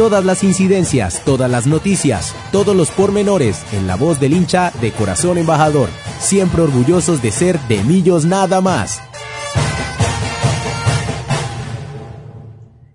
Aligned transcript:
Todas 0.00 0.24
las 0.24 0.42
incidencias, 0.44 1.22
todas 1.26 1.50
las 1.50 1.66
noticias, 1.66 2.34
todos 2.52 2.74
los 2.74 2.90
pormenores 2.90 3.62
en 3.74 3.86
la 3.86 3.96
voz 3.96 4.18
del 4.18 4.32
hincha 4.32 4.72
de 4.80 4.92
Corazón 4.92 5.36
Embajador, 5.36 5.90
siempre 6.18 6.62
orgullosos 6.62 7.20
de 7.20 7.30
ser 7.30 7.60
de 7.68 7.84
Millos 7.84 8.24
nada 8.24 8.62
más. 8.62 9.02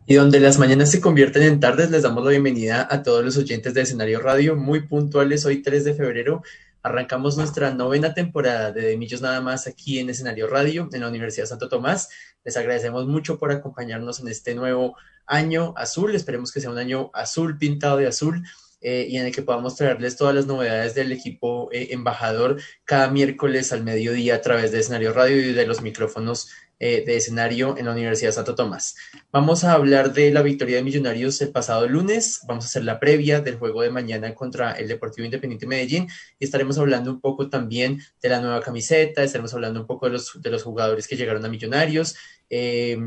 Y 0.07 0.15
donde 0.15 0.39
las 0.39 0.57
mañanas 0.57 0.89
se 0.89 0.99
convierten 0.99 1.43
en 1.43 1.59
tardes, 1.59 1.91
les 1.91 2.01
damos 2.01 2.23
la 2.23 2.31
bienvenida 2.31 2.87
a 2.89 3.03
todos 3.03 3.23
los 3.23 3.37
oyentes 3.37 3.75
de 3.75 3.81
Escenario 3.81 4.19
Radio, 4.19 4.55
muy 4.55 4.87
puntuales 4.87 5.45
hoy 5.45 5.61
3 5.61 5.85
de 5.85 5.93
febrero. 5.93 6.41
Arrancamos 6.81 7.37
nuestra 7.37 7.71
novena 7.71 8.15
temporada 8.15 8.71
de 8.71 8.81
De 8.81 8.97
Millos 8.97 9.21
Nada 9.21 9.41
Más 9.41 9.67
aquí 9.67 9.99
en 9.99 10.09
Escenario 10.09 10.47
Radio, 10.47 10.89
en 10.91 11.01
la 11.01 11.09
Universidad 11.09 11.45
Santo 11.45 11.69
Tomás. 11.69 12.09
Les 12.45 12.55
agradecemos 12.55 13.08
mucho 13.08 13.38
por 13.38 13.52
acompañarnos 13.52 14.22
en 14.22 14.30
este 14.30 14.55
nuevo 14.55 14.95
año 15.26 15.73
azul. 15.76 16.16
Esperemos 16.16 16.52
que 16.52 16.62
sea 16.62 16.70
un 16.70 16.77
año 16.77 17.09
azul 17.13 17.58
pintado 17.58 17.98
de 17.98 18.08
azul. 18.08 18.43
Eh, 18.82 19.07
y 19.10 19.18
en 19.18 19.26
el 19.26 19.34
que 19.34 19.41
podamos 19.41 19.76
traerles 19.76 20.15
todas 20.15 20.35
las 20.35 20.46
novedades 20.46 20.93
del 20.93 21.12
equipo 21.12 21.70
eh, 21.71 21.87
embajador 21.91 22.62
cada 22.84 23.10
miércoles 23.10 23.74
al 23.74 23.84
mediodía 23.84 24.35
a 24.35 24.41
través 24.41 24.71
de 24.71 24.79
escenario 24.79 25.12
radio 25.12 25.37
y 25.37 25.54
de 25.54 25.65
los 25.65 25.82
micrófonos 25.82 26.49
eh, 26.77 27.05
de 27.05 27.15
escenario 27.15 27.77
en 27.77 27.85
la 27.85 27.93
Universidad 27.93 28.34
Santo 28.34 28.54
Tomás. 28.54 28.98
Vamos 29.32 29.63
a 29.63 29.71
hablar 29.71 30.12
de 30.12 30.30
la 30.32 30.41
victoria 30.41 30.76
de 30.76 30.84
Millonarios 30.84 31.41
el 31.41 31.49
pasado 31.49 31.87
lunes, 31.87 32.41
vamos 32.49 32.65
a 32.65 32.68
hacer 32.68 32.84
la 32.84 32.99
previa 32.99 33.40
del 33.40 33.55
juego 33.55 33.82
de 33.82 33.91
mañana 33.91 34.35
contra 34.35 34.74
el 34.74 34.90
Deportivo 34.90 35.24
Independiente 35.24 35.68
Medellín 35.68 36.09
y 36.37 36.43
estaremos 36.43 36.77
hablando 36.77 37.12
un 37.12 37.21
poco 37.21 37.49
también 37.49 38.02
de 38.21 38.27
la 38.27 38.41
nueva 38.41 38.59
camiseta, 38.59 39.24
estaremos 39.24 39.54
hablando 39.54 39.80
un 39.80 39.87
poco 39.87 40.07
de 40.07 40.12
los, 40.12 40.41
de 40.41 40.52
los 40.52 40.63
jugadores 40.63 41.07
que 41.07 41.15
llegaron 41.15 41.46
a 41.46 41.48
Millonarios 41.48 42.18
eh, 42.49 42.98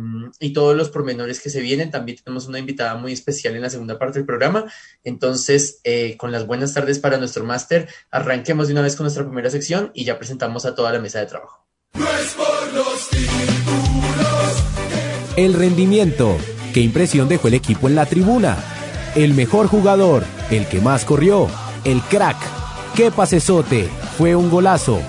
y 0.41 0.53
todos 0.53 0.77
los 0.77 0.91
pormenores 0.91 1.41
que 1.41 1.51
se 1.51 1.61
vienen. 1.61 1.91
También 1.91 2.19
tenemos 2.23 2.47
una 2.47 2.59
invitada 2.59 2.95
muy 2.97 3.13
especial 3.13 3.55
en 3.57 3.63
la 3.63 3.71
segunda 3.71 3.99
parte 3.99 4.19
del 4.19 4.27
programa. 4.27 4.65
Entonces, 5.05 5.81
eh, 5.85 6.17
con 6.17 6.33
las 6.33 6.47
buenas 6.47 6.75
tardes 6.75 6.99
para 6.99 7.19
nuestro 7.19 7.45
máster, 7.45 7.89
arranquemos 8.11 8.69
de 8.69 8.75
una 8.75 8.83
vez 8.83 8.97
con 8.97 9.05
nuestra 9.05 9.25
primera 9.25 9.51
sección 9.51 9.91
y 9.95 10.05
ya 10.05 10.19
presentamos 10.19 10.65
a 10.67 10.75
toda 10.75 10.93
la 10.93 11.01
mesa 11.01 11.21
de 11.21 11.27
trabajo. 11.27 11.67
El 15.37 15.55
rendimiento. 15.55 16.37
¿Qué 16.75 16.81
impresión 16.81 17.29
dejó 17.29 17.49
el 17.49 17.55
equipo 17.55 17.89
en 17.89 17.95
la 17.95 18.07
tribuna? 18.07 18.59
El 19.15 19.35
mejor 19.35 19.69
jugador, 19.69 20.25
el 20.51 20.67
que 20.67 20.81
más 20.81 21.05
corrió, 21.05 21.49
el 21.85 22.03
crack. 22.03 22.37
¿Qué 22.95 23.11
pasesote? 23.11 23.89
Fue 24.17 24.35
un 24.37 24.51
golazo. 24.51 25.01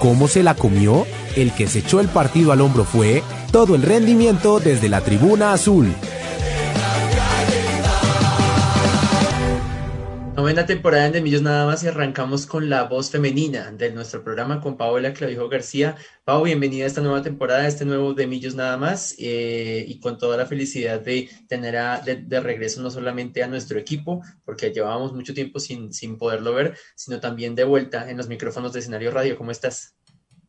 ¿Cómo 0.00 0.28
se 0.28 0.42
la 0.42 0.54
comió? 0.54 1.06
El 1.36 1.52
que 1.52 1.66
se 1.66 1.80
echó 1.80 2.00
el 2.00 2.08
partido 2.08 2.52
al 2.52 2.60
hombro 2.60 2.84
fue 2.84 3.22
todo 3.54 3.76
el 3.76 3.82
rendimiento 3.82 4.58
desde 4.58 4.88
la 4.88 5.00
tribuna 5.00 5.52
azul. 5.52 5.86
Novena 10.34 10.66
temporada 10.66 11.08
de 11.10 11.20
Millos 11.20 11.40
nada 11.40 11.64
más 11.64 11.84
y 11.84 11.86
arrancamos 11.86 12.46
con 12.46 12.68
la 12.68 12.82
voz 12.82 13.12
femenina 13.12 13.70
de 13.70 13.92
nuestro 13.92 14.24
programa 14.24 14.60
con 14.60 14.76
Paola 14.76 15.12
Clavijo 15.12 15.48
García. 15.48 15.94
Pau, 16.24 16.42
bienvenida 16.42 16.82
a 16.82 16.88
esta 16.88 17.00
nueva 17.00 17.22
temporada, 17.22 17.60
a 17.60 17.68
este 17.68 17.84
nuevo 17.84 18.12
de 18.12 18.26
Millos 18.26 18.56
nada 18.56 18.76
más 18.76 19.14
eh, 19.20 19.84
y 19.86 20.00
con 20.00 20.18
toda 20.18 20.36
la 20.36 20.46
felicidad 20.46 21.00
de 21.00 21.30
tener 21.46 21.76
de, 22.02 22.40
regreso 22.40 22.82
no 22.82 22.90
solamente 22.90 23.44
a 23.44 23.46
nuestro 23.46 23.78
equipo, 23.78 24.20
porque 24.44 24.72
llevábamos 24.72 25.12
mucho 25.12 25.32
tiempo 25.32 25.60
sin, 25.60 25.92
sin 25.92 26.18
poderlo 26.18 26.54
ver, 26.54 26.76
sino 26.96 27.20
también 27.20 27.54
de 27.54 27.62
vuelta 27.62 28.10
en 28.10 28.16
los 28.16 28.26
micrófonos 28.26 28.72
de 28.72 28.80
escenario 28.80 29.12
radio. 29.12 29.38
¿Cómo 29.38 29.52
estás? 29.52 29.94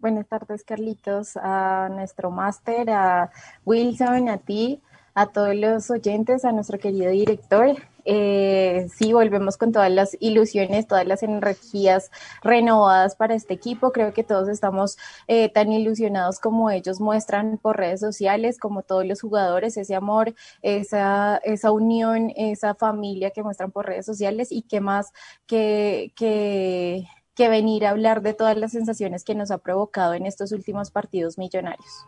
Buenas 0.05 0.27
tardes, 0.27 0.63
Carlitos, 0.63 1.35
a 1.35 1.89
nuestro 1.89 2.29
máster, 2.29 2.91
a 2.91 3.31
Wilson, 3.66 4.29
a 4.29 4.38
ti, 4.38 4.79
a 5.16 5.25
todos 5.25 5.55
los 5.55 5.89
oyentes, 5.89 6.45
a 6.45 6.51
nuestro 6.51 6.77
querido 6.77 7.09
director. 7.09 7.75
Eh, 8.05 8.88
sí, 8.95 9.13
volvemos 9.13 9.57
con 9.57 9.71
todas 9.71 9.91
las 9.91 10.16
ilusiones, 10.19 10.85
todas 10.85 11.07
las 11.07 11.23
energías 11.23 12.11
renovadas 12.43 13.16
para 13.16 13.33
este 13.33 13.55
equipo. 13.55 13.91
Creo 13.91 14.13
que 14.13 14.23
todos 14.23 14.47
estamos 14.47 14.99
eh, 15.27 15.49
tan 15.49 15.71
ilusionados 15.71 16.39
como 16.39 16.69
ellos 16.69 17.01
muestran 17.01 17.57
por 17.57 17.77
redes 17.77 17.99
sociales, 17.99 18.59
como 18.59 18.83
todos 18.83 19.07
los 19.07 19.22
jugadores, 19.22 19.75
ese 19.75 19.95
amor, 19.95 20.35
esa, 20.61 21.37
esa 21.37 21.72
unión, 21.72 22.31
esa 22.35 22.75
familia 22.75 23.31
que 23.31 23.41
muestran 23.41 23.72
por 23.72 23.87
redes 23.87 24.05
sociales 24.05 24.51
y 24.51 24.61
qué 24.61 24.81
más 24.81 25.13
que, 25.47 26.13
que, 26.16 27.07
que 27.35 27.50
venir 27.50 27.85
a 27.85 27.91
hablar 27.91 28.22
de 28.22 28.34
todas 28.34 28.57
las 28.57 28.72
sensaciones 28.72 29.23
que 29.23 29.35
nos 29.35 29.51
ha 29.51 29.57
provocado 29.57 30.13
en 30.13 30.25
estos 30.25 30.51
últimos 30.51 30.90
partidos 30.91 31.38
millonarios. 31.38 32.06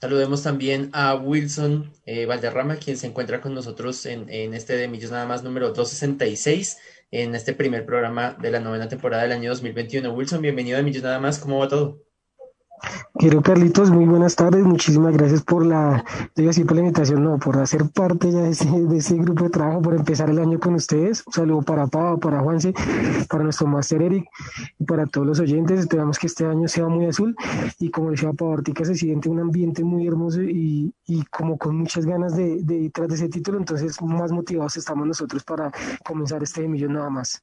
Saludemos 0.00 0.42
también 0.42 0.88
a 0.94 1.14
Wilson 1.14 1.92
eh, 2.06 2.24
Valderrama, 2.24 2.76
quien 2.76 2.96
se 2.96 3.06
encuentra 3.06 3.42
con 3.42 3.52
nosotros 3.52 4.06
en, 4.06 4.30
en 4.30 4.54
este 4.54 4.76
de 4.76 4.88
Millos 4.88 5.10
Nada 5.10 5.26
más 5.26 5.42
número 5.42 5.68
266, 5.68 6.78
en 7.10 7.34
este 7.34 7.52
primer 7.52 7.84
programa 7.84 8.34
de 8.40 8.50
la 8.50 8.60
novena 8.60 8.88
temporada 8.88 9.24
del 9.24 9.32
año 9.32 9.50
2021. 9.50 10.10
Wilson, 10.10 10.40
bienvenido 10.40 10.78
a 10.78 10.82
Millos 10.82 11.02
Nada 11.02 11.18
más, 11.18 11.38
¿cómo 11.38 11.58
va 11.58 11.68
todo? 11.68 12.09
Quiero 13.14 13.42
Carlitos, 13.42 13.90
muy 13.90 14.06
buenas 14.06 14.34
tardes, 14.34 14.64
muchísimas 14.64 15.12
gracias 15.14 15.42
por 15.42 15.66
la, 15.66 16.04
decir 16.34 16.64
por 16.66 16.76
la 16.76 16.82
invitación, 16.82 17.22
no, 17.22 17.38
por 17.38 17.58
hacer 17.58 17.88
parte 17.90 18.30
ya 18.32 18.40
de 18.42 18.50
ese, 18.96 19.16
grupo 19.16 19.44
de 19.44 19.50
trabajo, 19.50 19.82
por 19.82 19.94
empezar 19.94 20.30
el 20.30 20.38
año 20.38 20.58
con 20.58 20.74
ustedes. 20.74 21.22
Un 21.26 21.32
saludo 21.32 21.62
para 21.62 21.86
Pau, 21.86 22.18
para 22.18 22.40
Juanse, 22.40 22.72
para 23.28 23.44
nuestro 23.44 23.66
máster 23.66 24.02
Eric 24.02 24.26
y 24.78 24.84
para 24.84 25.06
todos 25.06 25.26
los 25.26 25.40
oyentes. 25.40 25.80
Esperamos 25.80 26.18
que 26.18 26.28
este 26.28 26.46
año 26.46 26.66
sea 26.68 26.88
muy 26.88 27.06
azul 27.06 27.36
y 27.78 27.90
como 27.90 28.10
decía 28.10 28.32
Pau 28.32 28.48
Ortica, 28.48 28.84
se 28.84 28.94
siente 28.94 29.28
un 29.28 29.40
ambiente 29.40 29.84
muy 29.84 30.06
hermoso 30.06 30.42
y, 30.42 30.94
y 31.06 31.24
como 31.26 31.58
con 31.58 31.76
muchas 31.76 32.06
ganas 32.06 32.36
de, 32.36 32.62
de 32.62 32.74
ir 32.76 32.92
tras 32.92 33.08
de 33.08 33.16
ese 33.16 33.28
título, 33.28 33.58
entonces 33.58 34.00
más 34.00 34.32
motivados 34.32 34.76
estamos 34.76 35.06
nosotros 35.06 35.44
para 35.44 35.70
comenzar 36.04 36.42
este 36.42 36.66
millón 36.66 36.94
nada 36.94 37.10
más. 37.10 37.42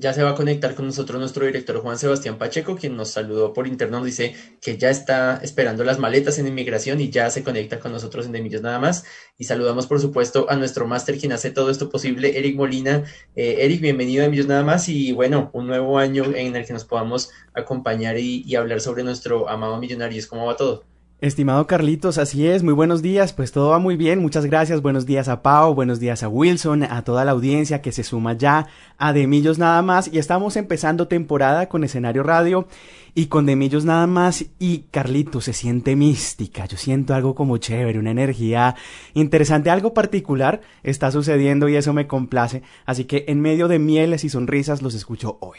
Ya 0.00 0.14
se 0.14 0.22
va 0.22 0.30
a 0.30 0.34
conectar 0.34 0.74
con 0.74 0.86
nosotros 0.86 1.20
nuestro 1.20 1.44
director 1.44 1.78
Juan 1.80 1.98
Sebastián 1.98 2.38
Pacheco, 2.38 2.74
quien 2.74 2.96
nos 2.96 3.10
saludó 3.10 3.52
por 3.52 3.66
interno, 3.66 3.98
nos 3.98 4.06
dice 4.06 4.34
que 4.62 4.78
ya 4.78 4.88
está 4.88 5.38
esperando 5.42 5.84
las 5.84 5.98
maletas 5.98 6.38
en 6.38 6.46
inmigración 6.46 7.02
y 7.02 7.10
ya 7.10 7.28
se 7.28 7.44
conecta 7.44 7.80
con 7.80 7.92
nosotros 7.92 8.24
en 8.24 8.32
Demillos 8.32 8.62
nada 8.62 8.78
más. 8.78 9.04
Y 9.36 9.44
saludamos 9.44 9.86
por 9.86 10.00
supuesto 10.00 10.46
a 10.48 10.56
nuestro 10.56 10.86
máster 10.86 11.18
quien 11.18 11.32
hace 11.32 11.50
todo 11.50 11.70
esto 11.70 11.90
posible, 11.90 12.38
Eric 12.38 12.56
Molina. 12.56 13.04
Eh, 13.36 13.56
Eric, 13.60 13.82
bienvenido 13.82 14.22
a 14.22 14.24
Demillos 14.24 14.46
nada 14.46 14.64
más 14.64 14.88
y 14.88 15.12
bueno, 15.12 15.50
un 15.52 15.66
nuevo 15.66 15.98
año 15.98 16.24
en 16.34 16.56
el 16.56 16.64
que 16.64 16.72
nos 16.72 16.86
podamos 16.86 17.30
acompañar 17.52 18.16
y, 18.18 18.42
y 18.46 18.54
hablar 18.54 18.80
sobre 18.80 19.04
nuestro 19.04 19.50
amado 19.50 19.76
Millonarios. 19.76 20.26
¿Cómo 20.26 20.46
va 20.46 20.56
todo? 20.56 20.89
Estimado 21.20 21.66
Carlitos, 21.66 22.16
así 22.16 22.46
es, 22.46 22.62
muy 22.62 22.72
buenos 22.72 23.02
días, 23.02 23.34
pues 23.34 23.52
todo 23.52 23.68
va 23.68 23.78
muy 23.78 23.94
bien, 23.94 24.20
muchas 24.20 24.46
gracias, 24.46 24.80
buenos 24.80 25.04
días 25.04 25.28
a 25.28 25.42
Pau, 25.42 25.74
buenos 25.74 26.00
días 26.00 26.22
a 26.22 26.28
Wilson, 26.28 26.82
a 26.82 27.04
toda 27.04 27.26
la 27.26 27.32
audiencia 27.32 27.82
que 27.82 27.92
se 27.92 28.04
suma 28.04 28.32
ya 28.32 28.68
a 28.96 29.12
Demillos 29.12 29.58
nada 29.58 29.82
más 29.82 30.08
y 30.10 30.16
estamos 30.16 30.56
empezando 30.56 31.08
temporada 31.08 31.68
con 31.68 31.84
escenario 31.84 32.22
radio 32.22 32.66
y 33.14 33.26
con 33.26 33.44
Demillos 33.44 33.84
nada 33.84 34.06
más 34.06 34.46
y 34.58 34.84
Carlitos 34.90 35.44
se 35.44 35.52
siente 35.52 35.94
mística, 35.94 36.64
yo 36.64 36.78
siento 36.78 37.12
algo 37.12 37.34
como 37.34 37.58
chévere, 37.58 37.98
una 37.98 38.12
energía 38.12 38.74
interesante, 39.12 39.68
algo 39.68 39.92
particular 39.92 40.62
está 40.82 41.10
sucediendo 41.10 41.68
y 41.68 41.76
eso 41.76 41.92
me 41.92 42.06
complace, 42.06 42.62
así 42.86 43.04
que 43.04 43.26
en 43.28 43.42
medio 43.42 43.68
de 43.68 43.78
mieles 43.78 44.24
y 44.24 44.30
sonrisas 44.30 44.80
los 44.80 44.94
escucho 44.94 45.36
hoy. 45.42 45.58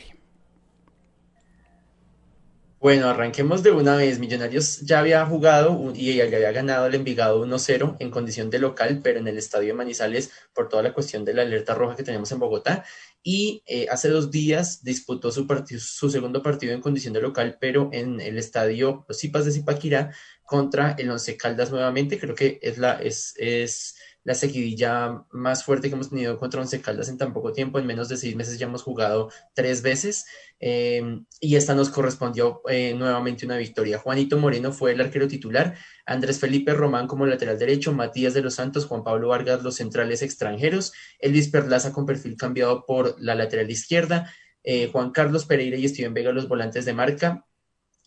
Bueno, 2.81 3.07
arranquemos 3.09 3.61
de 3.61 3.69
una 3.69 3.95
vez. 3.95 4.17
Millonarios 4.17 4.79
ya 4.81 4.97
había 4.97 5.23
jugado 5.27 5.93
y 5.93 6.15
ya 6.15 6.23
había 6.23 6.51
ganado 6.51 6.87
el 6.87 6.95
Envigado 6.95 7.45
1-0 7.45 7.97
en 7.99 8.09
condición 8.09 8.49
de 8.49 8.57
local, 8.57 9.01
pero 9.03 9.19
en 9.19 9.27
el 9.27 9.37
estadio 9.37 9.67
de 9.67 9.73
Manizales 9.75 10.31
por 10.51 10.67
toda 10.67 10.81
la 10.81 10.91
cuestión 10.91 11.23
de 11.23 11.35
la 11.35 11.43
alerta 11.43 11.75
roja 11.75 11.95
que 11.95 12.01
tenemos 12.01 12.31
en 12.31 12.39
Bogotá. 12.39 12.83
Y 13.21 13.61
eh, 13.67 13.85
hace 13.91 14.09
dos 14.09 14.31
días 14.31 14.83
disputó 14.83 15.31
su, 15.31 15.45
su 15.77 16.09
segundo 16.09 16.41
partido 16.41 16.73
en 16.73 16.81
condición 16.81 17.13
de 17.13 17.21
local, 17.21 17.59
pero 17.61 17.91
en 17.93 18.19
el 18.19 18.39
estadio 18.39 19.05
Los 19.07 19.19
Zipas 19.19 19.45
de 19.45 19.51
Zipaquirá 19.51 20.11
contra 20.43 20.95
el 20.97 21.11
Once 21.11 21.37
Caldas 21.37 21.69
nuevamente. 21.69 22.19
Creo 22.19 22.33
que 22.33 22.57
es 22.63 22.79
la, 22.79 22.93
es, 22.93 23.35
es 23.37 23.95
la 24.23 24.35
seguidilla 24.35 25.23
más 25.31 25.63
fuerte 25.63 25.89
que 25.89 25.95
hemos 25.95 26.09
tenido 26.09 26.37
contra 26.37 26.61
Once 26.61 26.79
Caldas 26.81 27.09
en 27.09 27.17
tan 27.17 27.33
poco 27.33 27.53
tiempo. 27.53 27.79
En 27.79 27.87
menos 27.87 28.07
de 28.09 28.17
seis 28.17 28.35
meses 28.35 28.59
ya 28.59 28.67
hemos 28.67 28.83
jugado 28.83 29.31
tres 29.53 29.81
veces 29.81 30.25
em, 30.59 31.25
y 31.39 31.55
esta 31.55 31.73
nos 31.73 31.89
correspondió 31.89 32.61
eh, 32.69 32.93
nuevamente 32.93 33.45
una 33.45 33.57
victoria. 33.57 33.97
Juanito 33.97 34.37
Moreno 34.37 34.71
fue 34.71 34.91
el 34.91 35.01
arquero 35.01 35.27
titular, 35.27 35.75
Andrés 36.05 36.39
Felipe 36.39 36.73
Román 36.73 37.07
como 37.07 37.25
lateral 37.25 37.57
derecho, 37.57 37.93
Matías 37.93 38.33
de 38.33 38.41
los 38.41 38.55
Santos, 38.55 38.85
Juan 38.85 39.03
Pablo 39.03 39.29
Vargas 39.29 39.63
los 39.63 39.75
centrales 39.75 40.21
extranjeros, 40.21 40.93
Elvis 41.19 41.49
Perlaza 41.49 41.91
con 41.91 42.05
perfil 42.05 42.37
cambiado 42.37 42.85
por 42.85 43.15
la 43.19 43.35
lateral 43.35 43.69
izquierda, 43.71 44.31
eh, 44.63 44.89
Juan 44.91 45.11
Carlos 45.11 45.45
Pereira 45.45 45.77
y 45.77 45.87
Steven 45.87 46.13
Vega 46.13 46.31
los 46.31 46.47
volantes 46.47 46.85
de 46.85 46.93
marca, 46.93 47.45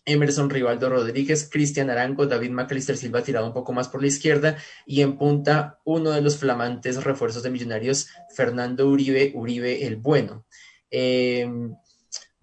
Emerson 0.07 0.51
Rivaldo 0.51 0.91
Rodríguez, 0.91 1.49
Cristian 1.51 1.91
Arango, 1.91 2.27
David 2.27 2.51
Macalister 2.51 2.97
Silva 2.97 3.23
tirado 3.23 3.47
un 3.47 3.55
poco 3.55 3.73
más 3.73 3.89
por 3.89 4.01
la 4.01 4.09
izquierda 4.09 4.57
y 4.87 5.01
en 5.01 5.17
punta 5.17 5.81
uno 5.85 6.11
de 6.11 6.21
los 6.21 6.39
flamantes 6.39 7.03
refuerzos 7.03 7.43
de 7.43 7.51
Millonarios, 7.51 8.09
Fernando 8.35 8.89
Uribe, 8.89 9.33
Uribe 9.35 9.87
el 9.87 9.97
Bueno. 9.97 10.47
Eh, 10.91 11.49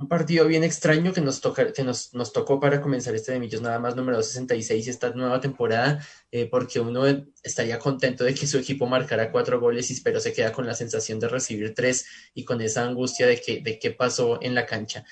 un 0.02 0.08
partido 0.08 0.48
bien 0.48 0.64
extraño 0.64 1.14
que 1.14 1.22
nos, 1.22 1.42
toca, 1.42 1.72
que 1.72 1.84
nos, 1.84 2.10
tocó 2.34 2.60
para 2.60 2.82
comenzar 2.82 3.14
este 3.14 3.34
de 3.34 3.40
Millos 3.40 3.62
nada 3.62 3.78
más 3.78 3.96
número 3.96 4.22
66 4.22 4.88
esta 4.88 5.12
nueva 5.12 5.40
temporada, 5.40 6.04
eh, 6.32 6.48
porque 6.50 6.80
uno 6.80 7.04
estaría 7.44 7.78
contento 7.78 8.24
de 8.24 8.34
que 8.34 8.48
su 8.48 8.58
equipo 8.58 8.88
marcara 8.88 9.32
cuatro 9.32 9.60
goles, 9.60 9.92
y, 9.92 10.02
pero 10.02 10.20
se 10.20 10.34
queda 10.34 10.52
con 10.52 10.66
la 10.66 10.74
sensación 10.74 11.20
de 11.20 11.28
recibir 11.28 11.76
tres 11.76 12.08
y 12.34 12.44
con 12.44 12.62
esa 12.62 12.84
angustia 12.84 13.28
de, 13.28 13.40
que, 13.40 13.62
de 13.62 13.78
qué 13.78 13.92
pasó 13.92 14.40
en 14.42 14.56
la 14.56 14.66
cancha. 14.66 15.06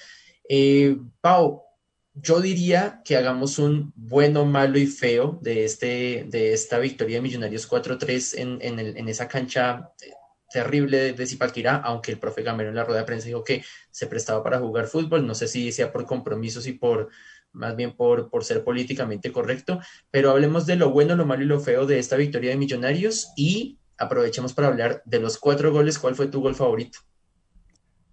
Eh, 0.50 0.98
Pau, 1.22 1.69
yo 2.14 2.42
diría 2.42 3.02
que 3.06 3.18
hagamos 3.18 3.60
un 3.60 3.94
bueno, 3.96 4.46
malo 4.46 4.78
y 4.78 4.88
feo 4.88 5.40
de, 5.42 5.66
este, 5.66 6.26
de 6.28 6.54
esta 6.54 6.80
victoria 6.80 7.18
de 7.18 7.22
Millonarios 7.22 7.70
4-3 7.70 8.40
en, 8.40 8.60
en, 8.62 8.80
en, 8.80 9.08
esa 9.08 9.28
cancha 9.28 9.92
terrible 10.52 11.14
de, 11.14 11.28
Zipaquirá, 11.28 11.76
aunque 11.78 12.12
el 12.12 12.20
profe 12.20 12.42
Gamero 12.42 12.70
en 12.70 12.76
la 12.76 12.84
rueda 12.84 13.02
de 13.02 13.06
prensa 13.06 13.28
dijo 13.28 13.44
que 13.44 13.64
se 13.92 14.08
prestaba 14.08 14.44
para 14.44 14.60
jugar 14.60 14.88
fútbol, 14.88 15.26
no 15.26 15.36
sé 15.36 15.48
si 15.48 15.72
sea 15.72 15.92
por 15.92 16.06
compromisos 16.06 16.66
y 16.68 16.74
por 16.74 17.10
más 17.52 17.76
bien 17.76 17.96
por, 17.96 18.30
por 18.30 18.44
ser 18.44 18.64
políticamente 18.64 19.32
correcto, 19.32 19.80
pero 20.12 20.32
hablemos 20.32 20.66
de 20.66 20.76
lo 20.76 20.92
bueno, 20.92 21.16
lo 21.16 21.26
malo 21.26 21.44
y 21.44 21.48
lo 21.48 21.60
feo 21.60 21.86
de 21.86 22.00
esta 22.00 22.16
victoria 22.16 22.52
de 22.52 22.58
Millonarios 22.58 23.32
y 23.36 23.80
aprovechemos 23.98 24.54
para 24.54 24.68
hablar 24.68 25.02
de 25.06 25.20
los 25.20 25.38
cuatro 25.38 25.72
goles, 25.72 26.00
¿cuál 26.00 26.16
fue 26.16 26.28
tu 26.28 26.42
gol 26.42 26.56
favorito? 26.56 27.00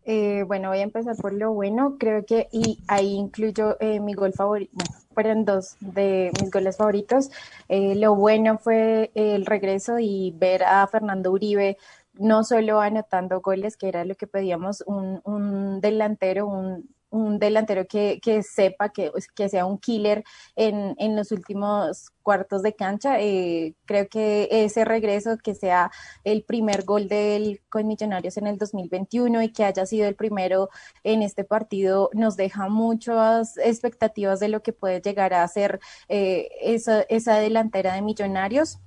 Eh, 0.09 0.45
bueno, 0.47 0.69
voy 0.69 0.79
a 0.79 0.83
empezar 0.83 1.17
por 1.17 1.33
lo 1.33 1.53
bueno. 1.53 1.97
Creo 1.99 2.25
que, 2.25 2.49
y 2.53 2.79
ahí 2.87 3.15
incluyo 3.15 3.77
eh, 3.81 3.99
mi 4.01 4.15
gol 4.15 4.33
favorito, 4.33 4.85
fueron 5.13 5.45
dos 5.45 5.77
de 5.81 6.31
mis 6.41 6.51
goles 6.51 6.77
favoritos. 6.77 7.31
Eh, 7.69 7.97
lo 7.97 8.15
bueno 8.15 8.57
fue 8.59 9.11
el 9.15 9.45
regreso 9.47 9.99
y 9.99 10.33
ver 10.39 10.63
a 10.63 10.87
Fernando 10.87 11.33
Uribe 11.33 11.77
no 12.15 12.45
solo 12.45 12.81
anotando 12.81 13.41
goles, 13.41 13.77
que 13.77 13.89
era 13.89 14.05
lo 14.05 14.15
que 14.15 14.27
pedíamos, 14.27 14.83
un, 14.87 15.21
un 15.25 15.81
delantero, 15.81 16.47
un 16.47 16.89
un 17.17 17.39
delantero 17.39 17.87
que, 17.87 18.21
que 18.23 18.43
sepa 18.43 18.91
que, 18.91 19.11
que, 19.35 19.49
sea 19.49 19.67
un 19.67 19.79
killer 19.79 20.25
en, 20.55 20.95
en, 20.99 21.17
los 21.17 21.33
últimos 21.33 22.11
cuartos 22.23 22.63
de 22.63 22.75
cancha. 22.75 23.21
Eh, 23.21 23.75
creo 23.85 24.09
que 24.09 24.49
ese 24.51 24.85
regreso, 24.85 25.39
que 25.39 25.55
sea 25.55 25.91
el 26.25 26.45
primer 26.45 26.85
gol 26.85 27.09
del 27.09 27.61
con 27.69 27.87
Millonarios 27.87 28.37
en 28.37 28.47
el 28.47 28.59
2021 28.59 29.43
y 29.43 29.53
que 29.53 29.65
haya 29.65 29.87
sido 29.87 30.09
el 30.09 30.15
primero 30.15 30.69
en 31.05 31.23
este 31.23 31.45
partido, 31.45 32.11
nos 32.13 32.37
deja 32.37 32.69
muchas 32.69 33.57
expectativas 33.59 34.41
de 34.41 34.49
lo 34.49 34.63
que 34.63 34.73
puede 34.73 35.01
llegar 35.01 35.35
a 35.35 35.47
ser 35.49 35.81
eh, 36.09 36.49
esa, 36.61 37.03
esa 37.03 37.37
delantera 37.37 37.95
de 37.95 38.03
Millonarios. 38.03 38.79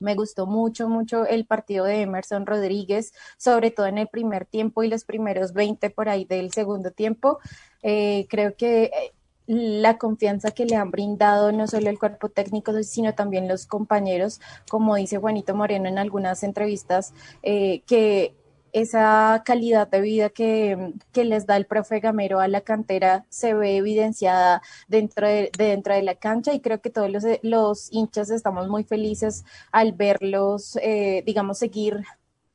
Me 0.00 0.14
gustó 0.14 0.46
mucho, 0.46 0.88
mucho 0.88 1.26
el 1.26 1.44
partido 1.44 1.84
de 1.84 2.00
Emerson 2.00 2.46
Rodríguez, 2.46 3.12
sobre 3.36 3.70
todo 3.70 3.86
en 3.86 3.98
el 3.98 4.08
primer 4.08 4.46
tiempo 4.46 4.82
y 4.82 4.88
los 4.88 5.04
primeros 5.04 5.52
20 5.52 5.90
por 5.90 6.08
ahí 6.08 6.24
del 6.24 6.52
segundo 6.52 6.90
tiempo. 6.90 7.38
Eh, 7.82 8.26
creo 8.28 8.56
que 8.56 8.84
eh, 8.84 9.12
la 9.46 9.98
confianza 9.98 10.52
que 10.52 10.64
le 10.64 10.76
han 10.76 10.90
brindado 10.90 11.52
no 11.52 11.66
solo 11.66 11.90
el 11.90 11.98
cuerpo 11.98 12.28
técnico, 12.28 12.72
sino 12.82 13.14
también 13.14 13.48
los 13.48 13.66
compañeros, 13.66 14.40
como 14.70 14.94
dice 14.94 15.18
Juanito 15.18 15.54
Moreno 15.54 15.88
en 15.88 15.98
algunas 15.98 16.44
entrevistas, 16.44 17.12
eh, 17.42 17.82
que 17.86 18.34
esa 18.72 19.42
calidad 19.44 19.88
de 19.88 20.00
vida 20.00 20.30
que, 20.30 20.94
les 21.14 21.46
da 21.46 21.56
el 21.56 21.66
profe 21.66 22.00
Gamero 22.00 22.40
a 22.40 22.48
la 22.48 22.62
cantera 22.62 23.26
se 23.28 23.54
ve 23.54 23.76
evidenciada 23.76 24.62
dentro 24.88 25.28
de, 25.28 25.50
dentro 25.56 25.94
de 25.94 26.02
la 26.02 26.14
cancha 26.14 26.54
y 26.54 26.60
creo 26.60 26.80
que 26.80 26.90
todos 26.90 27.10
los, 27.10 27.24
los 27.42 27.92
hinchas 27.92 28.30
estamos 28.30 28.68
muy 28.68 28.84
felices 28.84 29.44
al 29.70 29.92
verlos, 29.92 30.76
eh, 30.82 31.22
digamos, 31.26 31.58
seguir 31.58 32.02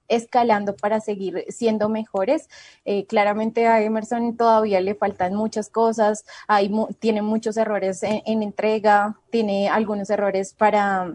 escalando 0.08 0.76
para 0.76 1.00
seguir 1.00 1.46
siendo 1.50 1.90
mejores. 1.90 2.50
Eh, 2.86 3.06
claramente 3.06 3.68
a 3.68 3.82
Emerson 3.82 4.38
todavía 4.38 4.82
le 4.82 4.96
faltan 4.96 5.36
muchas 5.36 5.70
cosas, 5.70 6.26
hay, 6.48 6.72
tiene 7.00 7.22
muchos 7.22 7.58
errores 7.58 8.04
en, 8.04 8.44
entrega, 8.44 9.18
tiene 9.30 9.70
algunos 9.70 10.10
errores 10.10 10.54
para 10.54 11.14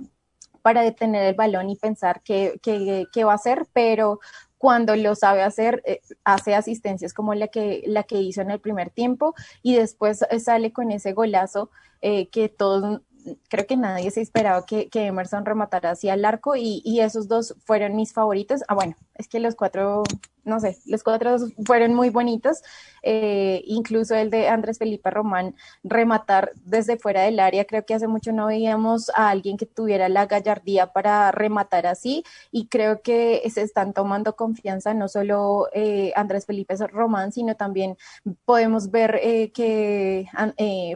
para 0.63 0.83
detener 0.83 1.25
el 1.25 1.35
balón 1.35 1.71
y 1.71 1.77
pensar 1.77 2.21
qué, 2.23 2.61
qué, 2.63 3.07
qué 3.11 3.25
va 3.25 3.33
a 3.33 3.37
hacer, 3.37 3.67
pero 3.73 4.21
cuando 4.61 4.95
lo 4.95 5.15
sabe 5.15 5.41
hacer, 5.41 5.83
eh, 5.87 6.03
hace 6.23 6.55
asistencias 6.55 7.15
como 7.15 7.33
la 7.33 7.49
que, 7.49 7.83
la 7.87 8.03
que 8.03 8.21
hizo 8.21 8.43
en 8.43 8.51
el 8.51 8.61
primer 8.61 8.91
tiempo 8.91 9.35
y 9.63 9.75
después 9.75 10.23
eh, 10.29 10.39
sale 10.39 10.71
con 10.71 10.91
ese 10.91 11.15
golazo 11.15 11.71
eh, 12.03 12.29
que 12.29 12.51
todos, 12.51 13.01
creo 13.49 13.67
que 13.67 13.79
nadie 13.79 14.11
se 14.11 14.21
esperaba 14.21 14.67
que, 14.67 14.91
Emerson 14.93 15.47
rematara 15.47 15.93
así 15.93 16.11
al 16.11 16.27
arco 16.27 16.57
y, 16.57 16.83
y, 16.85 17.01
esos 17.01 17.27
dos 17.27 17.57
fueron 17.65 17.97
mis 17.97 18.13
favoritos. 18.13 18.61
Ah, 18.69 18.75
bueno, 18.75 18.97
es 19.15 19.29
que 19.29 19.41
los 19.41 19.55
cuatro 19.55 20.03
no 20.45 20.61
sé, 20.61 20.79
los 20.87 21.03
cuatro 21.03 21.37
fueron 21.65 21.95
muy 21.95 22.11
bonitos, 22.11 22.63
eh, 23.03 23.63
incluso 23.67 24.15
el 24.15 24.31
de 24.31 24.49
Andrés 24.49 24.79
Felipe 24.79 25.11
Román 25.11 25.55
rematar 25.83 26.53
desde 26.65 26.99
fuera 26.99 27.23
del 27.23 27.41
área, 27.41 27.65
creo 27.65 27.85
que 27.85 27.95
hace 27.95 28.07
mucho 28.07 28.33
no 28.33 28.47
veíamos 28.47 29.11
a 29.15 29.31
alguien 29.31 29.57
que 29.57 29.67
tuviera 29.67 30.09
la 30.09 30.27
gallardía 30.27 30.93
para 30.93 31.31
rematar 31.33 31.87
así 31.87 32.25
y 32.51 32.67
creo 32.67 33.03
que 33.03 33.43
se 33.53 33.63
están 33.63 33.93
tomando 33.93 34.37
confianza 34.37 34.95
no 34.95 35.09
solo 35.09 35.69
eh, 35.73 36.13
Andrés 36.17 36.47
Felipe 36.47 36.75
Román, 36.89 37.33
sino 37.33 37.57
también 37.57 37.97
podemos 38.45 38.91
ver 38.91 39.19
eh, 39.23 39.51
que 39.53 40.27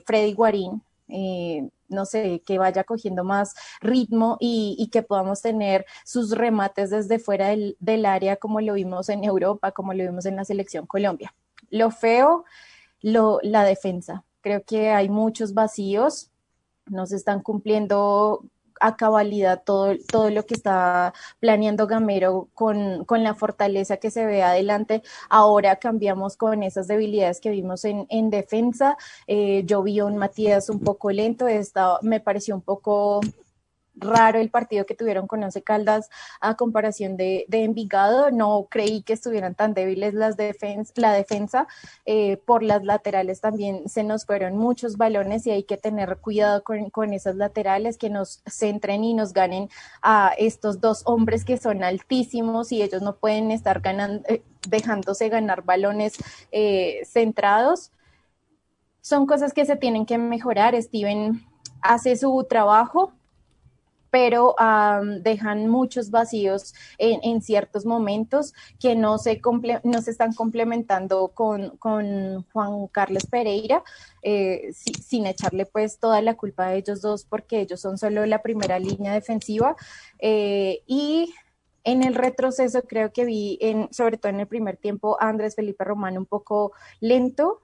Freddy 0.06 0.32
Guarín 0.34 0.82
no 1.88 2.04
sé, 2.04 2.42
que 2.46 2.58
vaya 2.58 2.84
cogiendo 2.84 3.24
más 3.24 3.54
ritmo 3.80 4.36
y, 4.40 4.88
que 4.92 5.02
podamos 5.02 5.42
tener 5.42 5.86
sus 6.04 6.30
remates 6.30 6.90
desde 6.90 7.18
fuera 7.18 7.48
del, 7.48 7.76
del, 7.80 8.06
área 8.06 8.36
como 8.36 8.60
lo 8.60 8.74
vimos 8.74 9.08
en 9.08 9.24
Europa, 9.24 9.72
como 9.72 9.92
lo 9.94 10.04
vimos 10.04 10.26
en 10.26 10.36
la 10.36 10.44
selección 10.44 10.86
Colombia. 10.86 11.34
Lo 11.70 11.90
feo, 11.90 12.44
lo, 13.00 13.38
la 13.42 13.64
defensa. 13.64 14.24
Creo 14.40 14.62
que 14.64 14.90
hay 14.90 15.08
muchos 15.08 15.54
vacíos, 15.54 16.30
no 16.86 17.06
se 17.06 17.16
están 17.16 17.40
cumpliendo 17.40 18.44
a 18.80 18.96
cabalidad 18.96 19.62
todo, 19.64 19.94
todo 20.10 20.30
lo 20.30 20.44
que 20.46 20.54
está 20.54 21.12
planeando 21.40 21.86
Gamero 21.86 22.48
con, 22.54 23.04
con, 23.04 23.22
la 23.22 23.34
fortaleza 23.34 23.96
que 23.96 24.10
se 24.10 24.26
ve 24.26 24.42
adelante. 24.42 25.02
Ahora 25.28 25.76
cambiamos 25.76 26.36
con 26.36 26.62
esas 26.62 26.88
debilidades 26.88 27.40
que 27.40 27.50
vimos 27.50 27.84
en, 27.84 28.06
en 28.10 28.30
defensa. 28.30 28.96
Eh, 29.26 29.62
yo 29.66 29.82
vi 29.82 30.00
un 30.00 30.16
Matías 30.16 30.68
un 30.68 30.80
poco 30.80 31.10
lento, 31.10 31.48
esta, 31.48 31.98
me 32.02 32.20
pareció 32.20 32.54
un 32.54 32.62
poco 32.62 33.20
raro 33.96 34.38
el 34.38 34.50
partido 34.50 34.86
que 34.86 34.94
tuvieron 34.94 35.26
con 35.26 35.42
Once 35.42 35.62
Caldas 35.62 36.10
a 36.40 36.56
comparación 36.56 37.16
de, 37.16 37.46
Envigado. 37.50 38.30
No 38.30 38.66
creí 38.70 39.02
que 39.02 39.12
estuvieran 39.12 39.54
tan 39.54 39.74
débiles 39.74 40.14
las 40.14 40.36
defens 40.36 40.92
la 40.96 41.12
defensa. 41.12 41.66
Eh, 42.04 42.36
por 42.38 42.62
las 42.62 42.84
laterales 42.84 43.40
también 43.40 43.88
se 43.88 44.04
nos 44.04 44.26
fueron 44.26 44.56
muchos 44.56 44.96
balones 44.96 45.46
y 45.46 45.50
hay 45.50 45.64
que 45.64 45.76
tener 45.76 46.18
cuidado 46.18 46.62
con, 46.64 46.90
con 46.90 47.12
esas 47.12 47.36
laterales 47.36 47.96
que 47.96 48.10
nos 48.10 48.42
centren 48.46 49.04
y 49.04 49.14
nos 49.14 49.32
ganen 49.32 49.68
a 50.02 50.32
estos 50.36 50.80
dos 50.80 51.02
hombres 51.06 51.44
que 51.44 51.56
son 51.56 51.82
altísimos 51.84 52.72
y 52.72 52.82
ellos 52.82 53.02
no 53.02 53.16
pueden 53.16 53.50
estar 53.50 53.80
ganando, 53.80 54.22
eh, 54.28 54.42
dejándose 54.68 55.28
ganar 55.28 55.62
balones 55.62 56.14
eh, 56.52 57.02
centrados. 57.04 57.92
Son 59.00 59.26
cosas 59.26 59.52
que 59.52 59.66
se 59.66 59.76
tienen 59.76 60.06
que 60.06 60.18
mejorar. 60.18 60.80
Steven 60.80 61.44
hace 61.82 62.16
su 62.16 62.46
trabajo, 62.48 63.12
pero 64.14 64.54
dejan 65.22 65.66
muchos 65.66 66.12
vacíos 66.12 66.72
en, 66.98 67.42
ciertos 67.42 67.84
momentos 67.84 68.54
que 68.78 68.94
no 68.94 69.18
se, 69.18 69.42
no 69.82 70.02
se 70.02 70.10
están 70.12 70.32
complementando 70.34 71.32
con, 71.34 71.76
Juan 71.80 72.86
Carlos 72.92 73.26
Pereira, 73.26 73.82
eh, 74.22 74.70
sin 74.72 75.26
echarle 75.26 75.66
pues 75.66 75.98
toda 75.98 76.22
la 76.22 76.36
culpa 76.36 76.66
a 76.66 76.74
ellos 76.74 77.02
dos 77.02 77.24
porque 77.24 77.58
ellos 77.58 77.80
son 77.80 77.98
solo 77.98 78.24
la 78.24 78.40
primera 78.40 78.78
línea 78.78 79.12
defensiva. 79.12 79.74
Eh, 80.20 80.84
y 80.86 81.34
en 81.82 82.04
el 82.04 82.14
retroceso 82.14 82.82
creo 82.82 83.12
que 83.12 83.24
vi, 83.24 83.58
en, 83.60 83.92
sobre 83.92 84.16
todo 84.16 84.30
en 84.30 84.38
el 84.38 84.46
primer 84.46 84.76
tiempo, 84.76 85.16
Andrés 85.18 85.56
Felipe 85.56 85.82
Román 85.82 86.16
un 86.18 86.26
poco 86.26 86.70
lento, 87.00 87.63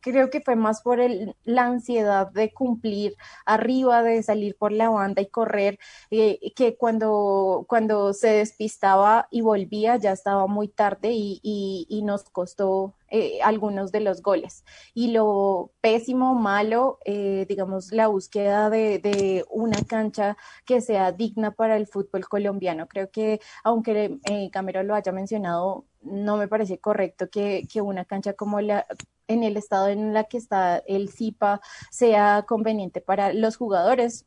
creo 0.00 0.30
que 0.30 0.40
fue 0.40 0.56
más 0.56 0.82
por 0.82 1.00
el, 1.00 1.34
la 1.44 1.66
ansiedad 1.66 2.30
de 2.32 2.52
cumplir 2.52 3.16
arriba, 3.44 4.02
de 4.02 4.22
salir 4.22 4.56
por 4.56 4.72
la 4.72 4.90
banda 4.90 5.22
y 5.22 5.26
correr, 5.26 5.78
eh, 6.10 6.52
que 6.54 6.76
cuando, 6.76 7.64
cuando 7.68 8.12
se 8.12 8.28
despistaba 8.28 9.28
y 9.30 9.40
volvía 9.40 9.96
ya 9.96 10.12
estaba 10.12 10.46
muy 10.46 10.68
tarde 10.68 11.10
y, 11.12 11.40
y, 11.42 12.02
nos 12.02 12.24
costó 12.24 12.94
eh, 13.08 13.40
algunos 13.42 13.92
de 13.92 14.00
los 14.00 14.22
goles. 14.22 14.64
Y 14.94 15.12
lo 15.12 15.70
pésimo, 15.80 16.34
malo, 16.34 16.98
eh, 17.04 17.46
digamos, 17.48 17.92
la 17.92 18.08
búsqueda 18.08 18.70
de, 18.70 18.98
de, 18.98 19.44
una 19.50 19.78
cancha 19.84 20.36
que 20.64 20.80
sea 20.80 21.12
digna 21.12 21.52
para 21.52 21.76
el 21.76 21.86
fútbol 21.86 22.28
colombiano. 22.28 22.86
Creo 22.88 23.10
que, 23.10 23.40
aunque 23.64 24.18
eh, 24.24 24.50
Camero 24.50 24.82
lo 24.82 24.94
haya 24.94 25.12
mencionado, 25.12 25.84
no 26.02 26.36
me 26.36 26.48
parece 26.48 26.78
correcto 26.78 27.28
que, 27.30 27.66
que 27.72 27.80
una 27.80 28.04
cancha 28.04 28.34
como 28.34 28.60
la 28.60 28.86
en 29.28 29.42
el 29.42 29.56
estado 29.56 29.88
en 29.88 30.12
la 30.14 30.24
que 30.24 30.38
está 30.38 30.78
el 30.86 31.10
CIPA 31.10 31.60
sea 31.90 32.44
conveniente 32.46 33.00
para 33.00 33.32
los 33.32 33.56
jugadores. 33.56 34.26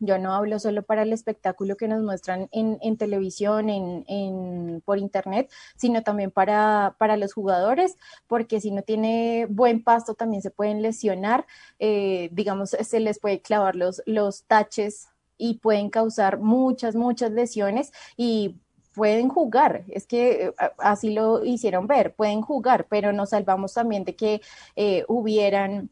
Yo 0.00 0.18
no 0.18 0.32
hablo 0.32 0.58
solo 0.58 0.82
para 0.82 1.02
el 1.02 1.12
espectáculo 1.12 1.76
que 1.76 1.88
nos 1.88 2.02
muestran 2.02 2.48
en, 2.52 2.78
en 2.82 2.96
televisión, 2.96 3.68
en, 3.68 4.04
en, 4.06 4.80
por 4.84 4.98
internet, 4.98 5.50
sino 5.76 6.02
también 6.02 6.30
para, 6.30 6.94
para, 6.98 7.16
los 7.16 7.32
jugadores, 7.32 7.96
porque 8.28 8.60
si 8.60 8.70
no 8.70 8.82
tiene 8.82 9.46
buen 9.50 9.82
pasto 9.82 10.14
también 10.14 10.42
se 10.42 10.50
pueden 10.50 10.82
lesionar, 10.82 11.46
eh, 11.80 12.28
digamos, 12.32 12.70
se 12.70 13.00
les 13.00 13.18
puede 13.18 13.40
clavar 13.42 13.74
los, 13.74 14.02
los 14.06 14.44
taches 14.44 15.08
y 15.36 15.58
pueden 15.58 15.90
causar 15.90 16.38
muchas, 16.38 16.94
muchas 16.94 17.32
lesiones 17.32 17.92
y 18.16 18.56
pueden 18.98 19.28
jugar, 19.28 19.84
es 19.88 20.08
que 20.08 20.46
eh, 20.46 20.52
así 20.78 21.10
lo 21.14 21.44
hicieron 21.44 21.86
ver, 21.86 22.14
pueden 22.16 22.42
jugar, 22.42 22.88
pero 22.90 23.12
nos 23.12 23.30
salvamos 23.30 23.74
también 23.74 24.02
de 24.04 24.16
que 24.16 24.40
eh, 24.74 25.04
hubieran 25.06 25.88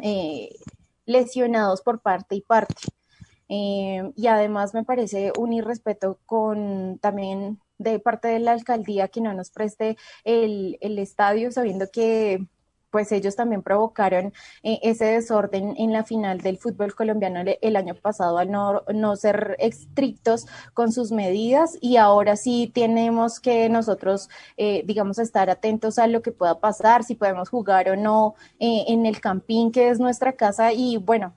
eh, 0.00 0.54
lesionados 1.06 1.82
por 1.82 2.00
parte 2.00 2.36
y 2.36 2.42
parte. 2.42 2.82
y 3.48 4.26
además 4.28 4.74
me 4.74 4.84
parece 4.84 5.32
un 5.38 5.52
irrespeto 5.52 6.18
con 6.26 6.98
también 7.00 7.58
de 7.78 7.98
parte 7.98 8.28
de 8.28 8.40
la 8.40 8.52
alcaldía 8.52 9.08
que 9.08 9.20
no 9.20 9.34
nos 9.34 9.50
preste 9.50 9.96
el, 10.24 10.78
el 10.80 10.98
estadio, 10.98 11.50
sabiendo 11.50 11.86
que 11.92 12.46
pues 12.90 13.12
ellos 13.12 13.36
también 13.36 13.62
provocaron 13.62 14.32
eh, 14.62 14.78
ese 14.82 15.04
desorden 15.06 15.74
en 15.76 15.92
la 15.92 16.04
final 16.04 16.40
del 16.40 16.58
fútbol 16.58 16.94
colombiano 16.94 17.42
el, 17.60 17.76
año 17.76 17.94
pasado 17.94 18.38
al 18.38 18.50
no, 18.50 18.82
no, 18.94 19.16
ser 19.16 19.56
estrictos 19.58 20.46
con 20.74 20.92
sus 20.92 21.12
medidas. 21.12 21.76
Y 21.80 21.96
ahora 21.96 22.36
sí 22.36 22.70
tenemos 22.74 23.40
que 23.40 23.68
nosotros, 23.68 24.28
eh, 24.56 24.82
digamos, 24.86 25.18
estar 25.18 25.50
atentos 25.50 25.98
a 25.98 26.06
lo 26.06 26.22
que 26.22 26.32
pueda 26.32 26.60
pasar, 26.60 27.04
si 27.04 27.14
podemos 27.14 27.48
jugar 27.48 27.88
o 27.90 27.96
no 27.96 28.34
eh, 28.58 28.84
en 28.88 29.06
el 29.06 29.20
campín 29.20 29.72
que 29.72 29.90
es 29.90 30.00
nuestra 30.00 30.32
casa. 30.32 30.72
Y 30.72 30.96
bueno, 30.96 31.34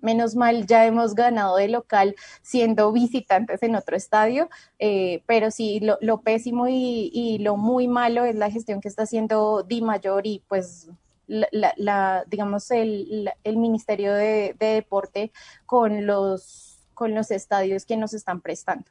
Menos 0.00 0.36
mal 0.36 0.66
ya 0.66 0.86
hemos 0.86 1.14
ganado 1.14 1.56
de 1.56 1.68
local 1.68 2.14
siendo 2.42 2.92
visitantes 2.92 3.62
en 3.62 3.74
otro 3.74 3.96
estadio, 3.96 4.48
eh, 4.78 5.22
pero 5.26 5.50
sí, 5.50 5.80
lo, 5.80 6.20
pésimo 6.20 6.66
y, 6.68 7.38
lo 7.40 7.56
muy 7.56 7.88
malo 7.88 8.24
es 8.24 8.36
la 8.36 8.50
gestión 8.50 8.80
que 8.80 8.88
está 8.88 9.02
haciendo 9.02 9.62
Di 9.62 9.82
Mayor 9.82 10.26
y 10.26 10.42
pues 10.48 10.88
la, 11.26 12.24
digamos 12.26 12.70
el, 12.70 13.32
Ministerio 13.44 14.14
de, 14.14 14.54
Deporte 14.58 15.32
con 15.66 16.06
los, 16.06 16.78
con 16.94 17.14
los 17.14 17.30
estadios 17.30 17.84
que 17.84 17.96
nos 17.96 18.14
están 18.14 18.40
prestando. 18.40 18.90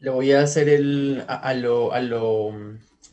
Le 0.00 0.10
voy 0.10 0.32
a 0.32 0.42
hacer 0.42 0.68
el 0.68 1.24
a 1.26 1.54
lo, 1.54 1.92
a 1.92 2.00
lo 2.00 2.52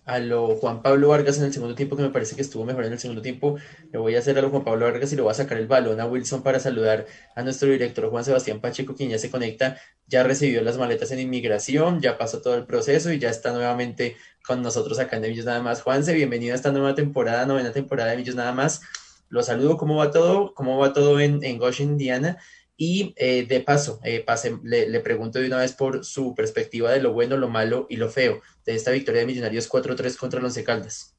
a 0.06 0.20
lo 0.20 0.56
Juan 0.56 0.82
Pablo 0.82 1.10
Vargas 1.10 1.38
en 1.40 1.46
el 1.46 1.54
segundo 1.54 1.76
tiempo, 1.76 1.96
que 1.96 2.04
me 2.04 2.10
parece 2.10 2.36
que 2.36 2.42
estuvo 2.42 2.64
mejor 2.64 2.86
en 2.86 2.94
el 2.94 3.00
segundo 3.00 3.22
tiempo. 3.22 3.58
Le 3.92 3.98
voy 3.98 4.16
a 4.16 4.20
hacer 4.20 4.38
a 4.38 4.42
lo 4.42 4.50
Juan 4.50 4.64
Pablo 4.64 4.86
Vargas 4.86 5.12
y 5.12 5.16
le 5.16 5.24
voy 5.24 5.32
a 5.32 5.34
sacar 5.34 5.58
el 5.58 5.68
balón 5.68 6.00
a 6.00 6.06
Wilson 6.06 6.44
para 6.44 6.60
saludar 6.60 7.06
a 7.36 7.42
nuestro 7.42 7.70
director 7.70 8.10
Juan 8.10 8.24
Sebastián 8.24 8.62
Pacheco, 8.62 8.96
quien 8.96 9.10
ya 9.10 9.18
se 9.18 9.32
conecta, 9.32 9.78
ya 10.08 10.24
recibió 10.24 10.62
las 10.62 10.78
maletas 10.78 11.12
en 11.12 11.20
inmigración, 11.20 12.02
ya 12.02 12.18
pasó 12.18 12.42
todo 12.42 12.56
el 12.56 12.66
proceso 12.66 13.12
y 13.12 13.20
ya 13.20 13.30
está 13.30 13.52
nuevamente 13.52 14.16
con 14.46 14.62
nosotros 14.62 15.00
acá 15.00 15.16
en 15.16 15.24
De 15.24 15.30
Millos 15.30 15.46
Nada 15.46 15.62
Más. 15.62 15.82
Juanse, 15.82 16.14
bienvenido 16.14 16.54
a 16.54 16.56
esta 16.56 16.72
nueva 16.72 16.94
temporada, 16.94 17.46
novena 17.46 17.72
temporada 17.72 18.12
de 18.12 18.18
Millos 18.18 18.36
Nada 18.36 18.52
Más. 18.52 18.82
Lo 19.30 19.42
saludo, 19.42 19.78
¿cómo 19.78 19.96
va 19.96 20.12
todo? 20.12 20.54
¿Cómo 20.54 20.78
va 20.78 20.94
todo 20.94 21.20
en, 21.20 21.44
en 21.44 21.58
Goshen, 21.58 21.90
Indiana? 21.90 22.38
Y 22.78 23.14
eh, 23.18 23.46
de 23.46 23.62
paso, 23.62 24.00
eh, 24.04 24.26
le, 24.64 25.00
pregunto 25.00 25.40
de 25.40 25.48
una 25.48 25.58
vez 25.58 25.74
por 25.74 26.04
su 26.04 26.36
perspectiva 26.36 26.92
de 26.92 27.02
lo 27.02 27.14
bueno, 27.14 27.38
lo 27.38 27.48
malo 27.48 27.88
y 27.90 27.96
lo 27.96 28.10
feo 28.10 28.42
de 28.66 28.76
esta 28.76 28.92
victoria 28.92 29.22
de 29.22 29.28
Millonarios 29.28 29.72
4-3 29.72 30.18
contra 30.18 30.42
los 30.42 30.58
Caldas. 30.60 31.16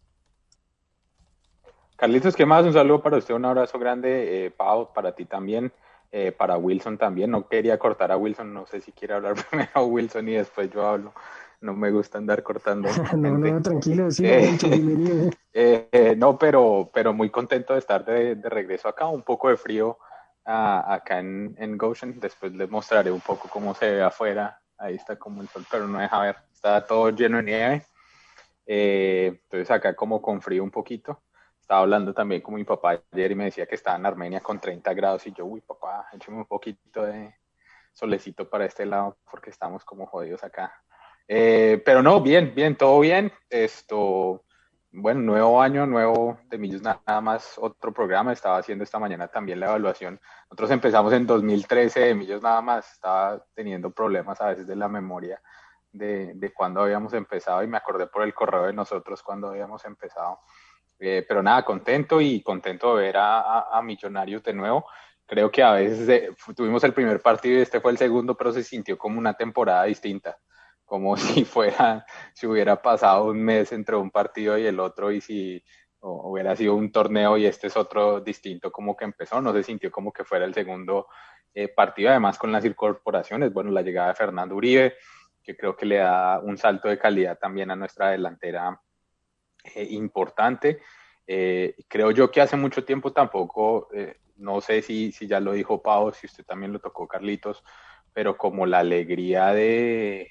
Carlitos, 1.96 2.36
¿qué 2.36 2.44
más? 2.44 2.64
Un 2.66 2.74
saludo 2.74 3.02
para 3.02 3.16
usted, 3.16 3.34
un 3.34 3.46
abrazo 3.46 3.78
grande, 3.78 4.46
eh, 4.46 4.50
Pau, 4.50 4.92
para 4.92 5.12
ti 5.12 5.24
también, 5.24 5.72
eh, 6.12 6.30
para 6.30 6.58
Wilson 6.58 6.98
también. 6.98 7.30
No 7.30 7.48
quería 7.48 7.78
cortar 7.78 8.12
a 8.12 8.18
Wilson, 8.18 8.52
no 8.52 8.66
sé 8.66 8.82
si 8.82 8.92
quiere 8.92 9.14
hablar 9.14 9.34
primero 9.50 9.86
Wilson 9.86 10.28
y 10.28 10.34
después 10.34 10.70
yo 10.70 10.86
hablo. 10.86 11.14
No 11.62 11.72
me 11.72 11.90
gusta 11.90 12.18
andar 12.18 12.42
cortando. 12.42 12.90
no, 13.16 13.38
no, 13.38 13.62
tranquilo, 13.62 14.10
sí, 14.10 14.26
no, 16.18 16.38
pero, 16.38 16.90
pero 16.92 17.14
muy 17.14 17.30
contento 17.30 17.72
de 17.72 17.78
estar 17.78 18.04
de, 18.04 18.34
de 18.34 18.48
regreso 18.50 18.88
acá, 18.88 19.08
un 19.08 19.22
poco 19.22 19.48
de 19.48 19.56
frío 19.56 19.96
acá 20.46 21.18
en, 21.18 21.54
en 21.58 21.76
Goshen. 21.76 22.20
Después 22.20 22.52
les 22.52 22.70
mostraré 22.70 23.10
un 23.10 23.20
poco 23.20 23.48
cómo 23.48 23.74
se 23.74 23.90
ve 23.90 24.02
afuera. 24.02 24.60
Ahí 24.78 24.94
está 24.94 25.18
como 25.18 25.42
el 25.42 25.48
sol, 25.48 25.64
pero 25.70 25.88
no 25.88 25.98
deja 25.98 26.20
ver. 26.20 26.36
Está 26.52 26.84
todo 26.84 27.10
lleno 27.10 27.38
de 27.38 27.42
nieve. 27.42 27.82
Eh, 28.66 29.40
entonces 29.44 29.70
acá 29.70 29.94
como 29.94 30.20
con 30.20 30.40
frío 30.40 30.62
un 30.62 30.70
poquito. 30.70 31.22
Estaba 31.60 31.80
hablando 31.80 32.14
también 32.14 32.42
con 32.42 32.54
mi 32.54 32.64
papá 32.64 33.02
ayer 33.12 33.32
y 33.32 33.34
me 33.34 33.46
decía 33.46 33.66
que 33.66 33.74
estaba 33.74 33.96
en 33.96 34.06
Armenia 34.06 34.40
con 34.40 34.60
30 34.60 34.94
grados 34.94 35.26
y 35.26 35.32
yo, 35.32 35.44
uy 35.46 35.60
papá, 35.60 36.06
échame 36.12 36.38
un 36.38 36.44
poquito 36.44 37.02
de 37.02 37.34
solecito 37.92 38.48
para 38.48 38.66
este 38.66 38.86
lado 38.86 39.18
porque 39.28 39.50
estamos 39.50 39.84
como 39.84 40.06
jodidos 40.06 40.44
acá. 40.44 40.72
Eh, 41.26 41.82
pero 41.84 42.02
no, 42.02 42.20
bien, 42.20 42.54
bien, 42.54 42.76
todo 42.76 43.00
bien. 43.00 43.32
Esto, 43.50 44.44
bueno, 44.92 45.20
nuevo 45.20 45.60
año, 45.60 45.86
nuevo 45.86 46.38
de 46.48 46.58
Millos 46.58 46.82
nada 46.82 47.20
más, 47.20 47.58
otro 47.58 47.92
programa, 47.92 48.32
estaba 48.32 48.58
haciendo 48.58 48.84
esta 48.84 48.98
mañana 48.98 49.28
también 49.28 49.60
la 49.60 49.66
evaluación. 49.66 50.20
Nosotros 50.44 50.70
empezamos 50.70 51.12
en 51.12 51.26
2013 51.26 52.00
de 52.00 52.14
Millos 52.14 52.42
nada 52.42 52.62
más, 52.62 52.92
estaba 52.92 53.44
teniendo 53.54 53.90
problemas 53.90 54.40
a 54.40 54.48
veces 54.48 54.66
de 54.66 54.76
la 54.76 54.88
memoria 54.88 55.40
de, 55.92 56.32
de 56.34 56.52
cuando 56.52 56.82
habíamos 56.82 57.12
empezado 57.12 57.62
y 57.62 57.66
me 57.66 57.76
acordé 57.76 58.06
por 58.06 58.22
el 58.22 58.34
correo 58.34 58.64
de 58.66 58.72
nosotros 58.72 59.22
cuando 59.22 59.48
habíamos 59.48 59.84
empezado. 59.84 60.40
Eh, 60.98 61.24
pero 61.28 61.42
nada, 61.42 61.64
contento 61.64 62.20
y 62.20 62.42
contento 62.42 62.96
de 62.96 63.02
ver 63.02 63.16
a, 63.18 63.76
a, 63.76 63.82
Millonarios 63.82 64.42
de 64.42 64.54
nuevo. 64.54 64.86
Creo 65.26 65.50
que 65.50 65.62
a 65.62 65.72
veces 65.72 66.08
eh, 66.08 66.30
tuvimos 66.54 66.82
el 66.84 66.94
primer 66.94 67.20
partido 67.20 67.58
y 67.58 67.62
este 67.62 67.80
fue 67.80 67.90
el 67.90 67.98
segundo, 67.98 68.36
pero 68.36 68.52
se 68.52 68.62
sintió 68.62 68.96
como 68.96 69.18
una 69.18 69.34
temporada 69.34 69.84
distinta 69.84 70.38
como 70.86 71.16
si 71.18 71.44
fuera, 71.44 72.06
si 72.32 72.46
hubiera 72.46 72.80
pasado 72.80 73.26
un 73.26 73.42
mes 73.42 73.72
entre 73.72 73.96
un 73.96 74.10
partido 74.10 74.56
y 74.56 74.64
el 74.64 74.80
otro 74.80 75.12
y 75.12 75.20
si 75.20 75.62
hubiera 76.00 76.54
sido 76.54 76.76
un 76.76 76.92
torneo 76.92 77.36
y 77.36 77.46
este 77.46 77.66
es 77.66 77.76
otro 77.76 78.20
distinto 78.20 78.70
como 78.70 78.96
que 78.96 79.04
empezó, 79.04 79.40
no 79.40 79.52
se 79.52 79.64
sintió 79.64 79.90
como 79.90 80.12
que 80.12 80.24
fuera 80.24 80.44
el 80.44 80.54
segundo 80.54 81.08
eh, 81.52 81.68
partido, 81.68 82.10
además 82.10 82.38
con 82.38 82.52
las 82.52 82.64
incorporaciones, 82.64 83.52
bueno, 83.52 83.70
la 83.70 83.82
llegada 83.82 84.08
de 84.08 84.14
Fernando 84.14 84.54
Uribe, 84.54 84.94
que 85.42 85.56
creo 85.56 85.76
que 85.76 85.86
le 85.86 85.96
da 85.96 86.38
un 86.38 86.56
salto 86.56 86.88
de 86.88 86.98
calidad 86.98 87.38
también 87.38 87.70
a 87.70 87.76
nuestra 87.76 88.10
delantera 88.10 88.80
eh, 89.74 89.86
importante. 89.90 90.80
Eh, 91.26 91.74
creo 91.88 92.12
yo 92.12 92.30
que 92.30 92.40
hace 92.40 92.56
mucho 92.56 92.84
tiempo 92.84 93.12
tampoco, 93.12 93.88
no 94.36 94.60
sé 94.60 94.82
si, 94.82 95.10
si 95.12 95.26
ya 95.26 95.40
lo 95.40 95.52
dijo 95.52 95.82
Pau, 95.82 96.12
si 96.12 96.26
usted 96.26 96.44
también 96.44 96.72
lo 96.72 96.78
tocó 96.78 97.08
Carlitos, 97.08 97.64
pero 98.12 98.36
como 98.36 98.66
la 98.66 98.78
alegría 98.78 99.52
de, 99.52 100.30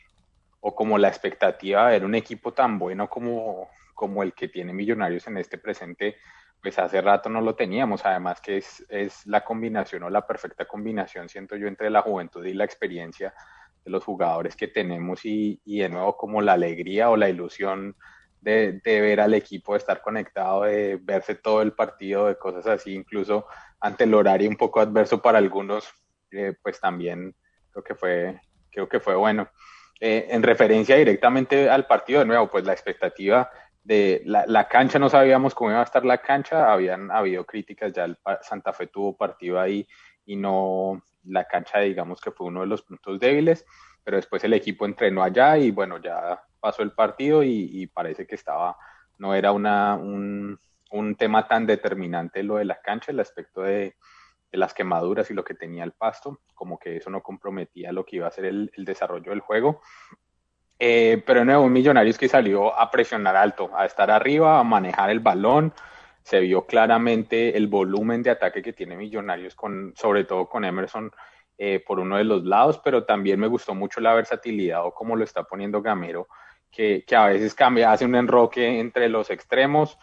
o 0.67 0.73
como 0.73 0.97
la 0.97 1.09
expectativa 1.09 1.85
de 1.85 1.91
ver 1.91 2.05
un 2.05 2.15
equipo 2.15 2.51
tan 2.51 2.79
bueno 2.79 3.07
como, 3.07 3.69
como 3.93 4.23
el 4.23 4.33
que 4.33 4.47
tiene 4.47 4.73
Millonarios 4.73 5.27
en 5.27 5.37
este 5.37 5.59
presente, 5.59 6.15
pues 6.59 6.79
hace 6.79 7.01
rato 7.01 7.29
no 7.29 7.39
lo 7.39 7.53
teníamos. 7.53 8.03
Además 8.03 8.41
que 8.41 8.57
es, 8.57 8.83
es 8.89 9.27
la 9.27 9.45
combinación 9.45 10.01
o 10.01 10.09
la 10.09 10.25
perfecta 10.25 10.65
combinación, 10.65 11.29
siento 11.29 11.55
yo, 11.55 11.67
entre 11.67 11.91
la 11.91 12.01
juventud 12.01 12.43
y 12.43 12.55
la 12.55 12.63
experiencia 12.63 13.31
de 13.83 13.91
los 13.91 14.03
jugadores 14.03 14.55
que 14.55 14.67
tenemos 14.67 15.23
y, 15.23 15.61
y 15.65 15.81
de 15.81 15.89
nuevo 15.89 16.17
como 16.17 16.41
la 16.41 16.53
alegría 16.53 17.11
o 17.11 17.15
la 17.15 17.29
ilusión 17.29 17.95
de, 18.41 18.81
de, 18.83 19.01
ver 19.01 19.19
al 19.19 19.35
equipo, 19.35 19.73
de 19.73 19.77
estar 19.77 20.01
conectado, 20.01 20.63
de 20.63 20.97
verse 20.99 21.35
todo 21.35 21.61
el 21.61 21.73
partido, 21.73 22.25
de 22.25 22.39
cosas 22.39 22.65
así, 22.65 22.91
incluso 22.91 23.45
ante 23.79 24.05
el 24.05 24.15
horario 24.15 24.49
un 24.49 24.57
poco 24.57 24.79
adverso 24.79 25.21
para 25.21 25.37
algunos, 25.37 25.87
eh, 26.31 26.55
pues 26.59 26.79
también 26.79 27.35
creo 27.69 27.83
que 27.83 27.93
fue, 27.93 28.41
creo 28.71 28.89
que 28.89 28.99
fue 28.99 29.13
bueno. 29.13 29.47
Eh, 29.99 30.27
en 30.29 30.43
referencia 30.43 30.97
directamente 30.97 31.69
al 31.69 31.87
partido, 31.87 32.19
de 32.19 32.25
nuevo, 32.25 32.49
pues 32.49 32.65
la 32.65 32.73
expectativa 32.73 33.49
de 33.83 34.23
la, 34.25 34.67
cancha, 34.67 34.99
no 34.99 35.09
sabíamos 35.09 35.53
cómo 35.53 35.69
iba 35.69 35.79
a 35.79 35.83
estar 35.83 36.03
la 36.03 36.17
cancha, 36.17 36.73
habían 36.73 37.11
habido 37.11 37.45
críticas, 37.45 37.93
ya 37.93 38.05
el 38.05 38.17
Santa 38.41 38.73
Fe 38.73 38.87
tuvo 38.87 39.15
partido 39.15 39.59
ahí 39.59 39.87
y 40.25 40.35
no 40.35 41.01
la 41.23 41.45
cancha, 41.45 41.79
digamos 41.79 42.19
que 42.19 42.31
fue 42.31 42.47
uno 42.47 42.61
de 42.61 42.67
los 42.67 42.81
puntos 42.81 43.19
débiles, 43.19 43.63
pero 44.03 44.17
después 44.17 44.43
el 44.43 44.53
equipo 44.53 44.85
entrenó 44.85 45.23
allá 45.23 45.57
y 45.57 45.69
bueno, 45.69 45.99
ya 46.01 46.41
pasó 46.59 46.81
el 46.81 46.93
partido 46.93 47.43
y, 47.43 47.87
parece 47.93 48.25
que 48.25 48.35
estaba, 48.35 48.75
no 49.19 49.35
era 49.35 49.51
una, 49.51 49.95
un, 49.95 50.59
un 50.91 51.15
tema 51.15 51.47
tan 51.47 51.67
determinante 51.67 52.41
lo 52.41 52.55
de 52.55 52.65
la 52.65 52.81
cancha, 52.81 53.11
el 53.11 53.19
aspecto 53.19 53.61
de, 53.61 53.95
las 54.57 54.73
quemaduras 54.73 55.29
y 55.29 55.33
lo 55.33 55.43
que 55.43 55.53
tenía 55.53 55.83
el 55.83 55.91
pasto, 55.91 56.39
como 56.53 56.77
que 56.79 56.97
eso 56.97 57.09
no 57.09 57.21
comprometía 57.21 57.91
lo 57.91 58.05
que 58.05 58.17
iba 58.17 58.27
a 58.27 58.31
ser 58.31 58.45
el, 58.45 58.71
desarrollo 58.77 59.31
del 59.31 59.39
juego. 59.39 59.81
Eh, 60.77 61.23
pero 61.25 61.39
de 61.39 61.45
nuevo, 61.45 61.69
Millonarios 61.69 62.17
que 62.17 62.27
salió 62.27 62.77
a 62.77 62.91
presionar 62.91 63.35
alto, 63.35 63.71
a 63.75 63.85
estar 63.85 64.11
arriba, 64.11 64.59
a 64.59 64.63
manejar 64.63 65.09
el 65.09 65.19
balón. 65.19 65.73
Se 66.21 66.39
vio 66.39 66.65
claramente 66.65 67.55
el 67.55 67.67
volumen 67.67 68.23
de 68.23 68.31
ataque 68.31 68.61
que 68.61 68.73
tiene 68.73 68.97
Millonarios, 68.97 69.55
con, 69.55 69.93
sobre 69.95 70.23
todo 70.23 70.47
con 70.47 70.65
Emerson 70.65 71.11
eh, 71.57 71.83
por 71.85 71.99
uno 71.99 72.17
de 72.17 72.23
los 72.23 72.43
lados, 72.43 72.81
pero 72.83 73.05
también 73.05 73.39
me 73.39 73.47
gustó 73.47 73.73
mucho 73.73 74.01
la 74.01 74.13
versatilidad 74.13 74.85
o 74.85 74.93
cómo 74.93 75.15
lo 75.15 75.23
está 75.23 75.43
poniendo 75.43 75.81
Gamero, 75.81 76.27
que, 76.69 77.05
que 77.07 77.15
a 77.15 77.27
veces 77.27 77.55
cambia, 77.55 77.91
hace 77.91 78.03
un 78.03 78.15
enroque 78.15 78.79
entre 78.79 79.07
los 79.07 79.29
extremos 79.29 79.97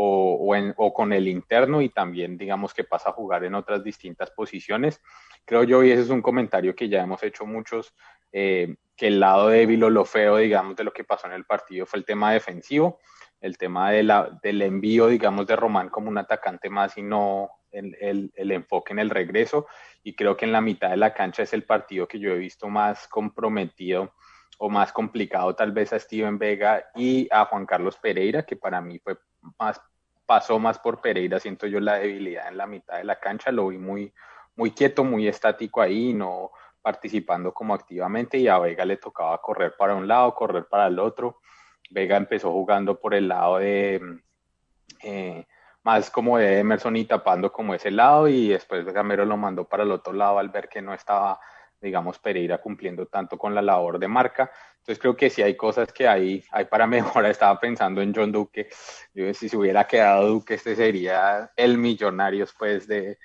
o, 0.00 0.92
con 0.94 1.12
el 1.12 1.26
interno 1.26 1.82
y 1.82 1.88
también 1.88 2.38
digamos 2.38 2.72
que 2.72 2.84
pasa 2.84 3.10
a 3.10 3.12
jugar 3.12 3.44
en 3.44 3.54
otras 3.54 3.82
distintas 3.82 4.30
posiciones. 4.30 5.02
Creo 5.44 5.64
yo, 5.64 5.82
y 5.82 5.90
ese 5.90 6.02
es 6.02 6.10
un 6.10 6.22
comentario 6.22 6.74
que 6.74 6.88
ya 6.88 7.02
hemos 7.02 7.22
hecho 7.22 7.44
muchos, 7.46 7.94
eh, 8.32 8.76
que 8.96 9.08
el 9.08 9.18
lado 9.18 9.48
débil 9.48 9.82
o 9.84 9.90
lo 9.90 10.04
feo, 10.04 10.36
digamos, 10.36 10.76
de 10.76 10.84
lo 10.84 10.92
que 10.92 11.04
pasó 11.04 11.26
en 11.26 11.32
el 11.32 11.44
partido 11.44 11.84
fue 11.84 11.98
el 11.98 12.04
tema 12.04 12.32
defensivo, 12.32 13.00
el 13.40 13.58
tema 13.58 13.90
del 13.90 14.62
envío, 14.62 15.08
digamos, 15.08 15.46
de 15.46 15.56
Román 15.56 15.88
como 15.88 16.08
un 16.08 16.18
atacante 16.18 16.70
más 16.70 16.96
y 16.96 17.02
no 17.02 17.50
el, 17.70 18.30
el, 18.34 18.50
enfoque 18.52 18.92
en 18.92 19.00
el 19.00 19.10
regreso. 19.10 19.66
Y 20.02 20.14
creo 20.14 20.36
que 20.36 20.44
en 20.44 20.52
la 20.52 20.60
mitad 20.60 20.90
de 20.90 20.96
la 20.96 21.14
cancha 21.14 21.42
es 21.42 21.52
el 21.52 21.64
partido 21.64 22.06
que 22.06 22.18
yo 22.18 22.32
he 22.32 22.38
visto 22.38 22.68
más 22.68 23.08
comprometido 23.08 24.12
o 24.58 24.68
más 24.68 24.92
complicado 24.92 25.54
tal 25.54 25.70
vez 25.70 25.92
a 25.92 25.98
Steven 25.98 26.38
Vega 26.38 26.84
y 26.96 27.28
a 27.30 27.44
Juan 27.44 27.66
Carlos 27.66 27.96
Pereira, 27.96 28.44
que 28.44 28.56
para 28.56 28.80
mí 28.80 28.98
fue 28.98 29.16
más, 29.58 29.80
pasó 30.26 30.58
más 30.58 30.78
por 30.78 31.00
Pereira, 31.00 31.40
siento 31.40 31.66
yo 31.66 31.80
la 31.80 31.94
debilidad 31.94 32.48
en 32.48 32.56
la 32.56 32.66
mitad 32.66 32.98
de 32.98 33.04
la 33.04 33.18
cancha, 33.18 33.50
lo 33.50 33.68
vi 33.68 33.78
muy, 33.78 34.12
muy 34.56 34.72
quieto, 34.72 35.04
muy 35.04 35.28
estático 35.28 35.80
ahí, 35.80 36.12
no 36.12 36.50
participando 36.82 37.52
como 37.52 37.74
activamente 37.74 38.38
y 38.38 38.48
a 38.48 38.58
Vega 38.58 38.84
le 38.84 38.96
tocaba 38.96 39.40
correr 39.42 39.74
para 39.76 39.94
un 39.94 40.08
lado, 40.08 40.34
correr 40.34 40.66
para 40.66 40.86
el 40.86 40.98
otro. 40.98 41.40
Vega 41.90 42.16
empezó 42.16 42.50
jugando 42.50 42.98
por 43.00 43.14
el 43.14 43.28
lado 43.28 43.58
de 43.58 44.00
eh, 45.02 45.46
más 45.82 46.10
como 46.10 46.38
de 46.38 46.58
Emerson 46.58 46.96
y 46.96 47.04
tapando 47.04 47.52
como 47.52 47.74
ese 47.74 47.90
lado 47.90 48.28
y 48.28 48.48
después 48.48 48.84
Gamero 48.86 49.24
lo 49.24 49.36
mandó 49.36 49.64
para 49.64 49.82
el 49.82 49.90
otro 49.90 50.12
lado 50.12 50.38
al 50.38 50.48
ver 50.48 50.68
que 50.68 50.82
no 50.82 50.94
estaba 50.94 51.40
digamos, 51.80 52.18
Pereira 52.18 52.58
cumpliendo 52.58 53.06
tanto 53.06 53.38
con 53.38 53.54
la 53.54 53.62
labor 53.62 53.98
de 53.98 54.08
marca. 54.08 54.50
Entonces 54.78 54.98
creo 54.98 55.16
que 55.16 55.30
sí 55.30 55.42
hay 55.42 55.56
cosas 55.56 55.92
que 55.92 56.08
hay, 56.08 56.44
hay 56.50 56.64
para 56.64 56.86
mejorar. 56.86 57.30
Estaba 57.30 57.58
pensando 57.60 58.00
en 58.00 58.14
John 58.14 58.32
Duque. 58.32 58.68
Yo, 59.14 59.32
si 59.34 59.48
se 59.48 59.56
hubiera 59.56 59.86
quedado 59.86 60.28
Duque, 60.28 60.54
este 60.54 60.74
sería 60.74 61.52
el 61.56 61.78
millonario 61.78 62.40
después 62.40 62.86
de, 62.86 63.18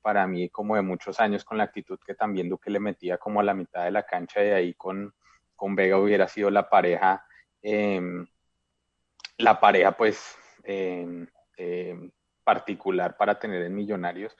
para 0.00 0.26
mí, 0.26 0.48
como 0.50 0.76
de 0.76 0.82
muchos 0.82 1.18
años, 1.18 1.44
con 1.44 1.58
la 1.58 1.64
actitud 1.64 1.98
que 2.04 2.14
también 2.14 2.48
Duque 2.48 2.70
le 2.70 2.80
metía 2.80 3.18
como 3.18 3.40
a 3.40 3.42
la 3.42 3.54
mitad 3.54 3.84
de 3.84 3.90
la 3.90 4.04
cancha 4.04 4.44
y 4.44 4.50
ahí 4.50 4.74
con, 4.74 5.12
con 5.56 5.74
Vega 5.74 5.98
hubiera 5.98 6.28
sido 6.28 6.50
la 6.50 6.68
pareja, 6.68 7.26
em, 7.60 8.24
la 9.38 9.58
pareja 9.58 9.96
pues 9.96 10.36
em, 10.62 11.26
em, 11.56 12.10
particular 12.44 13.16
para 13.16 13.38
tener 13.38 13.62
en 13.62 13.74
Millonarios 13.74 14.36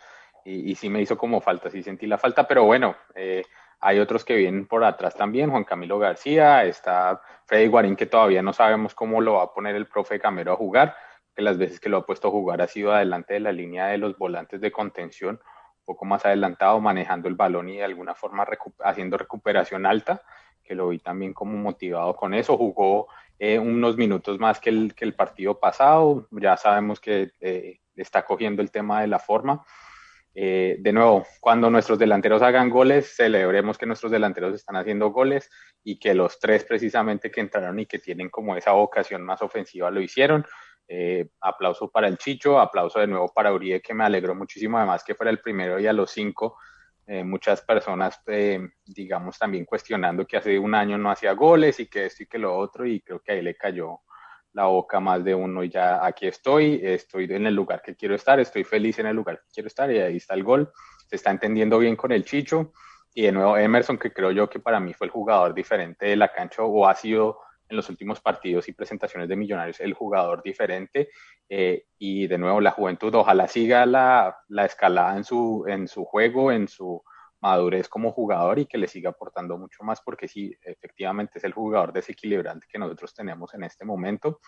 y, 0.47 0.75
sí 0.77 0.89
me 0.89 1.01
hizo 1.01 1.19
como 1.19 1.41
falta, 1.41 1.71
sí 1.71 1.83
sentí 1.83 2.07
la 2.07 2.19
falta, 2.19 2.47
pero 2.47 2.65
bueno, 2.65 2.95
eh, 3.15 3.43
hay 3.81 3.99
otros 3.99 4.25
que 4.25 4.37
vienen 4.37 4.67
por 4.67 4.85
atrás 4.85 5.17
también, 5.17 5.51
Juan 5.51 5.65
Camilo 5.65 5.99
García, 5.99 6.65
está 6.65 7.21
Freddy 7.47 7.67
Guarín, 7.67 7.97
que 7.97 8.07
todavía 8.07 8.43
no 8.43 8.53
sabemos 8.53 8.95
cómo 8.95 9.21
lo 9.21 9.35
va 9.35 9.43
a 9.43 9.53
poner 9.53 9.75
el 9.75 9.87
profe 9.87 10.21
Camero 10.21 10.53
a 10.53 10.57
jugar, 10.57 10.95
que 11.35 11.43
las 11.43 11.59
veces 11.59 11.81
que 11.81 11.89
lo 11.89 11.99
ha 11.99 12.07
puesto 12.07 12.29
a 12.29 12.31
jugar 12.31 12.63
ha 12.63 12.69
sido 12.69 12.93
adelante 12.93 13.35
de 13.35 13.41
la 13.41 13.53
línea 13.53 13.89
de 13.89 13.99
los 13.99 14.17
volantes 14.17 14.61
de 14.61 14.71
contención, 14.71 15.41
un 15.81 15.85
poco 15.85 16.05
más 16.05 16.25
adelantado, 16.25 16.81
manejando 16.81 17.29
el 17.29 17.35
balón 17.35 17.69
y 17.69 17.79
de 17.79 17.85
alguna 17.85 18.15
forma 18.15 18.47
haciendo 18.85 19.19
recuperación 19.19 19.85
alta, 19.85 20.23
que 20.63 20.77
lo 20.77 20.89
vi 20.89 21.01
también 21.01 21.35
como 21.35 21.57
motivado 21.57 22.15
con 22.15 22.35
eso, 22.35 22.57
jugó 22.57 23.09
eh, 23.39 23.59
unos 23.59 23.97
minutos 23.97 24.39
más 24.39 24.61
que 24.61 24.71
el, 24.71 24.95
que 24.95 25.05
el 25.05 25.15
partido 25.15 25.59
pasado, 25.59 26.29
ya 26.31 26.57
sabemos 26.57 27.01
que 27.01 27.33
eh, 27.41 27.81
está 27.97 28.25
cogiendo 28.25 28.63
el 28.63 28.71
tema 28.71 29.01
de 29.01 29.09
la 29.09 29.19
forma, 29.19 29.65
eh, 30.39 30.77
de 30.81 30.93
nuevo, 30.93 31.27
cuando 31.41 31.71
nuestros 31.71 31.99
delanteros 31.99 32.43
hagan 32.43 32.69
goles, 32.69 33.17
celebremos 33.17 33.79
que 33.79 33.87
nuestros 33.87 34.13
delanteros 34.13 34.55
están 34.55 34.77
haciendo 34.77 35.09
goles 35.09 35.49
y 35.83 35.99
que 35.99 36.13
los 36.13 36.39
tres 36.39 36.63
precisamente 36.65 37.31
que 37.31 37.41
entraron 37.41 37.79
y 37.79 37.87
que 37.87 38.01
tienen 38.01 38.29
como 38.29 38.55
esa 38.55 38.73
vocación 38.73 39.23
más 39.23 39.41
ofensiva 39.41 39.91
lo 39.91 39.99
hicieron. 39.99 40.45
Eh, 40.89 41.31
aplauso 41.41 41.91
para 41.91 42.07
el 42.07 42.19
Chicho, 42.19 42.61
aplauso 42.61 43.01
de 43.01 43.07
nuevo 43.07 43.33
para 43.33 43.51
Uribe, 43.51 43.81
que 43.81 43.95
me 43.95 44.05
alegró 44.05 44.35
muchísimo 44.35 44.77
además 44.77 45.03
que 45.03 45.15
fuera 45.15 45.31
el 45.31 45.41
primero 45.41 45.81
y 45.81 45.87
a 45.87 45.95
los 45.95 46.11
cinco. 46.11 46.59
Eh, 47.07 47.25
muchas 47.25 47.63
personas, 47.63 48.21
digamos, 48.85 49.39
también 49.39 49.65
cuestionando 49.65 50.27
que 50.27 50.37
hace 50.37 50.59
un 50.59 50.75
año 50.75 50.99
no 50.99 51.11
hacía 51.11 51.33
goles 51.33 51.81
y 51.81 51.87
que 51.87 52.05
esto 52.05 52.25
y 52.25 52.27
que 52.27 52.39
lo 52.39 52.55
otro, 52.55 52.85
y 52.85 53.01
creo 53.01 53.21
que 53.21 53.33
ahí 53.33 53.41
le 53.41 53.55
cayó 53.55 54.01
la 54.57 54.65
boca 54.65 55.01
más 55.01 55.23
de 55.23 55.35
uno 55.35 55.63
y 55.63 55.69
ya 55.69 56.05
aquí 56.05 56.27
estoy, 56.27 56.81
estoy 56.83 57.25
en 57.25 57.47
el 57.47 57.55
lugar 57.55 57.83
que 57.83 57.95
quiero 57.95 58.15
estar, 58.15 58.41
estoy 58.41 58.65
feliz 58.65 58.99
en 58.99 59.07
el 59.07 59.15
lugar 59.15 59.37
que 59.41 59.53
quiero 59.53 59.67
estar 59.67 59.93
y 59.93 59.99
ahí 59.99 60.17
está 60.17 60.33
el 60.33 60.45
gol. 60.45 60.73
Se 61.07 61.17
está 61.17 61.31
entendiendo 61.31 61.79
bien 61.79 61.95
con 61.95 62.11
el 62.11 62.25
Chicho 62.25 62.73
y 63.15 63.25
de 63.25 63.33
nuevo 63.33 63.59
Emerson, 63.59 63.99
que 63.99 64.15
creo 64.15 64.31
yo 64.31 64.49
que 64.49 64.59
para 64.59 64.81
mí 64.81 64.95
fue 64.95 65.09
el 65.09 65.11
jugador 65.11 65.53
diferente 65.53 66.07
de 66.07 66.17
la 66.17 66.33
cancha 66.33 66.63
o 66.63 66.89
ha 66.89 66.95
sido 66.95 67.39
en 67.69 67.77
los 67.77 67.91
últimos 67.91 68.23
partidos 68.23 68.67
y 68.69 68.73
presentaciones 68.73 69.29
de 69.29 69.37
Millonarios 69.37 69.79
el 69.81 69.93
jugador 69.93 70.43
diferente 70.43 71.11
eh, 71.51 71.85
y 71.99 72.27
de 72.27 72.39
nuevo 72.39 72.63
la 72.63 72.71
juventud, 72.71 73.15
ojalá 73.15 73.49
siga 73.49 73.85
la, 73.85 74.39
la 74.49 74.65
escalada 74.65 75.19
en 75.19 75.25
su, 75.25 75.67
en 75.69 75.87
su 75.87 76.07
juego, 76.07 76.51
en 76.51 76.67
su 76.67 77.03
madurez 77.41 77.89
como 77.89 78.13
jugador 78.13 78.59
y 78.59 78.67
que 78.67 78.79
le 78.79 78.89
siga 78.89 79.11
aportando 79.11 79.59
mucho 79.59 79.83
más, 79.85 80.01
porque 80.01 80.29
sí, 80.29 80.57
efectivamente 80.63 81.39
es 81.39 81.45
el 81.45 81.53
jugador 81.53 81.93
desequilibrante 81.93 82.67
que 82.71 82.79
nosotros 82.79 83.15
tenemos 83.15 83.53
en 83.55 83.65
este 83.65 83.85
momento. 83.85 84.41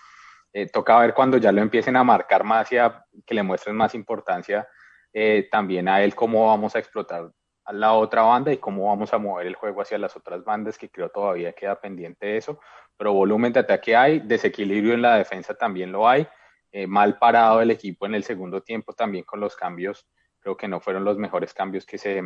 Eh, 0.53 0.67
toca 0.67 0.99
ver 0.99 1.13
cuando 1.13 1.37
ya 1.37 1.53
lo 1.53 1.61
empiecen 1.61 1.97
a 1.97 2.05
marcar 2.05 2.43
más 2.43 2.73
y 2.73 2.77
que 3.23 3.35
le 3.35 3.43
muestren 3.43 3.77
más 3.77 3.95
importancia 3.95 4.67
eh, 5.13 5.49
también 5.51 5.89
a 5.89 6.03
él 6.03 6.15
cómo 6.15 6.47
vamos 6.47 6.75
a 6.75 6.79
explotar 6.79 7.31
a 7.65 7.73
la 7.73 7.93
otra 7.93 8.23
banda 8.23 8.51
y 8.51 8.57
cómo 8.57 8.87
vamos 8.87 9.13
a 9.13 9.19
mover 9.19 9.47
el 9.47 9.55
juego 9.55 9.83
hacia 9.83 9.99
las 9.99 10.17
otras 10.17 10.43
bandas, 10.43 10.79
que 10.79 10.89
creo 10.89 11.11
todavía 11.11 11.53
queda 11.53 11.79
pendiente 11.79 12.27
de 12.27 12.37
eso, 12.39 12.61
pero 12.97 13.13
volumen 13.13 13.53
de 13.53 13.61
ataque 13.61 13.95
hay, 13.95 14.21
desequilibrio 14.21 14.95
en 14.95 15.03
la 15.03 15.17
defensa 15.17 15.55
también 15.55 15.93
lo 15.93 16.09
hay, 16.09 16.27
eh, 16.73 16.87
mal 16.87 17.19
parado 17.19 17.61
el 17.61 17.71
equipo 17.71 18.07
en 18.07 18.15
el 18.15 18.25
segundo 18.25 18.63
tiempo 18.63 18.95
también 18.95 19.25
con 19.25 19.41
los 19.41 19.55
cambios, 19.55 20.09
creo 20.41 20.57
que 20.57 20.67
no 20.67 20.81
fueron 20.81 21.05
los 21.05 21.19
mejores 21.19 21.53
cambios 21.53 21.85
que 21.85 21.99
se, 21.99 22.23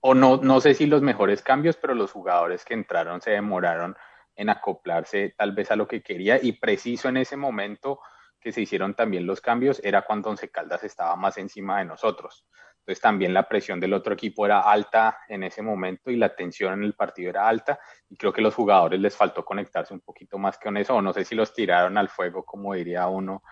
o 0.00 0.14
no, 0.14 0.36
no 0.38 0.60
sé 0.60 0.74
si 0.74 0.86
los 0.86 1.02
mejores 1.02 1.42
cambios, 1.42 1.76
pero 1.76 1.94
los 1.94 2.12
jugadores 2.12 2.64
que 2.64 2.74
entraron 2.74 3.20
se 3.20 3.32
demoraron 3.32 3.96
en 4.36 4.50
acoplarse 4.50 5.34
tal 5.36 5.52
vez 5.52 5.70
a 5.70 5.76
lo 5.76 5.88
que 5.88 6.02
quería 6.02 6.38
y 6.40 6.52
preciso 6.52 7.08
en 7.08 7.16
ese 7.16 7.36
momento 7.36 8.00
que 8.40 8.52
se 8.52 8.60
hicieron 8.60 8.94
también 8.94 9.26
los 9.26 9.40
cambios 9.40 9.80
era 9.82 10.02
cuando 10.02 10.30
Once 10.30 10.48
Caldas 10.48 10.84
estaba 10.84 11.16
más 11.16 11.38
encima 11.38 11.78
de 11.78 11.86
nosotros. 11.86 12.46
Entonces 12.78 13.02
también 13.02 13.34
la 13.34 13.48
presión 13.48 13.80
del 13.80 13.92
otro 13.92 14.14
equipo 14.14 14.46
era 14.46 14.60
alta 14.60 15.18
en 15.28 15.42
ese 15.42 15.60
momento 15.60 16.10
y 16.10 16.16
la 16.16 16.34
tensión 16.34 16.74
en 16.74 16.84
el 16.84 16.94
partido 16.94 17.30
era 17.30 17.46
alta 17.46 17.78
y 18.08 18.16
creo 18.16 18.32
que 18.32 18.40
los 18.40 18.54
jugadores 18.54 19.00
les 19.00 19.16
faltó 19.16 19.44
conectarse 19.44 19.92
un 19.92 20.00
poquito 20.00 20.38
más 20.38 20.56
con 20.58 20.76
eso 20.76 20.94
o 20.94 21.02
no 21.02 21.12
sé 21.12 21.24
si 21.24 21.34
los 21.34 21.52
tiraron 21.52 21.98
al 21.98 22.08
fuego 22.08 22.44
como 22.44 22.72
diría 22.74 23.06
uno 23.08 23.42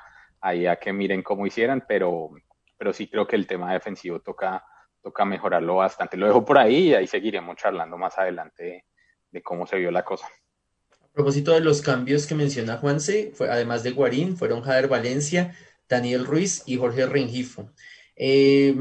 ahí 0.41 0.67
a 0.67 0.77
que 0.77 0.93
miren 0.93 1.23
cómo 1.23 1.47
hicieran, 1.47 1.85
pero, 1.87 2.31
pero 2.79 2.93
sí 2.93 3.11
creo 3.11 3.27
que 3.27 3.37
el 3.37 3.47
tema 3.47 3.73
defensivo 3.73 4.21
toca 4.21 4.65
toca 5.07 5.25
mejorarlo 5.25 5.77
bastante. 5.77 6.16
Lo 6.16 6.27
dejo 6.27 6.45
por 6.45 6.59
ahí 6.59 6.88
y 6.88 6.95
ahí 6.95 7.07
seguiremos 7.07 7.55
charlando 7.55 7.97
más 7.97 8.19
adelante 8.19 8.87
de, 9.31 9.40
cómo 9.40 9.64
se 9.64 9.77
vio 9.77 9.92
la 9.92 10.05
cosa. 10.05 10.27
A 11.01 11.07
propósito 11.12 11.53
de 11.53 11.61
los 11.61 11.81
cambios 11.81 12.27
que 12.27 12.35
menciona 12.35 12.79
Juanse, 12.79 13.31
fue, 13.33 13.49
además 13.49 13.85
de 13.85 13.92
Guarín, 13.92 14.37
fueron 14.37 14.62
Jader 14.62 14.88
Valencia, 14.88 15.55
Daniel 15.88 16.27
Ruiz 16.27 16.64
y 16.66 16.77
Jorge 16.77 17.07
Rengifo. 17.07 17.71
Eh, 18.16 18.75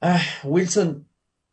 ah, 0.00 0.20
Wilson, 0.42 1.08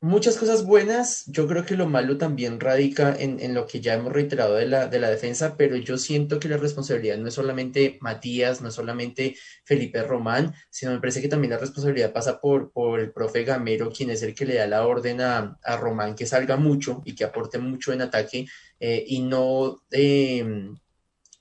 muchas 0.05 0.37
cosas 0.37 0.63
buenas. 0.63 1.25
Yo 1.25 1.47
creo 1.47 1.65
que 1.65 1.75
lo 1.75 1.87
malo 1.87 2.17
también 2.19 2.59
radica 2.59 3.15
en, 3.17 3.53
lo 3.55 3.65
que 3.65 3.81
ya 3.81 3.95
hemos 3.95 4.13
reiterado 4.13 4.53
de 4.53 4.67
la, 4.67 4.85
de 4.85 4.99
la, 4.99 5.09
defensa, 5.09 5.57
pero 5.57 5.75
yo 5.77 5.97
siento 5.97 6.39
que 6.39 6.47
la 6.47 6.57
responsabilidad 6.57 7.17
no 7.17 7.27
es 7.27 7.33
solamente 7.33 7.97
Matías, 8.01 8.61
no 8.61 8.69
es 8.69 8.75
solamente 8.75 9.35
Felipe 9.63 10.03
Román, 10.03 10.53
sino 10.69 10.91
me 10.91 10.99
parece 10.99 11.21
que 11.21 11.27
también 11.27 11.51
la 11.51 11.57
responsabilidad 11.57 12.13
pasa 12.13 12.39
por, 12.39 12.71
por 12.71 12.99
el 12.99 13.11
profe 13.11 13.43
Gamero, 13.43 13.91
quien 13.91 14.11
es 14.11 14.21
el 14.21 14.35
que 14.35 14.45
le 14.45 14.55
da 14.55 14.67
la 14.67 14.85
orden 14.85 15.21
a, 15.21 15.57
Román 15.79 16.15
que 16.15 16.27
salga 16.27 16.55
mucho 16.55 17.01
y 17.03 17.15
que 17.15 17.23
aporte 17.23 17.57
mucho 17.57 17.91
en 17.91 18.01
ataque 18.01 18.45
eh, 18.79 19.03
y 19.07 19.21
no, 19.21 19.81
em, 19.89 20.77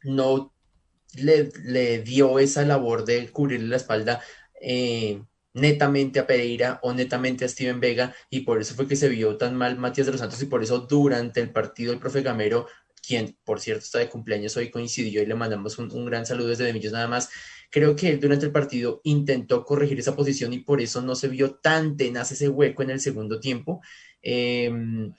no 0.04 0.54
le, 1.16 1.50
le, 1.64 1.98
dio 2.00 2.38
esa 2.38 2.64
labor 2.64 3.04
de 3.04 3.28
cubrirle 3.28 3.68
la 3.68 3.76
espalda. 3.76 4.22
Eh, 4.60 5.22
netamente 5.54 6.20
a 6.20 6.26
Pereira 6.26 6.78
o 6.82 6.92
netamente 6.92 7.44
a 7.44 7.48
Steven 7.48 7.80
Vega 7.80 8.14
y 8.28 8.40
por 8.40 8.60
eso 8.60 8.74
fue 8.74 8.86
que 8.86 8.96
se 8.96 9.08
vio 9.08 9.36
tan 9.36 9.56
mal 9.56 9.78
Matías 9.78 10.06
de 10.06 10.12
los 10.12 10.20
Santos 10.20 10.42
y 10.42 10.46
por 10.46 10.62
eso 10.62 10.80
durante 10.80 11.40
el 11.40 11.50
partido 11.50 11.92
el 11.92 11.98
profe 11.98 12.22
Gamero, 12.22 12.66
quien 13.06 13.36
por 13.44 13.60
cierto 13.60 13.84
está 13.84 13.98
de 13.98 14.08
cumpleaños 14.08 14.56
hoy 14.56 14.70
coincidió 14.70 15.22
y 15.22 15.26
le 15.26 15.34
mandamos 15.34 15.78
un, 15.78 16.04
gran 16.06 16.26
saludo 16.26 16.48
desde 16.48 16.64
Demillos 16.64 16.92
nada 16.92 17.08
más, 17.08 17.30
Creo 17.74 17.96
que 17.96 18.08
él 18.08 18.20
durante 18.20 18.46
el 18.46 18.52
partido 18.52 19.00
intentó 19.02 19.64
corregir 19.64 19.98
esa 19.98 20.14
posición 20.14 20.52
y 20.52 20.60
por 20.60 20.80
eso 20.80 21.02
no 21.02 21.16
se 21.16 21.26
vio 21.26 21.56
tan 21.56 21.96
tenaz 21.96 22.30
ese 22.30 22.48
hueco 22.48 22.84
en 22.84 22.90
el 22.90 23.00
segundo 23.00 23.40
tiempo. 23.40 23.80
Em, 24.22 25.12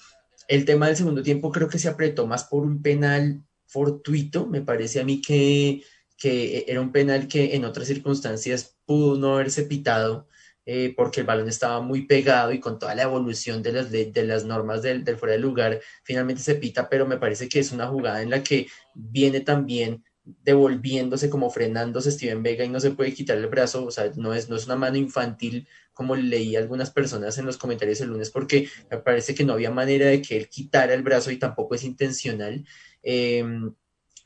el 0.48 0.64
tema 0.64 0.88
del 0.88 0.96
segundo 0.96 1.22
tiempo 1.22 1.52
creo 1.52 1.68
que 1.68 1.80
se 1.80 1.90
apretó 1.90 2.28
más 2.28 2.46
por 2.46 2.64
un 2.64 2.82
penal 2.82 3.44
fortuito. 3.66 4.48
Me 4.48 4.62
parece 4.62 5.02
a 5.02 5.04
mí 5.04 5.22
que, 5.22 5.84
que 6.18 6.66
era 6.68 6.82
un 6.82 6.92
penal 6.92 7.28
que 7.28 7.56
en 7.56 7.66
otras 7.66 7.88
circunstancias 7.88 8.78
pudo 8.86 9.18
no 9.18 9.36
haberse 9.36 9.64
pitado. 9.64 10.28
Eh, 10.68 10.96
porque 10.98 11.20
el 11.20 11.28
balón 11.28 11.48
estaba 11.48 11.80
muy 11.80 12.08
pegado 12.08 12.52
y 12.52 12.60
con 12.60 12.80
toda 12.80 12.96
la 12.96 13.04
evolución 13.04 13.62
de 13.62 13.72
las, 13.72 13.92
de, 13.92 14.12
las 14.26 14.46
normas 14.46 14.82
del, 14.82 15.04
del, 15.04 15.16
fuera 15.16 15.34
de 15.34 15.40
lugar, 15.40 15.80
finalmente 16.04 16.42
se 16.42 16.56
pita, 16.56 16.90
pero 16.90 17.06
me 17.06 17.18
parece 17.18 17.48
que 17.48 17.60
es 17.60 17.72
una 17.72 17.86
jugada 17.86 18.24
en 18.24 18.32
la 18.32 18.42
que 18.42 18.66
viene 18.96 19.42
también 19.42 20.04
devolviéndose, 20.26 21.30
como 21.30 21.52
frenándose 21.52 22.12
Steven 22.12 22.42
Vega 22.42 22.66
y 22.66 22.70
no 22.70 22.80
se 22.80 22.92
puede 22.92 23.14
quitar 23.14 23.38
el 23.38 23.48
brazo, 23.48 23.86
o 23.86 23.92
sea, 23.92 24.12
no 24.16 24.34
es, 24.34 24.50
no 24.50 24.56
es 24.56 24.66
una 24.66 24.76
mano 24.76 24.98
infantil 24.98 25.68
como 25.94 26.16
leí 26.16 26.56
algunas 26.56 26.90
personas 26.90 27.38
en 27.38 27.46
los 27.46 27.58
comentarios 27.58 28.02
el 28.02 28.10
lunes, 28.10 28.32
porque 28.32 28.68
me 28.90 28.98
parece 28.98 29.36
que 29.36 29.46
no 29.46 29.54
había 29.54 29.72
manera 29.72 30.08
de 30.08 30.22
que 30.22 30.36
él 30.36 30.50
quitara 30.50 30.94
el 30.94 31.04
brazo 31.04 31.32
y 31.32 31.38
tampoco 31.38 31.76
es 31.76 31.84
intencional. 31.84 32.66
Eh, 33.04 33.46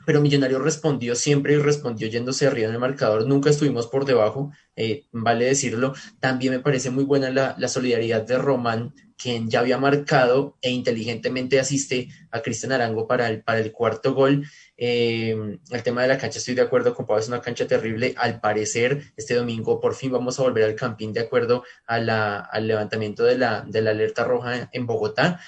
pero 0.05 0.21
Millonario 0.21 0.59
respondió 0.59 1.15
siempre 1.15 1.53
y 1.53 1.57
respondió 1.57 2.07
yéndose 2.07 2.47
arriba 2.47 2.67
en 2.67 2.73
el 2.73 2.79
marcador. 2.79 3.27
Nunca 3.27 3.49
estuvimos 3.49 3.87
por 3.87 4.05
debajo, 4.05 4.51
eh, 4.75 5.05
vale 5.11 5.45
decirlo. 5.45 5.93
También 6.19 6.53
me 6.53 6.59
parece 6.59 6.89
muy 6.89 7.03
buena 7.03 7.29
la, 7.29 7.67
solidaridad 7.67 8.23
de 8.23 8.37
Román, 8.37 8.93
quien 9.17 9.49
ya 9.49 9.59
había 9.59 9.77
marcado 9.77 10.57
e 10.61 10.71
inteligentemente 10.71 11.59
asiste 11.59 12.07
a 12.31 12.41
Cristian 12.41 12.71
Arango 12.71 13.07
para 13.07 13.27
el, 13.27 13.43
para 13.43 13.59
el 13.59 13.71
cuarto 13.71 14.13
gol. 14.13 14.45
Eh, 14.77 15.37
el 15.69 15.83
tema 15.83 16.01
de 16.01 16.07
la 16.07 16.17
cancha, 16.17 16.39
estoy 16.39 16.55
de 16.55 16.61
acuerdo 16.61 16.95
con 16.95 17.05
Pablo, 17.05 17.21
es 17.21 17.27
una 17.27 17.41
cancha 17.41 17.67
terrible. 17.67 18.15
Al 18.17 18.39
parecer, 18.39 19.11
este 19.17 19.35
domingo 19.35 19.79
por 19.79 19.93
fin 19.93 20.11
vamos 20.11 20.39
a 20.39 20.43
volver 20.43 20.63
al 20.63 20.75
campín 20.75 21.11
de 21.11 21.19
acuerdo 21.19 21.63
a 21.85 21.99
la, 21.99 22.39
al 22.39 22.67
levantamiento 22.67 23.23
de 23.25 23.37
la, 23.37 23.65
de 23.67 23.81
la 23.81 23.91
alerta 23.91 24.23
roja 24.23 24.69
en 24.71 24.85
Bogotá. 24.87 25.41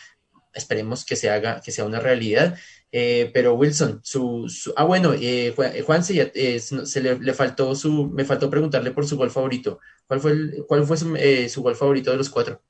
Esperemos 0.54 1.06
que 1.06 1.16
se 1.16 1.30
haga, 1.30 1.62
que 1.62 1.72
sea 1.72 1.86
una 1.86 2.00
realidad. 2.00 2.58
Eh, 2.94 3.32
pero 3.34 3.54
Wilson, 3.54 4.02
su, 4.04 4.48
ah 4.76 4.84
bueno, 4.84 5.14
eh, 5.14 5.56
Juan 5.86 6.04
se, 6.04 6.32
eh, 6.36 6.60
se 6.60 7.02
le, 7.02 7.34
faltó 7.34 7.74
su, 7.74 8.10
me 8.10 8.26
faltó 8.26 8.50
preguntarle 8.50 8.92
por 8.92 9.06
su 9.06 9.18
gol 9.18 9.32
favorito. 9.32 9.80
¿Cuál 10.08 10.20
fue, 10.20 10.32
el, 10.32 10.66
cuál 10.68 10.84
fue 10.84 10.98
su, 10.98 11.16
eh, 11.16 11.48
su, 11.48 11.62
gol 11.64 11.76
favorito 11.76 12.12
de 12.12 12.18
los 12.18 12.30
cuatro? 12.30 12.62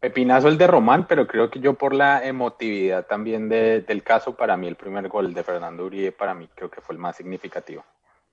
Pepinazo 0.00 0.48
el 0.48 0.56
de 0.56 0.66
Román, 0.66 1.06
pero 1.06 1.26
creo 1.26 1.50
que 1.50 1.60
yo 1.60 1.74
por 1.74 1.94
la 1.94 2.26
emotividad 2.26 3.06
también 3.06 3.50
de, 3.50 3.82
del 3.82 4.02
caso, 4.02 4.34
para 4.34 4.56
mí 4.56 4.66
el 4.66 4.76
primer 4.76 5.08
gol 5.08 5.34
de 5.34 5.44
Fernando 5.44 5.84
Uribe, 5.84 6.12
para 6.12 6.32
mí 6.32 6.48
creo 6.54 6.70
que 6.70 6.80
fue 6.80 6.94
el 6.94 6.98
más 6.98 7.16
significativo. 7.16 7.84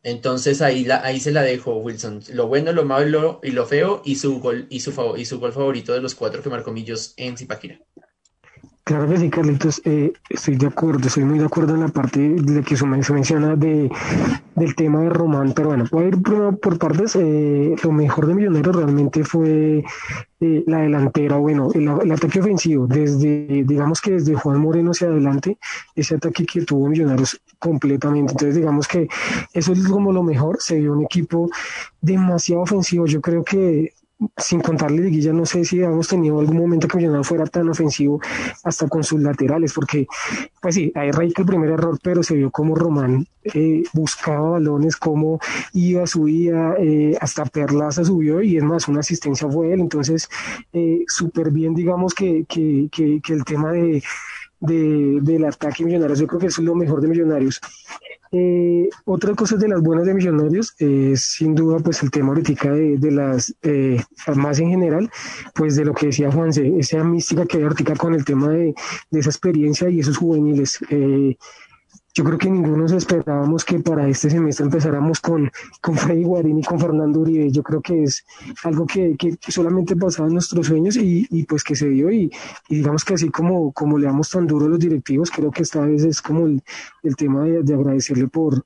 Entonces 0.01 0.61
ahí, 0.61 0.85
la, 0.85 1.03
ahí 1.03 1.19
se 1.19 1.33
la 1.33 1.41
dejo, 1.41 1.75
Wilson. 1.75 2.21
Lo 2.31 2.47
bueno, 2.47 2.71
lo 2.71 2.85
malo 2.85 3.41
y 3.43 3.51
lo 3.51 3.65
feo 3.65 4.01
y 4.05 4.15
su 4.15 4.39
gol, 4.39 4.67
y 4.69 4.79
su, 4.79 5.15
y 5.17 5.25
su 5.25 5.39
gol 5.41 5.51
favorito 5.51 5.91
de 5.91 5.99
los 5.99 6.15
cuatro 6.15 6.41
que 6.41 6.49
marcó 6.49 6.71
Millos 6.71 7.13
en 7.17 7.35
Zipaquira. 7.35 7.81
Claro 8.87 9.05
que 9.09 9.17
sí, 9.17 9.29
Carlitos, 9.29 9.81
eh, 9.83 10.13
estoy 10.29 10.55
de 10.55 10.67
acuerdo, 10.67 11.09
estoy 11.09 11.25
muy 11.25 11.39
de 11.39 11.45
acuerdo 11.45 11.73
en 11.73 11.81
la 11.81 11.89
parte 11.89 12.21
de 12.21 12.63
que 12.63 12.77
se 12.77 12.85
menciona 12.85 13.57
de, 13.57 13.91
del 14.55 14.75
tema 14.75 15.01
de 15.01 15.09
Román, 15.09 15.51
pero 15.53 15.67
bueno, 15.67 15.83
voy 15.91 16.05
a 16.05 16.07
ir 16.07 16.21
por 16.21 16.79
partes. 16.79 17.17
Eh, 17.17 17.75
lo 17.83 17.91
mejor 17.91 18.27
de 18.27 18.35
Millonarios 18.35 18.73
realmente 18.73 19.25
fue 19.25 19.83
eh, 20.39 20.63
la 20.67 20.77
delantera, 20.77 21.35
bueno, 21.35 21.69
el, 21.73 22.11
ataque 22.13 22.39
ofensivo, 22.39 22.87
desde, 22.87 23.65
digamos 23.65 23.99
que 23.99 24.11
desde 24.11 24.35
Juan 24.35 24.61
Moreno 24.61 24.91
hacia 24.91 25.09
adelante, 25.09 25.57
ese 25.93 26.15
ataque 26.15 26.45
que 26.45 26.61
tuvo 26.61 26.87
Millonarios 26.87 27.41
completamente. 27.59 28.31
Entonces, 28.31 28.55
digamos 28.55 28.87
que 28.87 29.09
eso 29.51 29.73
es 29.73 29.85
como 29.85 30.13
lo 30.13 30.23
mejor, 30.23 30.59
se 30.61 30.79
vio 30.79 30.93
un 30.93 31.03
equipo 31.03 31.49
demasiado 31.99 32.61
ofensivo. 32.61 33.05
Yo 33.05 33.19
creo 33.19 33.43
que 33.43 33.91
sin 34.35 34.61
contarle 34.61 35.03
Liguilla, 35.03 35.31
no 35.31 35.45
sé 35.45 35.63
si 35.63 35.81
hemos 35.81 36.07
tenido 36.07 36.39
algún 36.39 36.57
momento 36.57 36.87
que 36.87 36.97
Millonarios 36.97 37.27
fuera 37.27 37.45
tan 37.45 37.69
ofensivo 37.69 38.19
hasta 38.63 38.87
con 38.87 39.03
sus 39.03 39.21
laterales, 39.21 39.73
porque, 39.73 40.07
pues 40.61 40.75
sí, 40.75 40.91
hay 40.95 41.11
que 41.11 41.41
el 41.41 41.47
primer 41.47 41.69
error, 41.71 41.99
pero 42.01 42.23
se 42.23 42.35
vio 42.35 42.49
como 42.49 42.75
Román 42.75 43.27
eh, 43.53 43.83
buscaba 43.93 44.51
balones, 44.51 44.95
cómo 44.97 45.39
iba, 45.73 46.05
subía, 46.07 46.73
eh, 46.79 47.15
hasta 47.21 47.45
Perlaza 47.45 48.03
subió 48.03 48.41
y 48.41 48.57
es 48.57 48.63
más, 48.63 48.87
una 48.87 49.01
asistencia 49.01 49.47
fue 49.47 49.73
él, 49.73 49.81
entonces, 49.81 50.29
eh, 50.73 51.03
súper 51.07 51.51
bien, 51.51 51.75
digamos 51.75 52.13
que, 52.13 52.45
que, 52.49 52.89
que, 52.91 53.21
que 53.21 53.33
el 53.33 53.45
tema 53.45 53.71
de, 53.71 54.03
de, 54.59 55.19
del 55.21 55.45
ataque 55.45 55.83
Millonarios, 55.83 56.19
yo 56.19 56.27
creo 56.27 56.39
que 56.39 56.47
es 56.47 56.57
lo 56.59 56.75
mejor 56.75 57.01
de 57.01 57.07
Millonarios. 57.07 57.61
Eh, 58.31 58.89
otra 59.05 59.33
cosa 59.35 59.55
de 59.55 59.69
las 59.69 59.81
buenas 59.81 60.05
de 60.05 60.13
Millonarios 60.13 60.75
es 60.79 61.21
sin 61.21 61.55
duda 61.55 61.79
pues 61.79 62.03
el 62.03 62.11
tema 62.11 62.29
ahorita 62.29 62.73
de, 62.73 62.97
de 62.97 63.11
las 63.11 63.55
eh, 63.61 64.01
más 64.35 64.59
en 64.59 64.69
general 64.69 65.09
pues 65.55 65.77
de 65.77 65.85
lo 65.85 65.93
que 65.93 66.07
decía 66.07 66.29
Juanse, 66.29 66.73
esa 66.77 67.03
mística 67.05 67.45
que 67.45 67.57
hay 67.57 67.63
ahorita 67.63 67.95
con 67.95 68.13
el 68.13 68.25
tema 68.25 68.49
de, 68.49 68.75
de 69.11 69.19
esa 69.19 69.29
experiencia 69.29 69.89
y 69.89 70.01
esos 70.01 70.17
juveniles. 70.17 70.79
Eh, 70.89 71.37
yo 72.17 72.23
creo 72.23 72.39
que 72.39 72.49
ninguno 72.49 72.77
nos 72.77 72.93
esperábamos 72.93 73.63
que 73.63 73.79
para 73.79 74.07
este 74.07 74.31
semestre 74.31 74.65
empezáramos 74.65 75.21
con, 75.21 75.51
con 75.81 75.95
Freddy 75.95 76.23
Guarín 76.23 76.57
y 76.57 76.63
con 76.63 76.79
Fernando 76.79 77.19
Uribe. 77.19 77.51
Yo 77.51 77.61
creo 77.61 77.79
que 77.79 78.01
es 78.01 78.25
algo 78.63 78.87
que, 78.87 79.15
que 79.15 79.51
solamente 79.51 79.95
pasaba 79.95 80.27
en 80.27 80.33
nuestros 80.33 80.65
sueños 80.65 80.97
y, 80.97 81.27
y 81.29 81.43
pues 81.43 81.63
que 81.63 81.75
se 81.75 81.87
dio 81.89 82.09
y, 82.09 82.31
y, 82.69 82.77
digamos 82.77 83.05
que 83.05 83.13
así 83.13 83.29
como, 83.29 83.71
como 83.71 83.99
le 83.99 84.07
damos 84.07 84.31
tan 84.31 84.47
duro 84.47 84.65
a 84.65 84.69
los 84.69 84.79
directivos, 84.79 85.29
creo 85.29 85.51
que 85.51 85.61
esta 85.61 85.81
vez 85.81 86.05
es 86.05 86.19
como 86.19 86.47
el, 86.47 86.63
el 87.03 87.15
tema 87.15 87.43
de, 87.43 87.61
de, 87.61 87.73
agradecerle 87.75 88.27
por, 88.27 88.65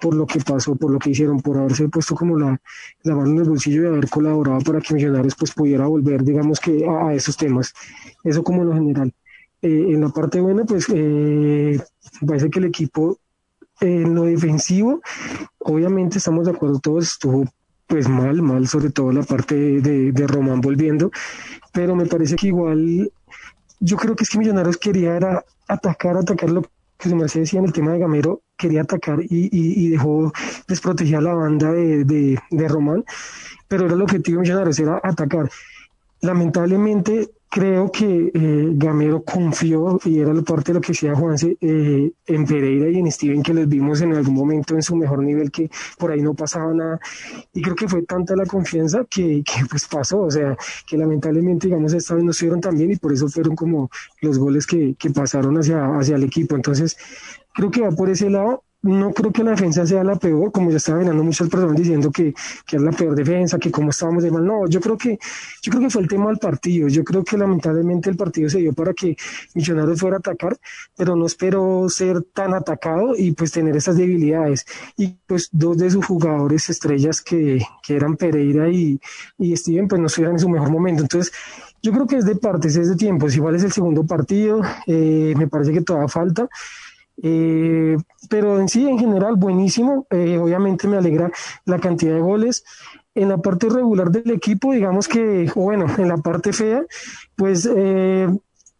por 0.00 0.14
lo 0.14 0.24
que 0.24 0.38
pasó, 0.38 0.76
por 0.76 0.92
lo 0.92 1.00
que 1.00 1.10
hicieron, 1.10 1.40
por 1.40 1.58
haberse 1.58 1.88
puesto 1.88 2.14
como 2.14 2.38
la, 2.38 2.60
la 3.02 3.16
mano 3.16 3.32
en 3.32 3.38
el 3.38 3.48
bolsillo 3.48 3.82
y 3.82 3.86
haber 3.86 4.08
colaborado 4.08 4.60
para 4.60 4.80
que 4.80 4.94
Millonarios 4.94 5.34
pues 5.34 5.50
pudiera 5.50 5.88
volver, 5.88 6.22
digamos 6.22 6.60
que 6.60 6.86
a, 6.86 7.08
a 7.08 7.14
esos 7.14 7.36
temas. 7.36 7.74
Eso 8.22 8.44
como 8.44 8.62
en 8.62 8.68
lo 8.68 8.74
general. 8.74 9.12
Eh, 9.64 9.92
en 9.94 10.00
la 10.00 10.08
parte 10.08 10.40
buena, 10.40 10.64
pues 10.64 10.86
eh, 10.92 11.80
parece 12.26 12.50
que 12.50 12.58
el 12.58 12.66
equipo 12.66 13.18
en 13.80 14.14
lo 14.14 14.24
defensivo, 14.24 15.00
obviamente 15.58 16.18
estamos 16.18 16.46
de 16.46 16.52
acuerdo 16.52 16.78
todos, 16.78 17.04
estuvo 17.04 17.44
pues 17.86 18.08
mal, 18.08 18.40
mal, 18.42 18.66
sobre 18.68 18.90
todo 18.90 19.12
la 19.12 19.22
parte 19.22 19.54
de, 19.54 20.12
de 20.12 20.26
Román 20.26 20.60
volviendo, 20.60 21.10
pero 21.72 21.94
me 21.94 22.06
parece 22.06 22.36
que 22.36 22.46
igual, 22.46 23.12
yo 23.80 23.96
creo 23.96 24.16
que 24.16 24.24
es 24.24 24.30
que 24.30 24.38
Millonarios 24.38 24.76
quería 24.76 25.16
era 25.16 25.44
atacar, 25.68 26.16
atacar 26.16 26.50
lo 26.50 26.62
que 26.96 27.08
se 27.08 27.14
me 27.14 27.24
decía 27.24 27.58
en 27.58 27.66
el 27.66 27.72
tema 27.72 27.92
de 27.92 27.98
Gamero, 27.98 28.42
quería 28.56 28.82
atacar 28.82 29.20
y, 29.20 29.48
y, 29.50 29.86
y 29.86 29.88
dejó 29.90 30.32
desprotegida 30.68 31.20
la 31.20 31.34
banda 31.34 31.72
de, 31.72 32.04
de, 32.04 32.38
de 32.50 32.68
Román, 32.68 33.04
pero 33.68 33.86
era 33.86 33.94
el 33.94 34.02
objetivo 34.02 34.36
de 34.36 34.42
Millonarios, 34.42 34.78
era 34.78 35.00
atacar. 35.02 35.50
Lamentablemente 36.22 37.30
creo 37.52 37.90
que 37.92 38.30
eh, 38.32 38.70
Gamero 38.76 39.22
confió, 39.24 40.00
y 40.04 40.20
era 40.20 40.32
parte 40.42 40.72
de 40.72 40.74
lo 40.74 40.80
que 40.80 40.92
decía 40.92 41.14
Juanse, 41.14 41.58
eh, 41.60 42.10
en 42.26 42.46
Pereira 42.46 42.88
y 42.88 42.98
en 42.98 43.12
Steven, 43.12 43.42
que 43.42 43.52
les 43.52 43.68
vimos 43.68 44.00
en 44.00 44.14
algún 44.14 44.34
momento 44.34 44.74
en 44.74 44.82
su 44.82 44.96
mejor 44.96 45.22
nivel, 45.22 45.50
que 45.50 45.68
por 45.98 46.10
ahí 46.10 46.22
no 46.22 46.32
pasaba 46.32 46.72
nada. 46.72 46.98
Y 47.52 47.60
creo 47.60 47.74
que 47.74 47.88
fue 47.88 48.02
tanta 48.04 48.34
la 48.34 48.46
confianza 48.46 49.04
que, 49.04 49.42
que 49.44 49.66
pues 49.68 49.86
pasó, 49.86 50.22
o 50.22 50.30
sea, 50.30 50.56
que 50.86 50.96
lamentablemente, 50.96 51.66
digamos, 51.66 51.92
esta 51.92 52.14
vez 52.14 52.24
no 52.24 52.30
estuvieron 52.30 52.62
tan 52.62 52.74
bien 52.78 52.92
y 52.92 52.96
por 52.96 53.12
eso 53.12 53.28
fueron 53.28 53.54
como 53.54 53.90
los 54.22 54.38
goles 54.38 54.66
que, 54.66 54.94
que 54.98 55.10
pasaron 55.10 55.58
hacia, 55.58 55.84
hacia 55.98 56.16
el 56.16 56.22
equipo. 56.22 56.56
Entonces, 56.56 56.96
creo 57.52 57.70
que 57.70 57.82
va 57.82 57.90
por 57.90 58.08
ese 58.08 58.30
lado 58.30 58.64
no 58.82 59.12
creo 59.12 59.32
que 59.32 59.44
la 59.44 59.52
defensa 59.52 59.86
sea 59.86 60.02
la 60.02 60.16
peor, 60.16 60.50
como 60.50 60.70
ya 60.70 60.76
estaba 60.76 60.98
mirando 60.98 61.22
muchas 61.22 61.48
personas 61.48 61.76
diciendo 61.76 62.10
que, 62.10 62.34
que 62.66 62.76
es 62.76 62.82
la 62.82 62.90
peor 62.90 63.14
defensa, 63.14 63.58
que 63.58 63.70
cómo 63.70 63.90
estábamos 63.90 64.24
de 64.24 64.30
mal. 64.30 64.44
No, 64.44 64.66
yo 64.68 64.80
creo 64.80 64.96
que, 64.96 65.18
yo 65.62 65.70
creo 65.70 65.82
que 65.82 65.90
fue 65.90 66.02
el 66.02 66.08
tema 66.08 66.26
del 66.28 66.38
partido. 66.38 66.88
Yo 66.88 67.04
creo 67.04 67.22
que 67.24 67.38
lamentablemente 67.38 68.10
el 68.10 68.16
partido 68.16 68.48
se 68.48 68.58
dio 68.58 68.72
para 68.72 68.92
que 68.92 69.16
Millonarios 69.54 70.00
fuera 70.00 70.16
a 70.16 70.18
atacar, 70.18 70.56
pero 70.96 71.14
no 71.14 71.26
espero 71.26 71.88
ser 71.88 72.22
tan 72.32 72.54
atacado 72.54 73.14
y 73.16 73.32
pues 73.32 73.52
tener 73.52 73.76
esas 73.76 73.96
debilidades. 73.96 74.66
Y 74.96 75.16
pues 75.26 75.48
dos 75.52 75.78
de 75.78 75.90
sus 75.90 76.04
jugadores 76.04 76.68
estrellas 76.68 77.20
que, 77.20 77.64
que 77.82 77.96
eran 77.96 78.16
Pereira 78.16 78.68
y, 78.68 79.00
y 79.38 79.56
Steven, 79.56 79.86
pues 79.86 80.00
no 80.00 80.06
estuvieran 80.08 80.36
en 80.36 80.40
su 80.40 80.48
mejor 80.48 80.70
momento. 80.70 81.02
Entonces, 81.02 81.32
yo 81.82 81.92
creo 81.92 82.06
que 82.06 82.16
es 82.16 82.24
de 82.24 82.36
partes, 82.36 82.76
es 82.76 82.88
de 82.88 82.96
tiempos. 82.96 83.36
Igual 83.36 83.56
es 83.56 83.64
el 83.64 83.72
segundo 83.72 84.04
partido, 84.04 84.60
eh, 84.86 85.34
me 85.36 85.48
parece 85.48 85.72
que 85.72 85.82
todavía 85.82 86.08
falta. 86.08 86.48
Eh, 87.22 87.96
pero 88.28 88.60
en 88.60 88.68
sí, 88.68 88.88
en 88.88 88.98
general, 88.98 89.36
buenísimo. 89.36 90.06
Eh, 90.10 90.38
obviamente 90.38 90.88
me 90.88 90.96
alegra 90.96 91.30
la 91.64 91.78
cantidad 91.78 92.14
de 92.14 92.20
goles. 92.20 92.64
En 93.14 93.28
la 93.28 93.38
parte 93.38 93.68
regular 93.68 94.10
del 94.10 94.30
equipo, 94.30 94.72
digamos 94.72 95.06
que, 95.06 95.50
bueno, 95.54 95.86
en 95.98 96.08
la 96.08 96.16
parte 96.16 96.52
fea, 96.52 96.82
pues 97.36 97.68
eh, 97.74 98.26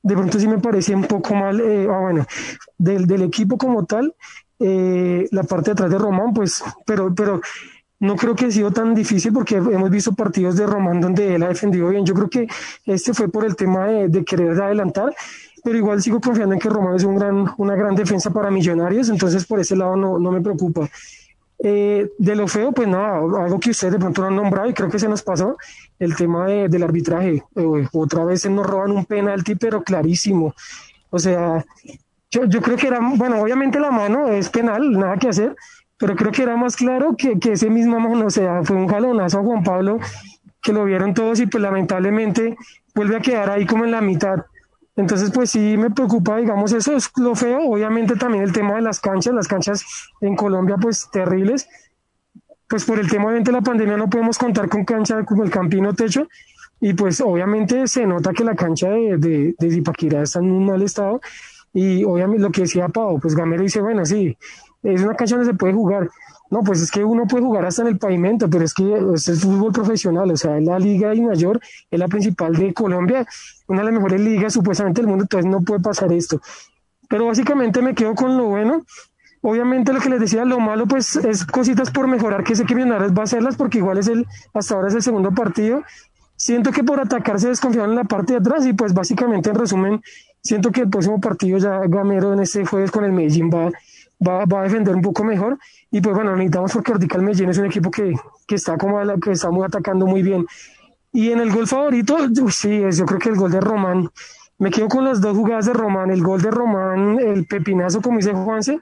de 0.03 0.15
pronto 0.15 0.39
sí 0.39 0.49
me 0.49 0.59
parecía 0.59 0.97
un 0.97 1.05
poco 1.05 1.35
mal, 1.35 1.61
eh, 1.61 1.87
ah, 1.89 2.01
bueno, 2.01 2.27
del, 2.79 3.07
del, 3.07 3.23
equipo 3.23 3.57
como 3.57 3.85
tal, 3.85 4.15
eh, 4.59 5.29
la 5.31 5.45
parte 5.45 5.71
de 5.71 5.73
atrás 5.73 5.91
de 5.91 5.99
Román, 5.99 6.33
pues, 6.33 6.63
pero, 6.87 7.15
pero 7.15 7.41
no 8.01 8.17
creo 8.17 8.35
que 8.35 8.47
ha 8.47 8.51
sido 8.51 8.73
tan 8.73 8.95
difícil 8.95 9.33
porque 9.33 9.57
hemos 9.57 9.91
visto 9.91 10.13
partidos 10.13 10.57
de 10.57 10.67
Román 10.67 11.01
donde 11.01 11.37
él 11.37 11.43
ha 11.45 11.49
defendido 11.49 11.89
bien. 11.89 12.05
Yo 12.05 12.15
creo 12.15 12.29
que 12.29 12.49
este 12.85 13.15
fue 13.15 13.29
por 13.29 13.45
el 13.45 13.55
tema 13.55 13.87
de, 13.87 14.09
de 14.09 14.25
querer 14.25 14.61
adelantar 14.61 15.15
pero 15.63 15.77
igual 15.77 16.03
sigo 16.03 16.21
confiando 16.21 16.55
en 16.55 16.61
que 16.61 16.69
Román 16.69 16.97
es 16.97 17.05
un 17.05 17.17
gran, 17.17 17.47
una 17.57 17.75
gran 17.75 17.95
defensa 17.95 18.31
para 18.31 18.51
Millonarios, 18.51 19.09
entonces 19.09 19.47
por 19.47 19.61
ese 19.61 19.77
lado 19.77 19.97
no, 19.97 20.19
no 20.19 20.33
me 20.33 20.41
preocupa. 20.41 20.89
Eh, 21.65 22.11
de 22.19 22.35
lo 22.35 22.49
feo, 22.49 22.73
pues 22.73 22.89
nada, 22.89 23.19
algo 23.19 23.61
que 23.61 23.71
ustedes 23.71 23.93
de 23.93 23.99
pronto 24.01 24.23
no 24.23 24.29
han 24.29 24.37
nombrado 24.37 24.69
y 24.69 24.75
creo 24.75 24.91
que 24.91 24.99
se 24.99 25.09
nos 25.09 25.23
pasó, 25.23 25.57
el 26.01 26.17
tema 26.17 26.47
del 26.47 26.83
arbitraje. 26.83 27.45
Eh, 27.55 27.89
otra 27.93 28.25
vez 28.25 28.49
nos 28.51 28.67
roban 28.67 28.91
un 28.91 29.05
penalti, 29.05 29.55
pero 29.55 29.83
clarísimo. 29.83 30.55
O 31.11 31.21
sea, 31.21 31.65
yo, 32.33 32.47
yo 32.47 32.61
creo 32.61 32.77
que 32.77 32.89
era, 32.89 32.99
bueno, 33.15 33.41
obviamente 33.41 33.79
la 33.79 33.93
mano 33.93 34.29
es 34.29 34.49
penal, 34.49 34.91
nada 34.91 35.17
que 35.19 35.29
hacer, 35.29 35.55
pero 35.97 36.17
creo 36.17 36.33
que 36.33 36.43
era 36.43 36.57
más 36.57 36.75
claro 36.75 37.15
que, 37.17 37.39
que 37.39 37.53
ese 37.53 37.71
mismo 37.71 38.01
mano, 38.01 38.27
o 38.27 38.31
sea, 38.31 38.65
fue 38.65 38.75
un 38.75 38.89
jalonazo 38.89 39.39
a 39.39 39.43
Juan 39.45 39.63
Pablo 39.63 40.01
que 40.61 40.73
lo 40.73 40.85
vieron 40.85 41.15
todos 41.15 41.39
y 41.39 41.47
pues 41.47 41.63
lamentablemente 41.63 42.57
vuelve 42.95 43.17
a 43.17 43.21
quedar 43.21 43.51
ahí 43.51 43.67
como 43.67 43.85
en 43.85 43.93
la 43.93 44.01
mitad. 44.01 44.47
Entonces, 44.95 45.31
pues 45.33 45.51
sí 45.51 45.77
me 45.77 45.91
preocupa, 45.91 46.37
digamos, 46.37 46.73
eso 46.73 46.95
es 46.95 47.11
lo 47.17 47.35
feo. 47.35 47.61
Obviamente 47.67 48.17
también 48.17 48.45
el 48.45 48.53
tema 48.53 48.75
de 48.75 48.83
las 48.83 49.01
canchas, 49.01 49.35
las 49.35 49.49
canchas 49.49 49.85
en 50.21 50.37
Colombia, 50.37 50.77
pues 50.81 51.09
terribles. 51.11 51.69
Pues 52.69 52.85
por 52.85 52.99
el 52.99 53.09
tema 53.09 53.33
de 53.33 53.53
la 53.53 53.61
pandemia 53.61 53.97
no 53.97 54.09
podemos 54.09 54.39
contar 54.39 54.69
con 54.69 54.85
cancha 54.85 55.25
como 55.25 55.45
el 55.45 55.51
Campino 55.51 55.95
Techo. 55.95 56.29
Y 56.81 56.95
pues 56.95 57.21
obviamente 57.21 57.87
se 57.87 58.07
nota 58.07 58.33
que 58.33 58.45
la 58.45 58.55
cancha 58.55 58.91
de, 58.91 59.17
de, 59.17 59.55
de 59.59 59.71
Zipaquirá 59.71 60.23
está 60.23 60.41
en 60.41 60.51
un 60.51 60.67
mal 60.67 60.83
estado. 60.83 61.21
Y 61.73 62.05
obviamente 62.05 62.43
lo 62.43 62.51
que 62.51 62.63
decía 62.63 62.89
Pau, 62.89 63.19
pues 63.21 63.35
Gamero 63.35 63.63
dice, 63.63 63.81
bueno, 63.81 64.05
sí, 64.05 64.37
es 64.83 65.03
una 65.03 65.15
cancha 65.15 65.37
donde 65.37 65.53
se 65.53 65.57
puede 65.57 65.73
jugar. 65.73 66.11
No, 66.53 66.63
pues 66.63 66.83
es 66.83 66.91
que 66.91 67.03
uno 67.03 67.27
puede 67.27 67.45
jugar 67.45 67.65
hasta 67.65 67.81
en 67.81 67.89
el 67.89 67.99
pavimento, 67.99 68.51
pero 68.51 68.63
es 68.63 68.75
que 68.75 68.85
es 69.15 69.41
fútbol 69.41 69.73
profesional, 69.73 70.31
o 70.31 70.37
sea, 70.37 70.59
es 70.59 70.65
la 70.67 70.79
liga 70.79 71.15
mayor, 71.15 71.59
es 71.91 71.99
la 71.99 72.09
principal 72.09 72.55
de 72.55 72.75
Colombia, 72.75 73.27
una 73.69 73.79
de 73.79 73.85
las 73.87 73.95
mejores 73.95 74.21
ligas 74.21 74.53
supuestamente 74.53 75.01
del 75.01 75.09
mundo, 75.09 75.25
entonces 75.25 75.51
no 75.51 75.63
puede 75.63 75.81
pasar 75.81 76.13
esto. 76.13 76.43
Pero 77.09 77.25
básicamente 77.25 77.81
me 77.81 77.95
quedo 77.95 78.15
con 78.15 78.37
lo 78.37 78.49
bueno. 78.49 78.85
Obviamente 79.41 79.95
lo 79.95 80.01
que 80.01 80.11
les 80.11 80.21
decía, 80.21 80.45
lo 80.45 80.61
malo 80.61 80.87
pues 80.87 81.17
es 81.17 81.47
cositas 81.47 81.91
por 81.91 82.07
mejorar 82.07 82.45
que 82.45 82.55
sé 82.55 82.67
que 82.67 82.75
Millonarios 82.75 83.15
va 83.15 83.23
a 83.23 83.25
hacerlas 83.25 83.57
porque 83.57 83.79
igual 83.79 83.97
es 83.97 84.09
el, 84.09 84.27
hasta 84.53 84.75
ahora 84.75 84.89
es 84.89 84.95
el 84.95 85.03
segundo 85.03 85.33
partido. 85.33 85.83
Siento 86.37 86.71
que 86.71 86.85
por 86.85 87.01
atacar 87.01 87.41
se 87.41 87.49
desconfiaron 87.49 87.93
en 87.93 87.97
la 87.97 88.05
parte 88.05 88.35
de 88.35 88.41
atrás 88.41 88.67
y 88.67 88.75
pues 88.75 88.93
básicamente 88.93 89.49
en 89.49 89.57
resumen, 89.57 90.03
siento 90.43 90.71
que 90.71 90.83
el 90.83 90.91
próximo 90.91 91.19
partido 91.19 91.57
ya 91.57 91.81
Gamero 91.89 92.35
en 92.35 92.41
este 92.41 92.67
jueves 92.67 92.91
con 92.91 93.05
el 93.05 93.13
Medellín 93.13 93.49
va 93.49 93.71
va, 94.27 94.45
va, 94.45 94.61
a 94.61 94.63
defender 94.65 94.95
un 94.95 95.03
poco 95.03 95.25
mejor. 95.25 95.59
Y 95.91 96.01
pues 96.01 96.15
bueno, 96.15 96.33
necesitamos 96.37 96.73
porque 96.73 96.93
el 97.17 97.23
Medellín 97.23 97.51
es 97.51 97.59
un 97.59 97.67
equipo 97.67 97.91
que, 97.91 98.15
que 98.47 98.55
está 98.55 98.77
como 98.79 98.99
que 99.21 99.33
está 99.33 99.51
muy 99.51 99.65
atacando 99.65 100.07
muy 100.07 100.23
bien. 100.23 100.47
Y 101.13 101.31
en 101.31 101.41
el 101.41 101.53
gol 101.53 101.67
favorito, 101.67 102.17
sí, 102.51 102.83
yo 102.91 103.05
creo 103.05 103.19
que 103.19 103.29
el 103.29 103.37
gol 103.37 103.51
de 103.51 103.61
Román. 103.61 104.11
Me 104.59 104.71
quedo 104.71 104.89
con 104.89 105.05
las 105.05 105.21
dos 105.21 105.37
jugadas 105.37 105.67
de 105.67 105.73
Román, 105.73 106.11
el 106.11 106.23
gol 106.23 106.41
de 106.41 106.51
Román, 106.51 107.19
el 107.19 107.47
pepinazo, 107.47 108.01
como 108.01 108.19
dice 108.19 108.33
Juanse, 108.33 108.79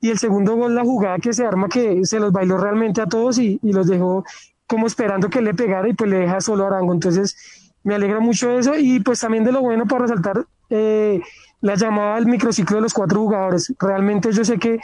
y 0.00 0.10
el 0.10 0.18
segundo 0.18 0.54
gol, 0.54 0.74
la 0.74 0.82
jugada 0.82 1.18
que 1.18 1.32
se 1.32 1.46
arma, 1.46 1.68
que 1.68 2.04
se 2.04 2.20
los 2.20 2.30
bailó 2.30 2.58
realmente 2.58 3.00
a 3.00 3.06
todos 3.06 3.38
y, 3.38 3.58
y 3.62 3.72
los 3.72 3.86
dejó 3.86 4.24
como 4.66 4.86
esperando 4.86 5.30
que 5.30 5.40
le 5.40 5.54
pegara 5.54 5.88
y 5.88 5.94
pues 5.94 6.10
le 6.10 6.18
deja 6.18 6.40
solo 6.40 6.64
a 6.64 6.66
Arango. 6.68 6.92
Entonces, 6.92 7.36
me 7.84 7.94
alegra 7.94 8.20
mucho 8.20 8.50
eso 8.50 8.76
y 8.76 9.00
pues 9.00 9.20
también 9.20 9.44
de 9.44 9.52
lo 9.52 9.60
bueno 9.60 9.86
para 9.86 10.02
resaltar 10.02 10.46
eh, 10.70 11.20
la 11.64 11.76
llamada 11.76 12.16
al 12.16 12.26
microciclo 12.26 12.76
de 12.76 12.82
los 12.82 12.92
cuatro 12.92 13.20
jugadores. 13.20 13.72
Realmente 13.78 14.30
yo 14.32 14.44
sé 14.44 14.58
que 14.58 14.80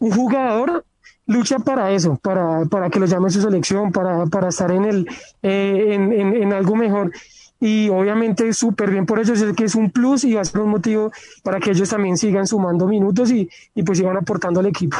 un 0.00 0.10
jugador 0.10 0.84
lucha 1.26 1.60
para 1.60 1.92
eso, 1.92 2.16
para, 2.20 2.64
para 2.64 2.90
que 2.90 2.98
lo 2.98 3.06
llame 3.06 3.30
su 3.30 3.40
selección, 3.40 3.92
para, 3.92 4.26
para 4.26 4.48
estar 4.48 4.72
en, 4.72 4.84
el, 4.84 5.06
eh, 5.42 5.90
en, 5.90 6.12
en, 6.12 6.52
algo 6.52 6.74
mejor. 6.74 7.12
Y 7.60 7.88
obviamente 7.88 8.52
súper 8.52 8.90
bien 8.90 9.06
por 9.06 9.20
ello, 9.20 9.36
sé 9.36 9.54
que 9.54 9.62
es 9.62 9.76
un 9.76 9.92
plus 9.92 10.24
y 10.24 10.34
va 10.34 10.40
a 10.40 10.44
ser 10.44 10.60
un 10.60 10.70
motivo 10.70 11.12
para 11.44 11.60
que 11.60 11.70
ellos 11.70 11.88
también 11.88 12.16
sigan 12.16 12.48
sumando 12.48 12.88
minutos 12.88 13.30
y, 13.30 13.48
y 13.76 13.84
pues 13.84 13.98
sigan 13.98 14.16
aportando 14.16 14.58
al 14.58 14.66
equipo. 14.66 14.96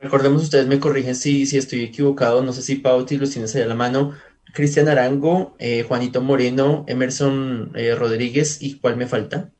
Recordemos, 0.00 0.44
ustedes 0.44 0.68
me 0.68 0.78
corrigen 0.78 1.16
si, 1.16 1.46
si 1.46 1.58
estoy 1.58 1.82
equivocado, 1.82 2.44
no 2.44 2.52
sé 2.52 2.62
si 2.62 2.76
Pauti 2.76 3.16
los 3.16 3.30
tienes 3.30 3.56
ahí 3.56 3.62
a 3.62 3.66
la 3.66 3.74
mano, 3.74 4.12
Cristian 4.52 4.88
Arango, 4.88 5.56
eh, 5.58 5.84
Juanito 5.86 6.20
Moreno, 6.20 6.84
Emerson 6.86 7.72
eh, 7.74 7.94
Rodríguez 7.94 8.60
y 8.60 8.78
¿cuál 8.78 8.96
me 8.96 9.06
falta? 9.06 9.50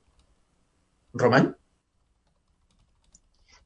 ¿Román? 1.15 1.57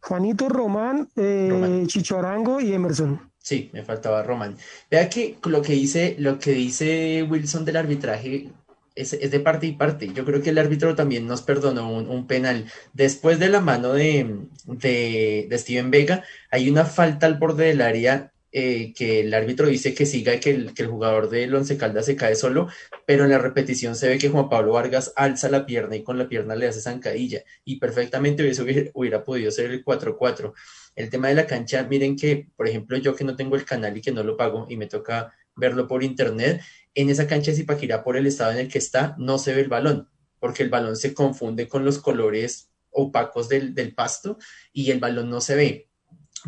Juanito 0.01 0.49
Román, 0.49 1.09
eh, 1.17 1.83
Chicho 1.87 2.19
Arango 2.19 2.61
y 2.61 2.73
Emerson. 2.73 3.33
Sí, 3.39 3.71
me 3.73 3.83
faltaba 3.83 4.23
Román. 4.23 4.57
Vea 4.89 5.09
que 5.09 5.39
lo 5.45 5.63
que 5.63 5.73
dice, 5.73 6.17
lo 6.19 6.39
que 6.39 6.53
dice 6.53 7.27
Wilson 7.29 7.65
del 7.65 7.77
arbitraje 7.77 8.51
es, 8.95 9.11
de 9.11 9.41
parte 9.41 9.67
y 9.67 9.73
parte. 9.73 10.13
Yo 10.13 10.25
creo 10.25 10.43
que 10.43 10.51
el 10.51 10.59
árbitro 10.59 10.95
también 10.95 11.27
nos 11.27 11.43
perdonó 11.43 11.93
un, 11.93 12.27
penal. 12.27 12.71
Después 12.93 13.41
de 13.41 13.49
la 13.49 13.61
mano 13.61 13.93
de, 13.93 14.47
de, 14.65 15.47
de 15.49 15.59
Steven 15.59 15.91
Vega, 15.91 16.25
hay 16.51 16.71
una 16.71 16.85
falta 16.85 17.27
al 17.27 17.39
borde 17.39 17.67
del 17.67 17.83
área 17.83 18.33
eh, 18.59 18.95
que 18.95 19.21
el 19.21 19.35
árbitro 19.35 19.67
dice 19.67 19.93
que 19.93 20.07
siga, 20.07 20.41
que 20.41 20.49
el, 20.49 20.73
que 20.73 20.85
el 20.85 20.89
jugador 20.89 21.29
del 21.29 21.55
Once 21.55 21.77
Caldas 21.77 22.07
se 22.07 22.17
cae 22.17 22.35
solo, 22.35 22.69
pero 23.05 23.25
en 23.25 23.31
la 23.31 23.37
repetición 23.37 23.95
se 23.95 24.09
ve 24.09 24.17
que 24.17 24.31
Juan 24.31 24.49
Pablo 24.49 24.73
Vargas 24.73 25.13
alza 25.15 25.51
la 25.51 25.67
pierna 25.67 25.95
y 25.95 26.03
con 26.03 26.17
la 26.17 26.27
pierna 26.27 26.57
le 26.57 26.67
hace 26.67 26.81
zancadilla 26.81 27.43
y 27.67 27.79
perfectamente 27.79 28.43
hubiese, 28.43 28.91
hubiera, 28.95 29.25
podido 29.25 29.51
ser 29.51 29.73
el 29.73 29.85
4-4. 29.85 30.55
El 30.95 31.11
tema 31.11 31.29
de 31.29 31.35
la 31.35 31.47
cancha, 31.47 31.83
miren 31.83 32.17
que, 32.17 32.49
por 32.57 32.67
ejemplo, 32.67 32.97
yo 32.97 33.15
que 33.15 33.25
no 33.25 33.37
tengo 33.37 33.57
el 33.57 33.67
canal 33.67 33.95
y 33.95 34.01
que 34.01 34.13
no 34.13 34.23
lo 34.23 34.39
pago 34.39 34.67
y 34.71 34.79
me 34.79 34.87
toca 34.87 35.35
verlo 35.55 35.87
por 35.87 36.03
internet, 36.03 36.63
en 36.95 37.11
esa 37.11 37.27
cancha 37.27 37.51
de 37.51 37.59
Zipaquirá, 37.59 38.03
por 38.03 38.17
el 38.17 38.27
estado 38.27 38.53
en 38.53 38.59
el 38.61 38.69
que 38.69 38.79
está, 38.79 39.17
no 39.19 39.37
se 39.39 39.53
ve 39.53 39.61
el 39.61 39.69
balón, 39.69 40.09
porque 40.41 40.63
el 40.63 40.71
balón 40.71 40.97
se 40.97 41.13
confunde 41.13 41.69
con 41.69 41.85
los 41.85 41.99
colores 41.99 42.71
opacos 42.91 43.51
del, 43.51 43.75
del 43.75 43.95
pasto 43.95 44.39
y 44.73 44.91
el 44.93 44.99
balón 44.99 45.29
no 45.29 45.43
se 45.43 45.57
ve 45.57 45.86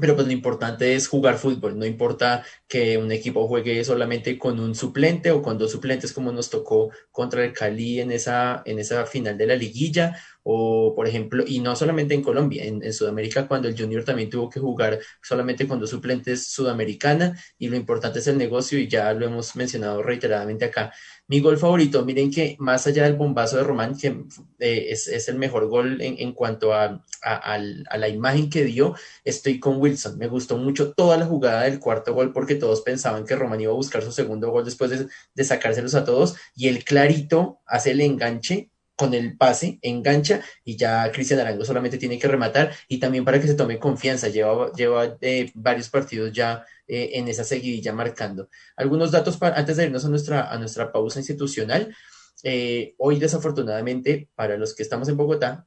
pero 0.01 0.15
pues 0.15 0.27
lo 0.27 0.33
importante 0.33 0.95
es 0.95 1.09
jugar 1.09 1.39
fútbol, 1.39 1.79
no 1.79 1.87
importa 1.87 2.45
que 2.67 2.99
un 2.99 3.11
equipo 3.13 3.47
juegue 3.49 3.85
solamente 3.85 4.39
con 4.39 4.61
un 4.61 4.75
suplente 4.75 5.31
o 5.31 5.43
con 5.43 5.59
dos 5.59 5.73
suplentes 5.73 6.13
como 6.13 6.33
nos 6.33 6.51
tocó 6.51 6.91
contra 7.11 7.45
el 7.45 7.53
Cali 7.53 8.01
en 8.01 8.13
esa, 8.13 8.63
en 8.65 8.79
esa 8.79 9.07
final 9.07 9.37
de 9.39 9.47
la 9.47 9.57
liguilla 9.57 10.17
o 10.51 10.95
por 10.95 11.07
ejemplo, 11.07 11.45
y 11.47 11.61
no 11.61 11.77
solamente 11.77 12.15
en 12.15 12.23
Colombia, 12.23 12.65
en, 12.65 12.93
Sudamérica 12.93 13.47
cuando 13.47 13.69
el 13.69 13.79
Junior 13.79 14.03
también 14.03 14.31
tuvo 14.31 14.49
que 14.49 14.61
jugar 14.61 14.99
solamente 15.21 15.69
con 15.69 15.79
dos 15.79 15.91
suplentes 15.91 16.47
sudamericana 16.47 17.39
y 17.59 17.69
lo 17.69 17.77
importante 17.77 18.21
es 18.21 18.27
el 18.29 18.39
negocio 18.39 18.79
y 18.79 18.89
ya 18.89 19.13
lo 19.13 19.27
hemos 19.27 19.55
mencionado 19.57 20.03
reiteradamente 20.03 20.65
acá. 20.65 20.93
Mi 21.29 21.41
gol 21.41 21.59
favorito, 21.59 22.07
miren 22.07 22.31
que 22.31 22.57
más 22.59 22.87
allá 22.87 23.05
del 23.05 23.17
bombazo 23.17 23.59
de 23.59 23.63
Román, 23.63 23.99
que 23.99 24.25
eh, 24.61 24.87
es, 24.91 25.29
el 25.29 25.37
mejor 25.37 25.69
gol 25.69 26.01
en, 26.01 26.33
cuanto 26.33 26.73
a, 26.73 27.05
la 27.23 28.09
imagen 28.09 28.49
que 28.49 28.65
dio, 28.65 28.95
estoy 29.25 29.61
con 29.61 29.77
Wilson. 29.79 30.17
Me 30.17 30.27
gustó 30.27 30.57
mucho 30.57 30.95
toda 30.95 31.19
la 31.19 31.27
jugada 31.27 31.65
del 31.65 31.81
cuarto 31.81 32.15
gol 32.15 32.33
porque 32.33 32.55
todos 32.55 32.81
pensaban 32.81 33.27
que 33.27 33.37
Román 33.37 33.61
iba 33.61 33.73
a 33.73 33.77
buscar 33.77 34.03
su 34.03 34.11
segundo 34.11 34.51
gol 34.51 34.65
después 34.65 34.91
de, 34.91 35.07
de 35.35 35.45
sacárselos 35.45 35.95
a 35.95 36.05
todos 36.07 36.37
y 36.57 36.69
el 36.69 36.83
clarito 36.83 37.61
hace 37.67 37.91
el 37.91 38.01
enganche 38.01 38.71
con 38.97 39.15
el 39.15 39.37
pase, 39.37 39.79
engancha 39.83 40.41
y 40.65 40.77
ya 40.77 41.13
Cristian 41.13 41.39
Arango 41.39 41.65
solamente 41.65 41.99
tiene 41.99 42.19
que 42.19 42.27
rematar 42.27 42.73
y 42.89 42.99
también 42.99 43.25
para 43.25 43.41
que 43.41 43.47
se 43.47 43.55
tome 43.55 43.79
confianza, 43.79 44.29
lleva, 44.29 44.73
lleva 44.73 45.17
eh, 45.21 45.53
varios 45.55 45.89
partidos 45.89 46.33
ya 46.33 46.65
eh, 46.89 47.11
en 47.15 47.29
esa 47.29 47.45
seguidilla 47.45 47.93
marcando. 47.93 48.49
Algunos 48.77 49.11
datos 49.11 49.37
para, 49.37 49.57
antes 49.57 49.77
de 49.77 49.85
irnos 49.85 50.05
a 50.05 50.09
nuestra, 50.09 50.51
a 50.51 50.59
nuestra 50.59 50.91
pausa 50.91 51.21
institucional. 51.21 51.95
Eh, 52.43 52.95
hoy 52.99 53.19
desafortunadamente 53.19 54.29
para 54.35 54.57
los 54.57 54.75
que 54.75 54.83
estamos 54.83 55.09
en 55.09 55.17
Bogotá, 55.17 55.67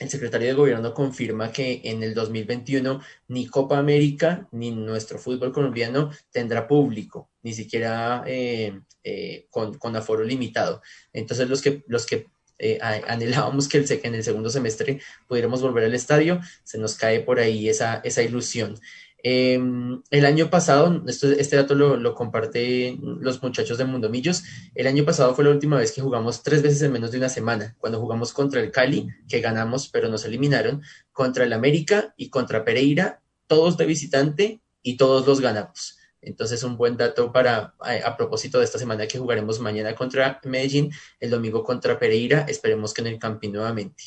el 0.00 0.10
secretario 0.10 0.48
de 0.48 0.54
gobierno 0.54 0.92
confirma 0.92 1.52
que 1.52 1.80
en 1.84 2.02
el 2.02 2.14
2021 2.14 3.00
ni 3.28 3.46
Copa 3.46 3.78
América 3.78 4.48
ni 4.50 4.72
nuestro 4.72 5.18
fútbol 5.18 5.52
colombiano 5.52 6.10
tendrá 6.32 6.66
público, 6.66 7.30
ni 7.42 7.52
siquiera 7.52 8.24
con, 9.50 9.78
con, 9.78 9.94
aforo 9.94 10.24
limitado. 10.24 10.82
Entonces 11.12 11.48
los 11.48 11.62
que, 11.62 11.84
los 11.86 12.06
que 12.06 12.26
eh, 12.58 12.78
anhelábamos 12.80 13.68
que, 13.68 13.78
el, 13.78 14.00
en 14.04 14.14
el 14.14 14.22
segundo 14.22 14.48
semestre 14.48 15.00
pudiéramos 15.26 15.60
volver 15.60 15.84
al 15.84 15.94
estadio, 15.94 16.40
se 16.62 16.78
nos 16.78 16.94
cae 16.94 17.20
por 17.20 17.40
ahí 17.40 17.68
esa, 17.68 18.00
esa 18.04 18.22
ilusión. 18.22 18.78
Em, 19.26 20.02
el 20.10 20.26
año 20.26 20.50
pasado, 20.50 21.02
este 21.06 21.56
dato 21.56 21.74
lo, 21.74 21.96
lo 21.96 22.14
comparte 22.14 22.98
los 23.00 23.42
muchachos 23.42 23.78
de 23.78 23.86
Mundo 23.86 24.10
Millos, 24.10 24.44
el 24.74 24.86
año 24.86 25.06
pasado 25.06 25.34
fue 25.34 25.44
la 25.44 25.50
última 25.50 25.78
vez 25.78 25.92
que 25.92 26.02
jugamos 26.02 26.42
tres 26.42 26.60
veces 26.60 26.82
en 26.82 26.92
menos 26.92 27.10
de 27.10 27.16
una 27.16 27.30
semana, 27.30 27.74
cuando 27.78 27.98
jugamos 27.98 28.34
contra 28.34 28.60
el 28.60 28.70
Cali, 28.70 29.08
que 29.26 29.40
ganamos 29.40 29.88
pero 29.88 30.10
nos 30.10 30.26
eliminaron, 30.26 30.82
contra 31.10 31.44
el 31.44 31.54
América 31.54 32.12
y 32.18 32.28
contra 32.28 32.66
Pereira, 32.66 33.22
todos 33.46 33.78
de 33.78 33.86
visitante 33.86 34.60
y 34.82 34.98
todos 34.98 35.26
los 35.26 35.40
ganamos. 35.40 35.96
Entonces, 36.20 36.62
un 36.62 36.76
buen 36.76 36.98
dato 36.98 37.32
para, 37.32 37.74
a, 37.80 38.16
propósito 38.18 38.58
de 38.58 38.64
esta 38.64 38.78
semana 38.78 39.06
que 39.06 39.18
jugaremos 39.18 39.58
mañana 39.58 39.94
contra 39.94 40.38
Medellín, 40.44 40.90
el 41.18 41.30
domingo 41.30 41.64
contra 41.64 41.98
Pereira, 41.98 42.44
esperemos 42.46 42.92
que 42.92 43.00
en 43.00 43.06
el 43.08 43.18
Campi 43.18 43.48
nuevamente. 43.48 44.04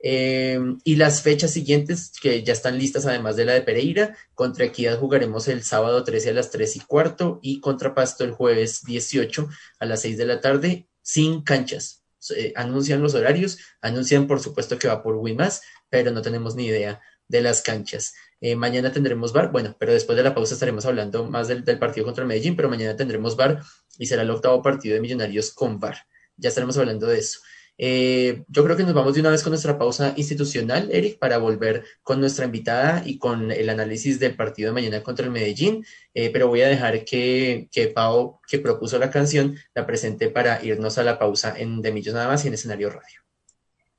Eh, 0.00 0.58
y 0.84 0.96
las 0.96 1.22
fechas 1.22 1.50
siguientes, 1.50 2.12
que 2.20 2.42
ya 2.42 2.52
están 2.52 2.78
listas, 2.78 3.06
además 3.06 3.36
de 3.36 3.44
la 3.44 3.54
de 3.54 3.62
Pereira, 3.62 4.16
contra 4.34 4.64
Equidad 4.64 4.98
jugaremos 4.98 5.48
el 5.48 5.62
sábado 5.62 6.04
13 6.04 6.30
a 6.30 6.34
las 6.34 6.50
3 6.50 6.76
y 6.76 6.80
cuarto 6.80 7.38
y 7.42 7.60
contra 7.60 7.94
Pasto 7.94 8.24
el 8.24 8.32
jueves 8.32 8.84
18 8.84 9.48
a 9.78 9.86
las 9.86 10.02
6 10.02 10.18
de 10.18 10.26
la 10.26 10.40
tarde, 10.40 10.88
sin 11.02 11.42
canchas. 11.42 12.02
Eh, 12.36 12.52
anuncian 12.56 13.02
los 13.02 13.14
horarios, 13.14 13.58
anuncian 13.80 14.26
por 14.26 14.40
supuesto 14.40 14.78
que 14.78 14.88
va 14.88 15.02
por 15.02 15.16
Wimas, 15.16 15.62
pero 15.90 16.10
no 16.10 16.22
tenemos 16.22 16.54
ni 16.54 16.66
idea 16.66 17.00
de 17.28 17.42
las 17.42 17.62
canchas. 17.62 18.14
Eh, 18.40 18.56
mañana 18.56 18.92
tendremos 18.92 19.32
bar, 19.32 19.50
bueno, 19.52 19.76
pero 19.78 19.92
después 19.92 20.16
de 20.16 20.22
la 20.22 20.34
pausa 20.34 20.54
estaremos 20.54 20.84
hablando 20.86 21.24
más 21.24 21.48
del, 21.48 21.64
del, 21.64 21.78
partido 21.78 22.04
contra 22.04 22.22
el 22.22 22.28
Medellín, 22.28 22.56
pero 22.56 22.68
mañana 22.68 22.96
tendremos 22.96 23.36
bar 23.36 23.62
y 23.98 24.06
será 24.06 24.22
el 24.22 24.30
octavo 24.30 24.62
partido 24.62 24.94
de 24.94 25.00
Millonarios 25.00 25.52
con 25.52 25.80
bar. 25.80 25.96
Ya 26.36 26.48
estaremos 26.48 26.76
hablando 26.76 27.06
de 27.06 27.18
eso. 27.18 27.40
Eh, 27.76 28.44
yo 28.48 28.64
creo 28.64 28.76
que 28.76 28.84
nos 28.84 28.94
vamos 28.94 29.14
de 29.14 29.20
una 29.20 29.30
vez 29.30 29.42
con 29.42 29.50
nuestra 29.50 29.78
pausa 29.78 30.14
institucional, 30.16 30.88
Eric, 30.92 31.18
para 31.18 31.38
volver 31.38 31.84
con 32.02 32.20
nuestra 32.20 32.44
invitada 32.44 33.02
y 33.04 33.18
con 33.18 33.50
el 33.50 33.68
análisis 33.68 34.20
del 34.20 34.36
partido 34.36 34.68
de 34.68 34.74
mañana 34.74 35.02
contra 35.02 35.26
el 35.26 35.32
Medellín. 35.32 35.84
Eh, 36.14 36.30
pero 36.32 36.48
voy 36.48 36.62
a 36.62 36.68
dejar 36.68 37.04
que, 37.04 37.68
que 37.70 37.88
Pau, 37.88 38.40
que 38.46 38.58
propuso 38.58 38.98
la 38.98 39.10
canción, 39.10 39.56
la 39.74 39.86
presente 39.86 40.28
para 40.28 40.64
irnos 40.64 40.98
a 40.98 41.04
la 41.04 41.18
pausa 41.18 41.54
en 41.56 41.82
De 41.82 41.92
Millos 41.92 42.14
nada 42.14 42.28
más 42.28 42.44
y 42.44 42.48
en 42.48 42.54
escenario 42.54 42.90
radio. 42.90 43.24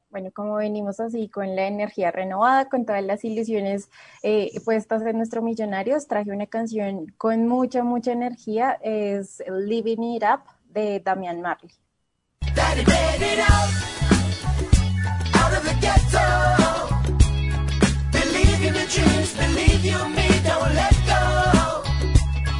Bueno, 0.09 0.31
como 0.33 0.55
venimos 0.55 1.01
así 1.01 1.27
con 1.27 1.57
la 1.57 1.67
energía 1.67 2.09
renovada, 2.09 2.69
con 2.69 2.85
todas 2.85 3.03
las 3.03 3.25
ilusiones 3.25 3.89
eh, 4.23 4.49
puestas 4.63 5.01
en 5.01 5.17
nuestro 5.17 5.41
Millonarios, 5.41 6.07
traje 6.07 6.31
una 6.31 6.47
canción 6.47 7.07
con 7.17 7.49
mucha, 7.49 7.83
mucha 7.83 8.13
energía, 8.13 8.79
es 8.81 9.43
Living 9.45 10.15
It 10.15 10.23
Up 10.23 10.43
de 10.69 11.01
Damian 11.01 11.41
Marley. 11.41 11.71
Made 12.75 13.21
it 13.21 13.39
out, 13.39 13.69
out 15.33 15.53
of 15.53 15.63
the 15.63 15.75
ghetto. 15.79 16.27
Believe 18.11 18.61
in 18.67 18.73
dreams, 18.95 19.33
believe 19.33 19.85
you 19.85 19.99
me, 20.09 20.27
don't 20.43 20.73
let 20.75 20.95
go. 21.07 21.21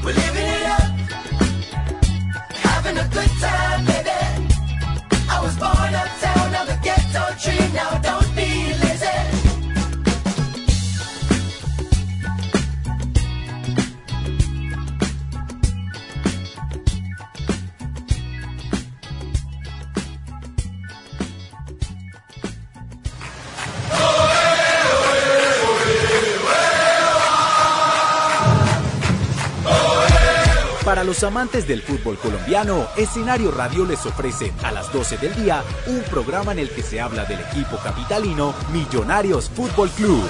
We're 0.04 0.14
living 0.14 0.50
it 0.58 0.66
up, 0.78 0.92
having 2.56 2.98
a 2.98 3.08
good 3.10 3.32
time, 3.42 3.86
baby. 3.86 4.48
I 5.30 5.42
was 5.44 5.56
born 5.58 5.94
uptown 6.02 6.56
of 6.62 6.68
the 6.68 6.80
ghetto 6.82 7.24
tree, 7.38 7.74
now 7.74 7.95
los 31.16 31.24
amantes 31.24 31.66
del 31.66 31.82
fútbol 31.82 32.18
colombiano, 32.18 32.88
Escenario 32.98 33.50
Radio 33.50 33.86
les 33.86 34.06
ofrece 34.06 34.52
a 34.64 34.72
las 34.74 34.92
12 34.92 35.18
del 35.18 35.34
día 35.34 35.64
un 35.88 36.02
programa 36.12 36.52
en 36.52 36.60
el 36.60 36.70
que 36.70 36.82
se 36.82 37.00
habla 37.00 37.24
del 37.24 37.40
equipo 37.40 37.78
capitalino 37.78 38.54
Millonarios 38.74 39.50
Fútbol 39.50 39.90
Club. 39.92 40.22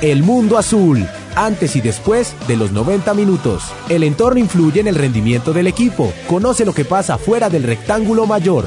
de 0.00 0.10
El 0.10 0.22
mundo 0.22 0.56
azul, 0.56 1.06
antes 1.36 1.76
y 1.76 1.82
después 1.82 2.34
de 2.48 2.56
los 2.56 2.72
90 2.72 3.12
minutos. 3.12 3.64
El 3.90 4.02
entorno 4.02 4.40
influye 4.40 4.80
en 4.80 4.88
el 4.88 4.94
rendimiento 4.94 5.52
del 5.52 5.66
equipo. 5.66 6.10
Conoce 6.26 6.64
lo 6.64 6.72
que 6.72 6.86
pasa 6.86 7.18
fuera 7.18 7.50
del 7.50 7.64
rectángulo 7.64 8.24
mayor. 8.24 8.66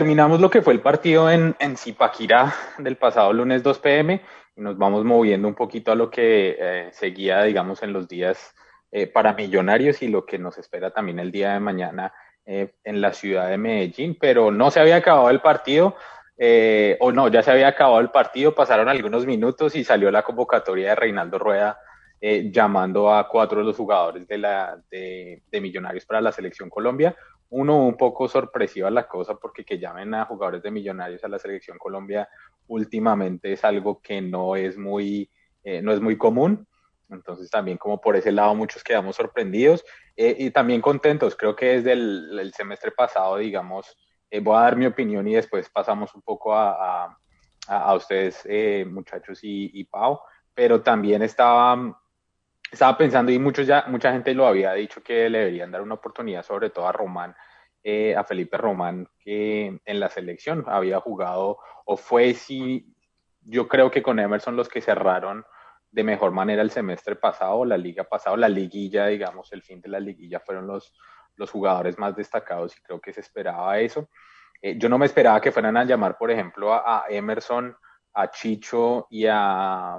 Terminamos 0.00 0.40
lo 0.40 0.48
que 0.48 0.62
fue 0.62 0.72
el 0.72 0.80
partido 0.80 1.30
en, 1.30 1.54
en 1.58 1.76
Zipaquirá 1.76 2.54
del 2.78 2.96
pasado 2.96 3.34
lunes 3.34 3.62
2 3.62 3.80
pm 3.80 4.22
y 4.56 4.60
nos 4.62 4.78
vamos 4.78 5.04
moviendo 5.04 5.46
un 5.46 5.54
poquito 5.54 5.92
a 5.92 5.94
lo 5.94 6.08
que 6.08 6.56
eh, 6.58 6.88
seguía, 6.90 7.42
digamos, 7.42 7.82
en 7.82 7.92
los 7.92 8.08
días 8.08 8.54
eh, 8.92 9.06
para 9.06 9.34
millonarios 9.34 10.00
y 10.00 10.08
lo 10.08 10.24
que 10.24 10.38
nos 10.38 10.56
espera 10.56 10.90
también 10.90 11.18
el 11.18 11.30
día 11.30 11.52
de 11.52 11.60
mañana 11.60 12.14
eh, 12.46 12.76
en 12.82 13.02
la 13.02 13.12
ciudad 13.12 13.50
de 13.50 13.58
Medellín. 13.58 14.16
Pero 14.18 14.50
no 14.50 14.70
se 14.70 14.80
había 14.80 14.96
acabado 14.96 15.28
el 15.28 15.42
partido, 15.42 15.94
o 17.00 17.12
no, 17.12 17.28
ya 17.28 17.42
se 17.42 17.50
había 17.50 17.68
acabado 17.68 18.00
el 18.00 18.08
partido, 18.08 18.54
pasaron 18.54 18.88
algunos 18.88 19.26
minutos 19.26 19.76
y 19.76 19.84
salió 19.84 20.10
la 20.10 20.22
convocatoria 20.22 20.88
de 20.88 20.94
Reinaldo 20.94 21.38
Rueda 21.38 21.78
llamando 22.22 23.12
a 23.12 23.28
cuatro 23.28 23.58
de 23.58 23.66
los 23.66 23.76
jugadores 23.76 24.26
de, 24.26 24.38
la, 24.38 24.78
de, 24.90 25.42
de 25.52 25.60
Millonarios 25.60 26.06
para 26.06 26.22
la 26.22 26.32
selección 26.32 26.70
Colombia 26.70 27.14
uno 27.50 27.84
un 27.84 27.96
poco 27.96 28.28
sorpresiva 28.28 28.90
la 28.90 29.06
cosa 29.06 29.34
porque 29.34 29.64
que 29.64 29.78
llamen 29.78 30.14
a 30.14 30.24
jugadores 30.24 30.62
de 30.62 30.70
millonarios 30.70 31.22
a 31.24 31.28
la 31.28 31.38
selección 31.38 31.78
Colombia 31.78 32.28
últimamente 32.68 33.52
es 33.52 33.64
algo 33.64 34.00
que 34.00 34.20
no 34.20 34.54
es 34.56 34.78
muy, 34.78 35.30
eh, 35.64 35.82
no 35.82 35.92
es 35.92 36.00
muy 36.00 36.16
común. 36.16 36.66
Entonces 37.10 37.50
también 37.50 37.76
como 37.76 38.00
por 38.00 38.14
ese 38.14 38.30
lado 38.30 38.54
muchos 38.54 38.84
quedamos 38.84 39.16
sorprendidos 39.16 39.84
eh, 40.16 40.36
y 40.38 40.50
también 40.50 40.80
contentos. 40.80 41.34
Creo 41.34 41.56
que 41.56 41.80
desde 41.80 41.92
el, 41.92 42.52
semestre 42.56 42.92
pasado, 42.92 43.36
digamos, 43.36 43.96
eh, 44.30 44.38
voy 44.38 44.56
a 44.56 44.60
dar 44.60 44.76
mi 44.76 44.86
opinión 44.86 45.26
y 45.26 45.34
después 45.34 45.68
pasamos 45.68 46.14
un 46.14 46.22
poco 46.22 46.54
a, 46.54 47.06
a, 47.06 47.18
a 47.66 47.94
ustedes, 47.94 48.42
eh, 48.44 48.86
muchachos 48.88 49.40
y, 49.42 49.70
y 49.74 49.84
Pau, 49.84 50.20
pero 50.54 50.82
también 50.82 51.22
estaba 51.22 51.99
estaba 52.70 52.96
pensando 52.96 53.32
y 53.32 53.38
muchos 53.38 53.66
ya, 53.66 53.84
mucha 53.88 54.12
gente 54.12 54.34
lo 54.34 54.46
había 54.46 54.72
dicho 54.74 55.02
que 55.02 55.28
le 55.28 55.38
deberían 55.38 55.70
dar 55.70 55.82
una 55.82 55.94
oportunidad, 55.94 56.44
sobre 56.44 56.70
todo 56.70 56.86
a 56.86 56.92
Román, 56.92 57.34
eh, 57.82 58.14
a 58.14 58.24
Felipe 58.24 58.56
Román, 58.56 59.08
que 59.18 59.80
en 59.84 60.00
la 60.00 60.08
selección 60.08 60.64
había 60.68 61.00
jugado 61.00 61.58
o 61.84 61.96
fue 61.96 62.34
si 62.34 62.94
yo 63.42 63.68
creo 63.68 63.90
que 63.90 64.02
con 64.02 64.18
Emerson 64.18 64.56
los 64.56 64.68
que 64.68 64.80
cerraron 64.80 65.44
de 65.90 66.04
mejor 66.04 66.30
manera 66.30 66.62
el 66.62 66.70
semestre 66.70 67.16
pasado, 67.16 67.64
la 67.64 67.76
liga 67.76 68.04
pasado, 68.04 68.36
la 68.36 68.48
liguilla, 68.48 69.06
digamos, 69.06 69.52
el 69.52 69.62
fin 69.62 69.80
de 69.80 69.88
la 69.88 69.98
liguilla 69.98 70.38
fueron 70.38 70.66
los, 70.66 70.94
los 71.36 71.50
jugadores 71.50 71.98
más 71.98 72.14
destacados 72.14 72.76
y 72.76 72.80
creo 72.80 73.00
que 73.00 73.12
se 73.12 73.20
esperaba 73.20 73.78
eso. 73.80 74.08
Eh, 74.62 74.78
yo 74.78 74.88
no 74.88 74.98
me 74.98 75.06
esperaba 75.06 75.40
que 75.40 75.50
fueran 75.50 75.76
a 75.76 75.84
llamar, 75.84 76.16
por 76.16 76.30
ejemplo, 76.30 76.72
a, 76.72 77.00
a 77.00 77.04
Emerson, 77.08 77.76
a 78.12 78.30
Chicho 78.30 79.06
y 79.10 79.26
a, 79.26 79.98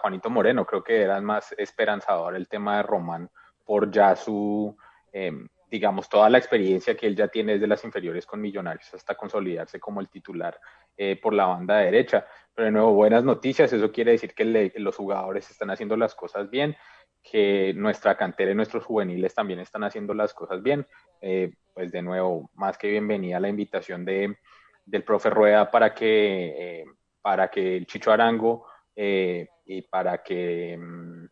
Juanito 0.00 0.30
Moreno. 0.30 0.64
Creo 0.64 0.82
que 0.82 1.02
era 1.02 1.20
más 1.20 1.52
esperanzador 1.58 2.36
el 2.36 2.48
tema 2.48 2.76
de 2.76 2.82
Román 2.82 3.30
por 3.64 3.90
ya 3.90 4.14
su, 4.14 4.76
eh, 5.12 5.32
digamos, 5.70 6.08
toda 6.08 6.30
la 6.30 6.38
experiencia 6.38 6.96
que 6.96 7.06
él 7.06 7.16
ya 7.16 7.28
tiene 7.28 7.54
desde 7.54 7.66
las 7.66 7.84
inferiores 7.84 8.26
con 8.26 8.40
Millonarios 8.40 8.92
hasta 8.94 9.14
consolidarse 9.14 9.80
como 9.80 10.00
el 10.00 10.08
titular 10.08 10.58
eh, 10.96 11.18
por 11.20 11.32
la 11.32 11.46
banda 11.46 11.78
derecha. 11.78 12.26
Pero 12.54 12.66
de 12.66 12.72
nuevo, 12.72 12.92
buenas 12.92 13.24
noticias. 13.24 13.72
Eso 13.72 13.90
quiere 13.90 14.12
decir 14.12 14.34
que 14.34 14.72
los 14.76 14.96
jugadores 14.96 15.50
están 15.50 15.70
haciendo 15.70 15.96
las 15.96 16.14
cosas 16.14 16.48
bien, 16.50 16.76
que 17.22 17.72
nuestra 17.74 18.16
cantera 18.16 18.52
y 18.52 18.54
nuestros 18.54 18.84
juveniles 18.84 19.34
también 19.34 19.58
están 19.58 19.82
haciendo 19.82 20.14
las 20.14 20.32
cosas 20.34 20.62
bien. 20.62 20.86
Eh, 21.20 21.52
pues 21.72 21.90
de 21.90 22.02
nuevo, 22.02 22.50
más 22.54 22.78
que 22.78 22.88
bienvenida 22.88 23.40
la 23.40 23.48
invitación 23.48 24.04
de, 24.04 24.38
del 24.84 25.02
profe 25.02 25.30
Rueda 25.30 25.70
para 25.70 25.92
que, 25.92 26.54
eh, 26.80 26.84
para 27.24 27.48
que 27.48 27.78
el 27.78 27.86
Chicho 27.86 28.12
Arango 28.12 28.66
eh, 28.94 29.48
y 29.64 29.80
para 29.80 30.22
que 30.22 30.76
mm, 30.78 31.24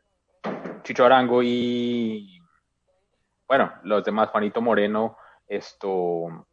Chicho 0.82 1.04
Arango 1.04 1.42
y, 1.42 2.40
bueno, 3.46 3.74
los 3.82 4.02
demás, 4.02 4.30
Juanito 4.30 4.62
Moreno, 4.62 5.18
esto, 5.46 6.46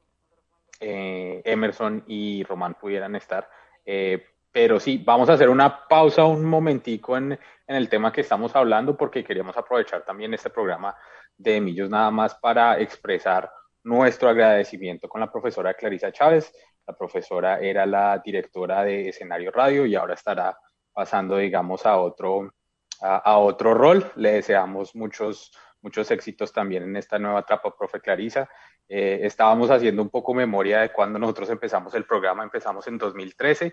eh, 0.77 1.41
Emerson 1.45 2.03
y 2.07 2.43
Román 2.43 2.73
pudieran 2.73 3.15
estar. 3.15 3.49
Eh, 3.85 4.25
pero 4.51 4.77
sí, 4.77 5.01
vamos 5.05 5.29
a 5.29 5.33
hacer 5.33 5.47
una 5.47 5.87
pausa 5.87 6.25
un 6.25 6.43
momentico 6.43 7.15
en, 7.15 7.31
en, 7.31 7.75
el 7.77 7.87
tema 7.87 8.11
que 8.11 8.21
estamos 8.21 8.53
hablando 8.57 8.97
porque 8.97 9.23
queríamos 9.23 9.55
aprovechar 9.55 10.03
también 10.03 10.33
este 10.33 10.49
programa 10.49 10.97
de 11.37 11.61
Millos 11.61 11.89
nada 11.89 12.11
más 12.11 12.35
para 12.35 12.77
expresar 12.77 13.49
nuestro 13.83 14.27
agradecimiento 14.27 15.07
con 15.07 15.21
la 15.21 15.31
profesora 15.31 15.73
Clarisa 15.75 16.11
Chávez. 16.11 16.53
La 16.89 16.97
profesora 16.97 17.59
era 17.59 17.85
la 17.85 18.17
directora 18.17 18.83
de 18.83 19.09
escenario 19.09 19.51
radio 19.51 19.85
y 19.85 19.93
ahora 19.93 20.15
estará 20.15 20.57
pasando, 20.91 21.37
digamos, 21.37 21.85
a 21.85 21.97
otro, 21.97 22.51
a, 22.99 23.37
otro 23.37 23.75
rol. 23.75 24.11
Le 24.15 24.31
deseamos 24.31 24.95
muchos, 24.95 25.51
muchos 25.83 26.09
éxitos 26.09 26.51
también 26.51 26.81
en 26.81 26.95
esta 26.95 27.19
nueva 27.19 27.41
etapa, 27.41 27.77
profe 27.77 28.01
Clarisa. 28.01 28.49
Eh, 28.87 29.19
estábamos 29.21 29.69
haciendo 29.69 30.01
un 30.01 30.09
poco 30.09 30.33
memoria 30.33 30.79
de 30.79 30.91
cuando 30.91 31.19
nosotros 31.19 31.51
empezamos 31.51 31.93
el 31.93 32.05
programa, 32.05 32.41
empezamos 32.41 32.87
en 32.87 32.97
2013, 32.97 33.71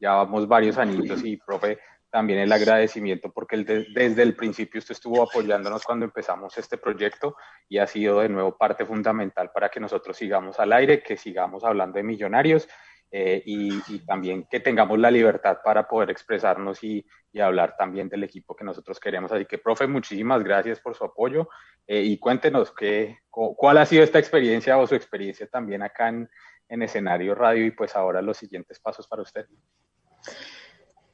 ya 0.00 0.14
vamos 0.14 0.48
varios 0.48 0.76
añitos 0.76 1.24
y, 1.24 1.36
profe, 1.36 1.78
también 2.16 2.38
el 2.38 2.50
agradecimiento 2.50 3.30
porque 3.30 3.56
el 3.56 3.66
de, 3.66 3.86
desde 3.92 4.22
el 4.22 4.34
principio 4.34 4.78
usted 4.78 4.92
estuvo 4.92 5.22
apoyándonos 5.22 5.84
cuando 5.84 6.06
empezamos 6.06 6.56
este 6.56 6.78
proyecto 6.78 7.36
y 7.68 7.76
ha 7.76 7.86
sido 7.86 8.20
de 8.20 8.30
nuevo 8.30 8.56
parte 8.56 8.86
fundamental 8.86 9.50
para 9.52 9.68
que 9.68 9.80
nosotros 9.80 10.16
sigamos 10.16 10.58
al 10.58 10.72
aire, 10.72 11.02
que 11.02 11.18
sigamos 11.18 11.62
hablando 11.62 11.98
de 11.98 12.04
millonarios 12.04 12.70
eh, 13.10 13.42
y, 13.44 13.82
y, 13.88 13.98
también 14.06 14.46
que 14.50 14.60
tengamos 14.60 14.98
la 14.98 15.10
libertad 15.10 15.58
para 15.62 15.86
poder 15.86 16.08
expresarnos 16.08 16.82
y, 16.82 17.06
y, 17.34 17.40
hablar 17.40 17.76
también 17.76 18.08
del 18.08 18.24
equipo 18.24 18.56
que 18.56 18.64
nosotros 18.64 18.98
queremos. 18.98 19.30
Así 19.30 19.44
que, 19.44 19.58
profe, 19.58 19.86
muchísimas 19.86 20.42
gracias 20.42 20.80
por 20.80 20.94
su 20.94 21.04
apoyo 21.04 21.50
eh, 21.86 22.00
y 22.00 22.18
cuéntenos 22.18 22.72
qué, 22.72 23.18
cuál 23.28 23.76
ha 23.76 23.84
sido 23.84 24.02
esta 24.02 24.18
experiencia 24.18 24.78
o 24.78 24.86
su 24.86 24.94
experiencia 24.94 25.46
también 25.48 25.82
acá 25.82 26.08
en, 26.08 26.30
en 26.70 26.82
escenario 26.82 27.34
radio 27.34 27.66
y 27.66 27.72
pues 27.72 27.94
ahora 27.94 28.22
los 28.22 28.38
siguientes 28.38 28.80
pasos 28.80 29.06
para 29.06 29.20
usted. 29.20 29.46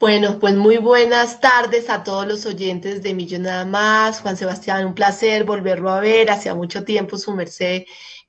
Bueno, 0.02 0.40
pues 0.40 0.56
muy 0.56 0.78
buenas 0.78 1.38
tardes 1.38 1.88
a 1.88 2.02
todos 2.02 2.26
los 2.26 2.44
oyentes 2.44 3.04
de 3.04 3.14
Millón 3.14 3.42
Nada 3.42 3.64
Más. 3.64 4.20
Juan 4.20 4.36
Sebastián, 4.36 4.84
un 4.84 4.94
placer 4.94 5.44
volverlo 5.44 5.90
a 5.90 6.00
ver. 6.00 6.28
Hacía 6.28 6.56
mucho 6.56 6.82
tiempo 6.82 7.16
su 7.16 7.30
merced 7.30 7.84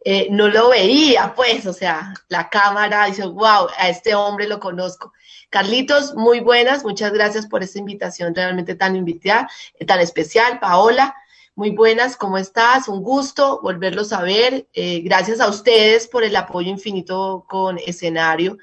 eh, 0.06 0.28
no 0.30 0.50
lo 0.50 0.70
veía, 0.70 1.34
pues, 1.36 1.66
o 1.66 1.74
sea, 1.74 2.14
la 2.28 2.48
cámara 2.50 3.08
dice, 3.08 3.26
wow, 3.26 3.70
a 3.76 3.90
este 3.90 4.14
hombre 4.14 4.48
lo 4.48 4.60
conozco. 4.60 5.14
Carlitos, 5.50 6.14
muy 6.14 6.42
buenas, 6.42 6.84
muchas 6.84 7.12
gracias 7.12 7.48
por 7.48 7.64
esta 7.64 7.80
invitación 7.80 8.36
realmente 8.36 8.76
tan 8.76 8.96
invitada, 8.96 9.50
tan 9.88 10.00
especial. 10.00 10.60
Paola, 10.60 11.16
muy 11.56 11.72
buenas, 11.72 12.18
¿cómo 12.18 12.38
estás? 12.38 12.88
Un 12.88 13.02
gusto 13.02 13.62
volverlos 13.64 14.14
a 14.14 14.22
ver. 14.22 14.68
Eh, 14.74 15.02
gracias 15.02 15.40
a 15.40 15.48
ustedes 15.48 16.08
por 16.08 16.24
el 16.24 16.36
apoyo 16.36 16.70
infinito 16.70 17.48
con 17.50 17.80
escenario 17.80 18.60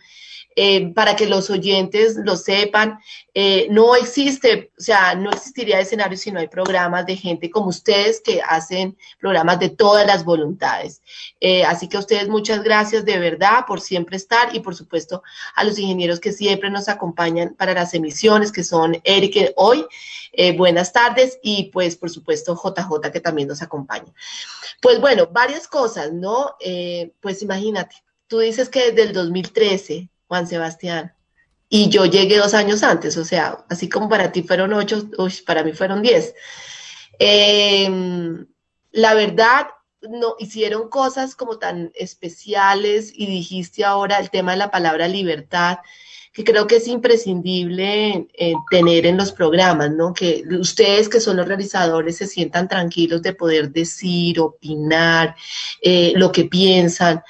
eh, 0.56 0.92
para 0.94 1.14
que 1.14 1.26
los 1.26 1.48
oyentes 1.48 2.16
lo 2.16 2.36
sepan. 2.36 2.98
Eh, 3.34 3.68
no 3.70 3.94
existe, 3.94 4.72
o 4.76 4.82
sea, 4.82 5.14
no 5.14 5.30
existiría 5.30 5.78
escenario 5.78 6.18
si 6.18 6.32
no 6.32 6.40
hay 6.40 6.48
programas 6.48 7.06
de 7.06 7.16
gente 7.16 7.50
como 7.50 7.68
ustedes 7.68 8.20
que 8.20 8.42
hacen 8.42 8.96
programas 9.20 9.60
de 9.60 9.70
todas 9.70 10.06
las 10.06 10.24
voluntades. 10.24 11.02
Eh, 11.40 11.64
así 11.64 11.88
que 11.88 11.96
a 11.96 12.00
ustedes 12.00 12.28
muchas 12.28 12.64
gracias 12.64 13.04
de 13.04 13.18
verdad 13.18 13.64
por 13.66 13.80
siempre 13.80 14.16
estar 14.16 14.54
y 14.54 14.60
por 14.60 14.74
supuesto 14.74 15.22
a 15.54 15.62
los 15.62 15.78
ingenieros 15.78 16.18
que 16.18 16.32
siempre 16.32 16.68
nos 16.68 16.88
acompañan 16.88 17.54
para 17.54 17.72
las 17.72 17.94
emisiones, 17.94 18.50
que 18.50 18.64
son 18.64 19.00
Eric 19.04 19.52
hoy. 19.56 19.86
Buenas 20.56 20.92
tardes 20.92 21.38
y 21.42 21.70
pues 21.72 21.96
por 21.96 22.08
supuesto 22.08 22.54
JJ 22.54 23.10
que 23.12 23.20
también 23.20 23.48
nos 23.48 23.62
acompaña. 23.62 24.12
Pues 24.80 25.00
bueno, 25.00 25.28
varias 25.30 25.66
cosas, 25.66 26.12
¿no? 26.12 26.56
Pues 27.20 27.42
imagínate, 27.42 27.96
tú 28.28 28.38
dices 28.38 28.68
que 28.68 28.92
desde 28.92 29.02
el 29.02 29.12
2013 29.12 30.08
Juan 30.30 30.46
Sebastián. 30.46 31.12
Y 31.68 31.88
yo 31.88 32.06
llegué 32.06 32.38
dos 32.38 32.54
años 32.54 32.84
antes, 32.84 33.16
o 33.16 33.24
sea, 33.24 33.64
así 33.68 33.88
como 33.88 34.08
para 34.08 34.30
ti 34.30 34.44
fueron 34.44 34.72
ocho, 34.72 35.08
uy, 35.18 35.34
para 35.44 35.64
mí 35.64 35.72
fueron 35.72 36.02
diez. 36.02 36.34
Eh, 37.18 37.90
la 38.92 39.14
verdad, 39.14 39.66
no 40.02 40.36
hicieron 40.38 40.88
cosas 40.88 41.34
como 41.34 41.58
tan 41.58 41.90
especiales 41.96 43.12
y 43.12 43.26
dijiste 43.26 43.84
ahora 43.84 44.20
el 44.20 44.30
tema 44.30 44.52
de 44.52 44.58
la 44.58 44.70
palabra 44.70 45.08
libertad, 45.08 45.78
que 46.32 46.44
creo 46.44 46.68
que 46.68 46.76
es 46.76 46.86
imprescindible 46.86 48.28
eh, 48.32 48.54
tener 48.70 49.06
en 49.06 49.16
los 49.16 49.32
programas, 49.32 49.90
¿no? 49.90 50.14
Que 50.14 50.44
ustedes 50.60 51.08
que 51.08 51.18
son 51.18 51.36
los 51.36 51.48
realizadores 51.48 52.18
se 52.18 52.28
sientan 52.28 52.68
tranquilos 52.68 53.20
de 53.22 53.34
poder 53.34 53.72
decir, 53.72 54.38
opinar, 54.38 55.34
eh, 55.82 56.12
lo 56.14 56.30
que 56.30 56.44
piensan 56.44 57.20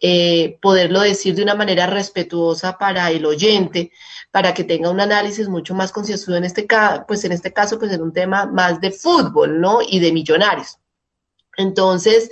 eh, 0.00 0.58
poderlo 0.60 1.00
decir 1.00 1.34
de 1.34 1.42
una 1.42 1.54
manera 1.54 1.86
respetuosa 1.86 2.78
para 2.78 3.10
el 3.10 3.26
oyente, 3.26 3.92
para 4.30 4.54
que 4.54 4.64
tenga 4.64 4.90
un 4.90 5.00
análisis 5.00 5.48
mucho 5.48 5.74
más 5.74 5.92
concienzudo 5.92 6.36
en 6.36 6.44
este 6.44 6.66
caso, 6.66 7.04
pues 7.06 7.24
en 7.24 7.32
este 7.32 7.52
caso, 7.52 7.78
pues 7.78 7.92
en 7.92 8.02
un 8.02 8.12
tema 8.12 8.46
más 8.46 8.80
de 8.80 8.90
fútbol, 8.90 9.60
¿no? 9.60 9.80
Y 9.82 10.00
de 10.00 10.12
millonarios. 10.12 10.78
Entonces, 11.58 12.30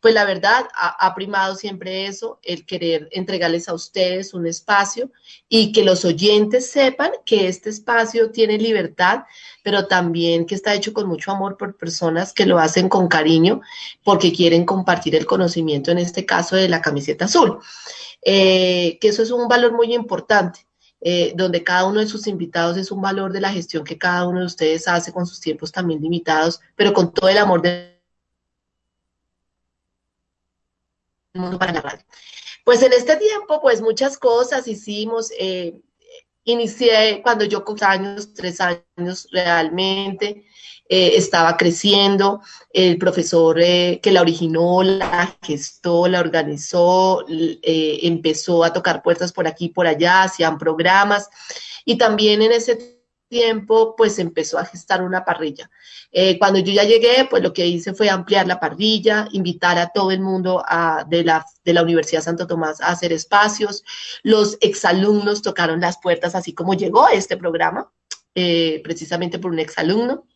pues 0.00 0.14
la 0.14 0.24
verdad 0.24 0.68
ha, 0.74 1.14
primado 1.14 1.56
siempre 1.56 2.06
eso, 2.06 2.38
el 2.42 2.64
querer 2.66 3.08
entregarles 3.10 3.68
a 3.68 3.74
ustedes 3.74 4.34
un 4.34 4.46
espacio 4.46 5.10
y 5.48 5.72
que 5.72 5.82
los 5.82 6.04
oyentes 6.04 6.70
sepan 6.70 7.10
que 7.24 7.48
este 7.48 7.70
espacio 7.70 8.30
tiene 8.30 8.58
libertad, 8.58 9.24
pero 9.64 9.88
también 9.88 10.46
que 10.46 10.54
está 10.54 10.74
hecho 10.74 10.92
con 10.92 11.08
mucho 11.08 11.32
amor 11.32 11.56
por 11.56 11.76
personas 11.76 12.32
que 12.32 12.46
lo 12.46 12.58
hacen 12.58 12.88
con 12.88 13.08
cariño 13.08 13.62
porque 14.04 14.32
quieren 14.32 14.64
compartir 14.64 15.16
el 15.16 15.26
conocimiento, 15.26 15.90
en 15.90 15.98
este 15.98 16.24
caso 16.24 16.54
de 16.54 16.68
la 16.68 16.82
camiseta 16.82 17.24
azul. 17.24 17.58
Eh, 18.22 18.98
que 19.00 19.08
eso 19.08 19.22
es 19.22 19.30
un 19.30 19.48
valor 19.48 19.72
muy 19.72 19.92
importante. 19.94 20.60
Eh, 21.00 21.34
donde 21.36 21.62
cada 21.62 21.84
uno 21.84 22.00
de 22.00 22.06
sus 22.06 22.26
invitados 22.26 22.76
es 22.78 22.90
un 22.90 23.02
valor 23.02 23.30
de 23.30 23.40
la 23.40 23.52
gestión 23.52 23.84
que 23.84 23.98
cada 23.98 24.26
uno 24.26 24.40
de 24.40 24.46
ustedes 24.46 24.88
hace 24.88 25.12
con 25.12 25.26
sus 25.26 25.40
tiempos 25.40 25.70
también 25.70 26.00
limitados, 26.00 26.58
pero 26.74 26.94
con 26.94 27.12
todo 27.12 27.28
el 27.28 27.36
amor 27.36 27.60
de 27.60 27.95
mundo 31.38 31.58
para 31.58 31.72
la 31.72 31.80
radio. 31.80 32.04
Pues 32.64 32.82
en 32.82 32.92
este 32.92 33.16
tiempo, 33.16 33.60
pues 33.60 33.80
muchas 33.80 34.18
cosas 34.18 34.66
hicimos. 34.66 35.30
Eh, 35.38 35.74
inicié 36.44 37.20
cuando 37.22 37.44
yo 37.44 37.64
con 37.64 37.76
años, 37.84 38.34
tres 38.34 38.60
años 38.60 39.28
realmente, 39.30 40.44
eh, 40.88 41.12
estaba 41.14 41.56
creciendo. 41.56 42.40
El 42.72 42.98
profesor 42.98 43.60
eh, 43.60 44.00
que 44.02 44.10
la 44.10 44.20
originó, 44.20 44.82
la 44.82 45.36
gestó, 45.42 46.08
la 46.08 46.20
organizó, 46.20 47.24
empezó 47.28 48.64
a 48.64 48.72
tocar 48.72 49.02
puertas 49.02 49.32
por 49.32 49.46
aquí 49.46 49.66
y 49.66 49.68
por 49.70 49.86
allá, 49.86 50.24
hacían 50.24 50.58
programas. 50.58 51.28
Y 51.84 51.98
también 51.98 52.42
en 52.42 52.50
ese 52.50 52.95
tiempo, 53.28 53.94
pues 53.96 54.18
empezó 54.18 54.58
a 54.58 54.64
gestar 54.64 55.02
una 55.02 55.24
parrilla. 55.24 55.70
Eh, 56.12 56.38
cuando 56.38 56.58
yo 56.58 56.72
ya 56.72 56.84
llegué, 56.84 57.26
pues 57.28 57.42
lo 57.42 57.52
que 57.52 57.66
hice 57.66 57.94
fue 57.94 58.08
ampliar 58.08 58.46
la 58.46 58.60
parrilla, 58.60 59.28
invitar 59.32 59.78
a 59.78 59.88
todo 59.88 60.10
el 60.10 60.20
mundo 60.20 60.62
a, 60.66 61.04
de, 61.08 61.24
la, 61.24 61.44
de 61.64 61.72
la 61.72 61.82
Universidad 61.82 62.22
Santo 62.22 62.46
Tomás 62.46 62.80
a 62.80 62.88
hacer 62.88 63.12
espacios. 63.12 63.84
Los 64.22 64.56
exalumnos 64.60 65.42
tocaron 65.42 65.80
las 65.80 65.98
puertas, 65.98 66.34
así 66.34 66.52
como 66.54 66.74
llegó 66.74 67.08
este 67.08 67.36
programa, 67.36 67.90
eh, 68.34 68.80
precisamente 68.84 69.38
por 69.38 69.50
un 69.50 69.58
exalumno. 69.58 70.26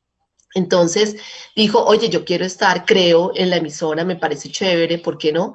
Entonces 0.55 1.17
dijo, 1.55 1.85
oye, 1.85 2.09
yo 2.09 2.25
quiero 2.25 2.45
estar, 2.45 2.85
creo, 2.85 3.33
en 3.37 3.51
la 3.51 3.57
emisora, 3.57 4.05
me 4.05 4.17
parece 4.17 4.51
chévere, 4.51 4.99
¿por 4.99 5.17
qué 5.17 5.33
no? 5.33 5.55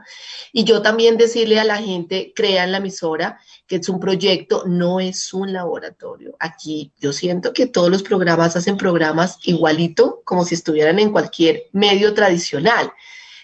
Y 0.53 0.63
yo 0.63 0.81
también 0.81 1.17
decirle 1.17 1.59
a 1.59 1.65
la 1.65 1.77
gente, 1.77 2.31
crea 2.33 2.63
en 2.63 2.71
la 2.71 2.77
emisora, 2.77 3.39
que 3.67 3.77
es 3.77 3.89
un 3.89 3.99
proyecto, 3.99 4.63
no 4.65 4.99
es 4.99 5.33
un 5.33 5.51
laboratorio. 5.51 6.35
Aquí 6.39 6.91
yo 6.99 7.11
siento 7.13 7.53
que 7.53 7.65
todos 7.65 7.89
los 7.89 8.03
programas 8.03 8.55
hacen 8.55 8.77
programas 8.77 9.39
igualito, 9.43 10.21
como 10.23 10.45
si 10.45 10.55
estuvieran 10.55 10.99
en 10.99 11.11
cualquier 11.11 11.63
medio 11.71 12.13
tradicional. 12.13 12.91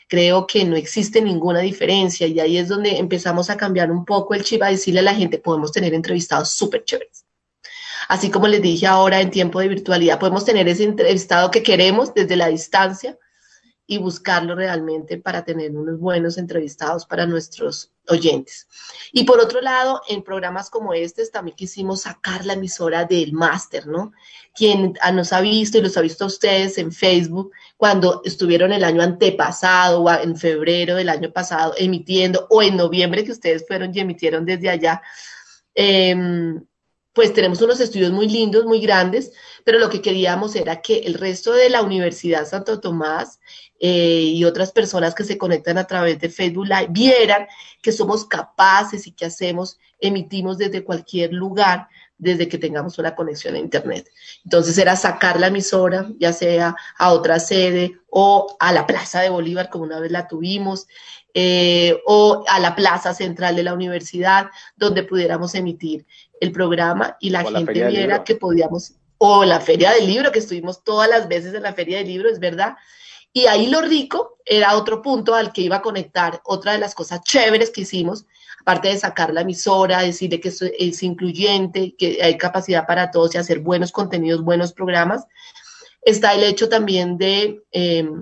Creo 0.08 0.46
que 0.46 0.66
no 0.66 0.76
existe 0.76 1.22
ninguna 1.22 1.62
diferencia 1.62 2.28
y 2.28 2.40
ahí 2.40 2.58
es 2.58 2.68
donde 2.68 2.98
empezamos 2.98 3.50
a 3.50 3.58
cambiar 3.58 3.92
un 3.92 4.06
poco 4.06 4.34
el 4.34 4.44
chip, 4.44 4.62
a 4.62 4.68
decirle 4.68 5.00
a 5.00 5.04
la 5.04 5.16
gente, 5.16 5.40
podemos 5.40 5.72
tener 5.72 5.94
entrevistados 5.94 6.52
súper 6.52 6.84
chéveres 6.84 7.26
Así 8.08 8.30
como 8.30 8.48
les 8.48 8.62
dije 8.62 8.88
ahora 8.88 9.22
en 9.22 9.32
tiempo 9.32 9.60
de 9.60 9.70
virtualidad, 9.70 10.20
podemos 10.20 10.44
tener 10.44 10.68
ese 10.68 10.84
entrevistado 10.84 11.50
que 11.50 11.64
queremos 11.64 12.14
desde 12.14 12.36
la 12.36 12.48
distancia 12.48 13.18
y 13.88 14.00
buscarlo 14.00 14.56
realmente 14.56 15.18
para 15.18 15.46
tener 15.46 15.72
unos 15.72 16.00
buenos 16.00 16.38
entrevistados 16.38 17.06
para 17.06 17.26
nuestros 17.26 17.91
oyentes. 18.08 18.68
Y 19.12 19.24
por 19.24 19.40
otro 19.40 19.62
lado, 19.62 20.02
en 20.08 20.24
programas 20.24 20.70
como 20.70 20.94
este 20.94 21.26
también 21.28 21.56
quisimos 21.56 22.02
sacar 22.02 22.46
la 22.46 22.54
emisora 22.54 23.06
del 23.06 23.34
máster, 23.34 23.88
¿no? 23.88 24.12
Quien 24.54 24.94
nos 25.14 25.34
ha 25.34 25.42
visto 25.42 25.78
y 25.78 25.82
los 25.82 25.98
ha 25.98 26.02
visto 26.02 26.24
a 26.24 26.28
ustedes 26.28 26.78
en 26.78 26.92
Facebook 26.92 27.52
cuando 27.78 28.22
estuvieron 28.26 28.74
el 28.74 28.84
año 28.84 29.02
antepasado 29.02 30.02
o 30.02 30.12
en 30.12 30.36
febrero 30.36 30.96
del 30.96 31.10
año 31.10 31.32
pasado 31.32 31.74
emitiendo 31.78 32.48
o 32.50 32.62
en 32.62 32.78
noviembre 32.78 33.24
que 33.24 33.32
ustedes 33.32 33.66
fueron 33.68 33.92
y 33.96 34.00
emitieron 34.00 34.46
desde 34.46 34.70
allá. 34.70 35.02
Eh, 35.76 36.16
pues 37.14 37.34
tenemos 37.34 37.62
unos 37.62 37.80
estudios 37.80 38.12
muy 38.12 38.28
lindos, 38.28 38.66
muy 38.66 38.80
grandes, 38.80 39.34
pero 39.66 39.80
lo 39.80 39.90
que 39.90 40.02
queríamos 40.02 40.56
era 40.56 40.82
que 40.82 41.00
el 41.00 41.16
resto 41.16 41.52
de 41.52 41.70
la 41.70 41.82
Universidad 41.82 42.48
Santo 42.48 42.80
Tomás 42.80 43.40
eh, 43.84 44.22
y 44.36 44.46
otras 44.46 44.72
personas 44.72 45.16
que 45.16 45.24
se 45.24 45.40
conectan 45.40 45.80
a 45.80 45.88
través 45.88 46.20
de 46.20 46.30
Facebook 46.30 46.68
Live 46.68 46.90
vieran 46.92 47.48
que 47.82 47.92
somos 47.92 48.26
capaces 48.26 49.08
y 49.08 49.12
que 49.12 49.26
hacemos, 49.26 49.80
emitimos 50.00 50.60
desde 50.60 50.84
cualquier 50.84 51.34
lugar, 51.34 51.88
desde 52.20 52.48
que 52.48 52.60
tengamos 52.60 53.00
una 53.00 53.16
conexión 53.16 53.56
a 53.56 53.58
Internet. 53.58 54.08
Entonces 54.44 54.78
era 54.78 54.96
sacar 54.96 55.40
la 55.40 55.48
emisora, 55.48 56.06
ya 56.20 56.32
sea 56.32 56.76
a 57.00 57.12
otra 57.12 57.40
sede 57.40 57.98
o 58.12 58.56
a 58.60 58.72
la 58.72 58.86
Plaza 58.86 59.22
de 59.22 59.30
Bolívar, 59.30 59.72
como 59.72 59.86
una 59.86 60.00
vez 60.00 60.12
la 60.12 60.28
tuvimos, 60.28 60.86
eh, 61.34 62.00
o 62.06 62.44
a 62.48 62.60
la 62.60 62.76
plaza 62.76 63.16
central 63.16 63.56
de 63.56 63.64
la 63.64 63.74
universidad, 63.74 64.52
donde 64.76 65.02
pudiéramos 65.02 65.56
emitir 65.56 66.06
el 66.40 66.52
programa 66.52 67.18
y 67.20 67.32
la 67.32 67.44
gente 67.44 67.88
viera 67.88 68.24
que 68.24 68.36
podíamos, 68.36 68.94
o 69.18 69.44
la 69.44 69.60
feria 69.60 69.92
del 69.92 70.06
libro, 70.06 70.32
que 70.32 70.40
estuvimos 70.40 70.84
todas 70.84 71.10
las 71.10 71.28
veces 71.28 71.56
en 71.56 71.64
la 71.64 71.74
feria 71.74 71.98
del 71.98 72.08
libro, 72.08 72.30
es 72.30 72.40
verdad. 72.40 72.76
Y 73.34 73.46
ahí 73.46 73.68
lo 73.68 73.82
rico 73.82 74.38
era 74.46 74.76
otro 74.76 75.02
punto 75.02 75.36
al 75.36 75.54
que 75.54 75.62
iba 75.62 75.78
a 75.78 75.82
conectar 75.82 76.42
otra 76.44 76.74
de 76.74 76.80
las 76.80 76.94
cosas 76.96 77.22
chéveres 77.24 77.70
que 77.70 77.82
hicimos, 77.82 78.26
aparte 78.60 78.90
de 78.90 78.98
sacar 78.98 79.34
la 79.34 79.42
emisora, 79.42 80.02
decirle 80.02 80.40
que 80.40 80.50
es, 80.50 81.04
incluyente, 81.04 81.96
que 81.98 82.20
hay 82.22 82.38
capacidad 82.38 82.86
para 82.86 83.10
todos 83.12 83.34
y 83.34 83.38
hacer 83.38 83.60
buenos 83.60 83.92
contenidos, 83.92 84.44
buenos 84.44 84.74
programas, 84.74 85.26
está 86.02 86.34
el 86.34 86.44
hecho 86.44 86.68
también 86.68 87.18
de, 87.18 87.64
em, 87.72 88.22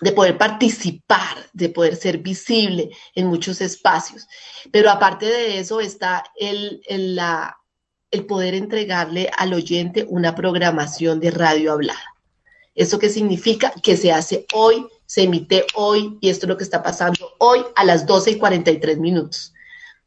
de 0.00 0.12
poder 0.12 0.38
participar, 0.38 1.36
de 1.52 1.68
poder 1.68 1.96
ser 1.96 2.18
visible 2.18 2.90
en 3.14 3.26
muchos 3.26 3.60
espacios. 3.60 4.26
Pero 4.72 4.90
aparte 4.90 5.26
de 5.26 5.58
eso 5.58 5.80
está 5.80 6.24
el, 6.36 6.82
la, 6.88 7.58
el 8.10 8.26
poder 8.26 8.54
entregarle 8.54 9.30
al 9.36 9.52
oyente 9.52 10.04
una 10.08 10.34
programación 10.34 11.20
de 11.20 11.30
radio 11.30 11.72
hablada. 11.72 12.13
¿Eso 12.74 12.98
qué 12.98 13.08
significa? 13.08 13.72
Que 13.82 13.96
se 13.96 14.12
hace 14.12 14.46
hoy, 14.52 14.86
se 15.06 15.22
emite 15.22 15.64
hoy, 15.74 16.18
y 16.20 16.28
esto 16.28 16.46
es 16.46 16.48
lo 16.48 16.56
que 16.56 16.64
está 16.64 16.82
pasando 16.82 17.34
hoy 17.38 17.64
a 17.76 17.84
las 17.84 18.06
12 18.06 18.32
y 18.32 18.38
43 18.38 18.98
minutos 18.98 19.52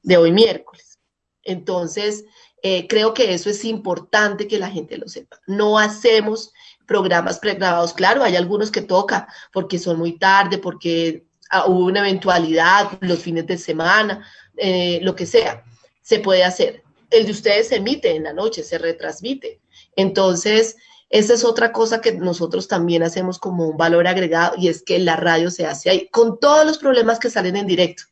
de 0.04 0.18
hoy 0.18 0.32
miércoles. 0.32 1.00
Entonces, 1.44 2.26
eh, 2.64 2.88
creo 2.88 3.14
que 3.14 3.34
eso 3.34 3.50
es 3.50 3.64
importante 3.64 4.48
que 4.48 4.60
la 4.60 4.70
gente 4.70 4.98
lo 4.98 5.08
sepa. 5.08 5.40
No 5.48 5.80
hacemos 5.80 6.52
programas 6.86 7.40
pregrabados. 7.40 7.94
Claro, 7.94 8.24
hay 8.24 8.36
algunos 8.36 8.72
que 8.72 8.82
toca 8.82 9.28
porque 9.54 9.80
son 9.80 10.00
muy 10.00 10.18
tarde, 10.18 10.58
porque 10.58 11.26
ah, 11.50 11.66
hubo 11.68 11.86
una 11.86 12.00
eventualidad, 12.00 12.98
los 13.02 13.20
fines 13.20 13.46
de 13.48 13.58
semana, 13.58 14.26
eh, 14.58 15.00
lo 15.04 15.16
que 15.16 15.26
sea, 15.26 15.64
se 16.02 16.20
puede 16.20 16.44
hacer. 16.44 16.84
El 17.12 17.26
de 17.26 17.32
ustedes 17.32 17.70
se 17.70 17.76
emite 17.78 18.16
en 18.16 18.24
la 18.24 18.34
noche, 18.34 18.64
se 18.64 18.78
retransmite. 18.78 19.62
Entonces, 19.96 20.76
esa 21.10 21.34
es 21.34 21.46
otra 21.46 21.72
cosa 21.72 22.02
que 22.02 22.14
nosotros 22.14 22.68
también 22.68 23.04
hacemos 23.04 23.40
como 23.40 23.68
un 23.68 23.78
valor 23.78 24.08
agregado 24.08 24.56
y 24.58 24.68
es 24.68 24.84
que 24.84 25.00
la 25.00 25.16
radio 25.16 25.50
se 25.50 25.66
hace 25.66 25.90
ahí, 25.90 26.10
con 26.10 26.40
todos 26.40 26.66
los 26.66 26.78
problemas 26.78 27.20
que 27.20 27.30
salen 27.30 27.56
en 27.56 27.68
directo, 27.68 28.04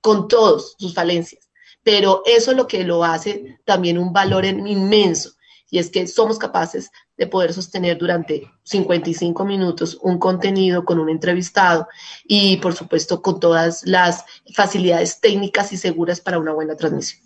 con 0.00 0.28
todos 0.28 0.76
sus 0.78 0.94
falencias. 0.94 1.48
Pero 1.82 2.22
eso 2.26 2.52
es 2.52 2.56
lo 2.56 2.66
que 2.66 2.84
lo 2.84 3.04
hace 3.04 3.58
también 3.64 3.98
un 3.98 4.12
valor 4.12 4.44
inmenso 4.44 5.32
y 5.70 5.78
es 5.78 5.90
que 5.90 6.06
somos 6.06 6.38
capaces 6.38 6.90
de 7.16 7.26
poder 7.26 7.52
sostener 7.52 7.98
durante 7.98 8.48
55 8.62 9.44
minutos 9.44 9.98
un 10.02 10.18
contenido 10.18 10.84
con 10.84 11.00
un 11.00 11.08
entrevistado 11.08 11.88
y 12.24 12.58
por 12.58 12.74
supuesto 12.74 13.20
con 13.20 13.40
todas 13.40 13.84
las 13.84 14.24
facilidades 14.54 15.20
técnicas 15.20 15.72
y 15.72 15.76
seguras 15.76 16.20
para 16.20 16.38
una 16.38 16.52
buena 16.52 16.76
transmisión. 16.76 17.22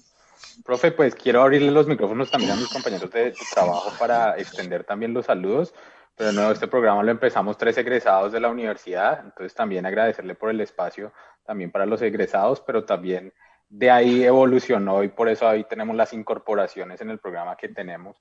Profe, 0.68 0.92
pues 0.92 1.14
quiero 1.14 1.40
abrirle 1.40 1.70
los 1.70 1.86
micrófonos 1.86 2.30
también 2.30 2.52
a 2.52 2.56
mis 2.56 2.68
compañeros 2.68 3.10
de 3.10 3.32
trabajo 3.54 3.90
para 3.98 4.36
extender 4.36 4.84
también 4.84 5.14
los 5.14 5.24
saludos. 5.24 5.72
Pero 6.14 6.30
no, 6.32 6.52
este 6.52 6.68
programa 6.68 7.02
lo 7.02 7.10
empezamos 7.10 7.56
tres 7.56 7.78
egresados 7.78 8.32
de 8.32 8.40
la 8.40 8.50
universidad, 8.50 9.22
entonces 9.24 9.54
también 9.54 9.86
agradecerle 9.86 10.34
por 10.34 10.50
el 10.50 10.60
espacio 10.60 11.10
también 11.46 11.70
para 11.70 11.86
los 11.86 12.02
egresados, 12.02 12.60
pero 12.60 12.84
también 12.84 13.32
de 13.70 13.90
ahí 13.90 14.24
evolucionó 14.24 15.02
y 15.02 15.08
por 15.08 15.30
eso 15.30 15.48
ahí 15.48 15.64
tenemos 15.64 15.96
las 15.96 16.12
incorporaciones 16.12 17.00
en 17.00 17.08
el 17.08 17.18
programa 17.18 17.56
que 17.56 17.70
tenemos. 17.70 18.18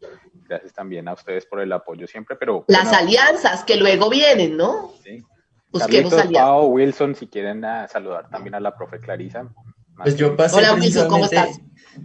Gracias 0.48 0.72
también 0.72 1.10
a 1.10 1.16
ustedes 1.16 1.46
por 1.46 1.60
el 1.60 1.74
apoyo 1.74 2.08
siempre, 2.08 2.38
pero... 2.38 2.64
Las 2.70 2.94
alianzas 2.94 3.66
que 3.66 3.76
luego 3.76 4.10
vienen, 4.10 4.56
¿no? 4.56 4.94
Sí. 5.04 5.22
Busquemos 5.70 6.14
alianzas. 6.14 6.44
Pau, 6.44 6.68
Wilson, 6.68 7.14
si 7.14 7.28
quieren 7.28 7.66
ah, 7.66 7.90
saludar 7.90 8.30
también 8.30 8.56
a 8.56 8.62
la 8.62 8.74
profe 8.74 9.02
Clarisa. 9.02 9.50
Pues 9.98 10.16
yo 10.16 10.34
pasé 10.38 10.56
Hola 10.56 10.76
Wilson, 10.76 11.10
¿cómo 11.10 11.26
estás? 11.26 11.60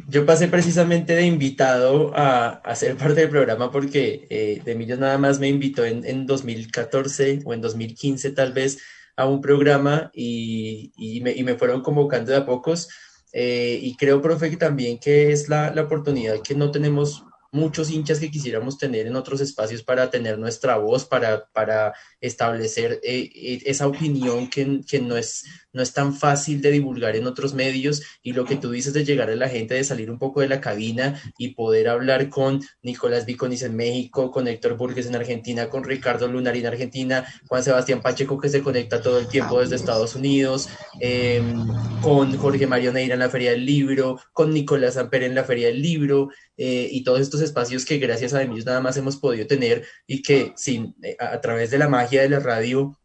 Yo 0.09 0.27
pasé 0.27 0.49
precisamente 0.49 1.15
de 1.15 1.27
invitado 1.27 2.13
a, 2.15 2.49
a 2.49 2.77
ser 2.77 2.97
parte 2.97 3.21
del 3.21 3.31
programa 3.31 3.71
porque 3.71 4.27
eh, 4.31 4.61
de 4.65 4.75
nada 4.97 5.19
más 5.19 5.39
me 5.39 5.49
invitó 5.49 5.85
en, 5.85 6.05
en 6.05 6.27
2014 6.27 7.41
o 7.45 7.55
en 7.55 7.61
2015 7.61 8.31
tal 8.33 8.53
vez 8.53 8.79
a 9.17 9.27
un 9.27 9.41
programa 9.41 10.11
y, 10.15 10.93
y, 10.97 11.21
me, 11.21 11.33
y 11.33 11.43
me 11.43 11.55
fueron 11.55 11.83
convocando 11.83 12.33
de 12.33 12.39
a 12.39 12.47
pocos. 12.47 12.89
Eh, 13.33 13.79
y 13.81 13.97
creo, 13.97 14.21
profe, 14.21 14.55
también 14.57 14.99
que 14.99 15.33
es 15.33 15.49
la, 15.49 15.73
la, 15.75 15.83
oportunidad 15.83 16.43
que 16.43 16.55
no 16.55 16.71
tenemos 16.71 17.25
muchos 17.51 17.91
hinchas 17.91 18.19
que 18.19 18.31
quisiéramos 18.31 18.79
tener 18.79 19.07
en 19.07 19.17
otros 19.17 19.41
espacios 19.41 19.83
para 19.83 20.11
tener 20.11 20.39
nuestra 20.39 20.77
voz, 20.77 21.05
para, 21.05 21.47
para 21.53 21.95
establecer 22.21 23.01
eh, 23.03 23.31
eh, 23.35 23.63
esa 23.67 23.87
opinión 23.87 24.49
que, 24.49 24.81
que, 24.87 25.01
no, 25.01 25.17
es, 25.17 25.45
no 25.73 25.83
es 25.83 25.93
tan 25.93 26.15
fácil 26.15 26.61
de 26.61 26.71
divulgar 26.71 27.17
en 27.17 27.27
otros 27.27 27.55
medios 27.55 28.03
y 28.23 28.33
lo 28.33 28.45
que 28.45 28.57
tú 28.57 28.71
dices 28.71 28.93
de 28.93 29.05
llegar 29.05 29.31
a 29.31 29.37
la 29.37 29.49
gente, 29.49 29.75
de 29.75 29.85
salir 29.85 30.11
un 30.11 30.19
poco 30.19 30.41
de 30.41 30.49
la 30.49 30.61
cabina 30.61 31.21
y 31.39 31.49
poder 31.49 31.89
hablar 31.89 32.29
con 32.29 32.61
Nicolás 32.83 33.27
Viconis 33.27 33.63
en 33.63 33.77
México, 33.77 34.31
con 34.31 34.49
Héctor 34.49 34.77
Burgues 34.77 35.07
en 35.07 35.17
Argentina, 35.17 35.69
con 35.69 35.85
Ricardo 35.85 36.29
Lunar 36.29 36.57
en 36.57 36.67
Argentina, 36.67 37.25
Juan 37.49 37.63
Sebastián 37.63 38.03
Pacheco 38.03 38.39
que 38.39 38.49
se 38.49 38.63
conecta 38.63 39.01
todo 39.01 39.19
el 39.19 39.29
tiempo 39.29 39.61
desde 39.61 39.77
Estados 39.77 40.15
Unidos, 40.15 40.69
em, 41.01 41.67
con 42.03 42.37
Jorge 42.37 42.67
Mario 42.67 42.93
Neira 42.93 43.15
en 43.15 43.21
la 43.21 43.31
Feria 43.31 43.53
del 43.53 43.65
Libro, 43.65 44.21
con 44.33 44.53
Nicolás 44.53 44.97
Amper 44.97 45.23
en 45.23 45.35
la 45.35 45.45
Feria 45.45 45.69
del 45.69 45.81
Libro 45.81 46.31
eh, 46.57 46.89
y 46.91 47.03
todos 47.05 47.21
estos 47.21 47.41
espacios 47.41 47.85
que 47.85 47.99
gracias 47.99 48.35
a 48.35 48.43
ellos 48.43 48.67
nada 48.67 48.81
más 48.81 48.97
hemos 48.97 49.17
podido 49.17 49.47
tener 49.47 49.85
y 50.07 50.23
que 50.23 50.53
sin, 50.57 50.95
a 51.19 51.41
través 51.41 51.71
de 51.71 51.79
la 51.79 51.89
magia 51.89 52.23
de 52.23 52.29
la 52.29 52.41
radio 52.41 52.99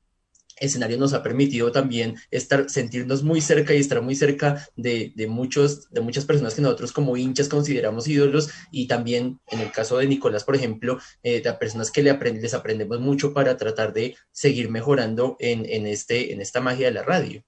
escenario 0.59 0.97
nos 0.97 1.13
ha 1.13 1.23
permitido 1.23 1.71
también 1.71 2.15
estar, 2.31 2.69
sentirnos 2.69 3.23
muy 3.23 3.41
cerca 3.41 3.73
y 3.73 3.79
estar 3.79 4.01
muy 4.01 4.15
cerca 4.15 4.67
de, 4.75 5.11
de, 5.15 5.27
muchos, 5.27 5.89
de 5.91 6.01
muchas 6.01 6.25
personas 6.25 6.53
que 6.53 6.61
nosotros 6.61 6.91
como 6.91 7.17
hinchas 7.17 7.49
consideramos 7.49 8.07
ídolos 8.07 8.49
y 8.71 8.87
también 8.87 9.39
en 9.47 9.59
el 9.59 9.71
caso 9.71 9.97
de 9.97 10.07
Nicolás, 10.07 10.43
por 10.43 10.55
ejemplo, 10.55 10.99
eh, 11.23 11.41
de 11.41 11.53
personas 11.53 11.91
que 11.91 12.03
le 12.03 12.11
aprend 12.11 12.41
les 12.41 12.53
aprendemos 12.53 12.99
mucho 12.99 13.33
para 13.33 13.57
tratar 13.57 13.93
de 13.93 14.15
seguir 14.31 14.69
mejorando 14.69 15.35
en, 15.39 15.65
en, 15.65 15.87
este, 15.87 16.33
en 16.33 16.41
esta 16.41 16.61
magia 16.61 16.87
de 16.87 16.93
la 16.93 17.03
radio. 17.03 17.43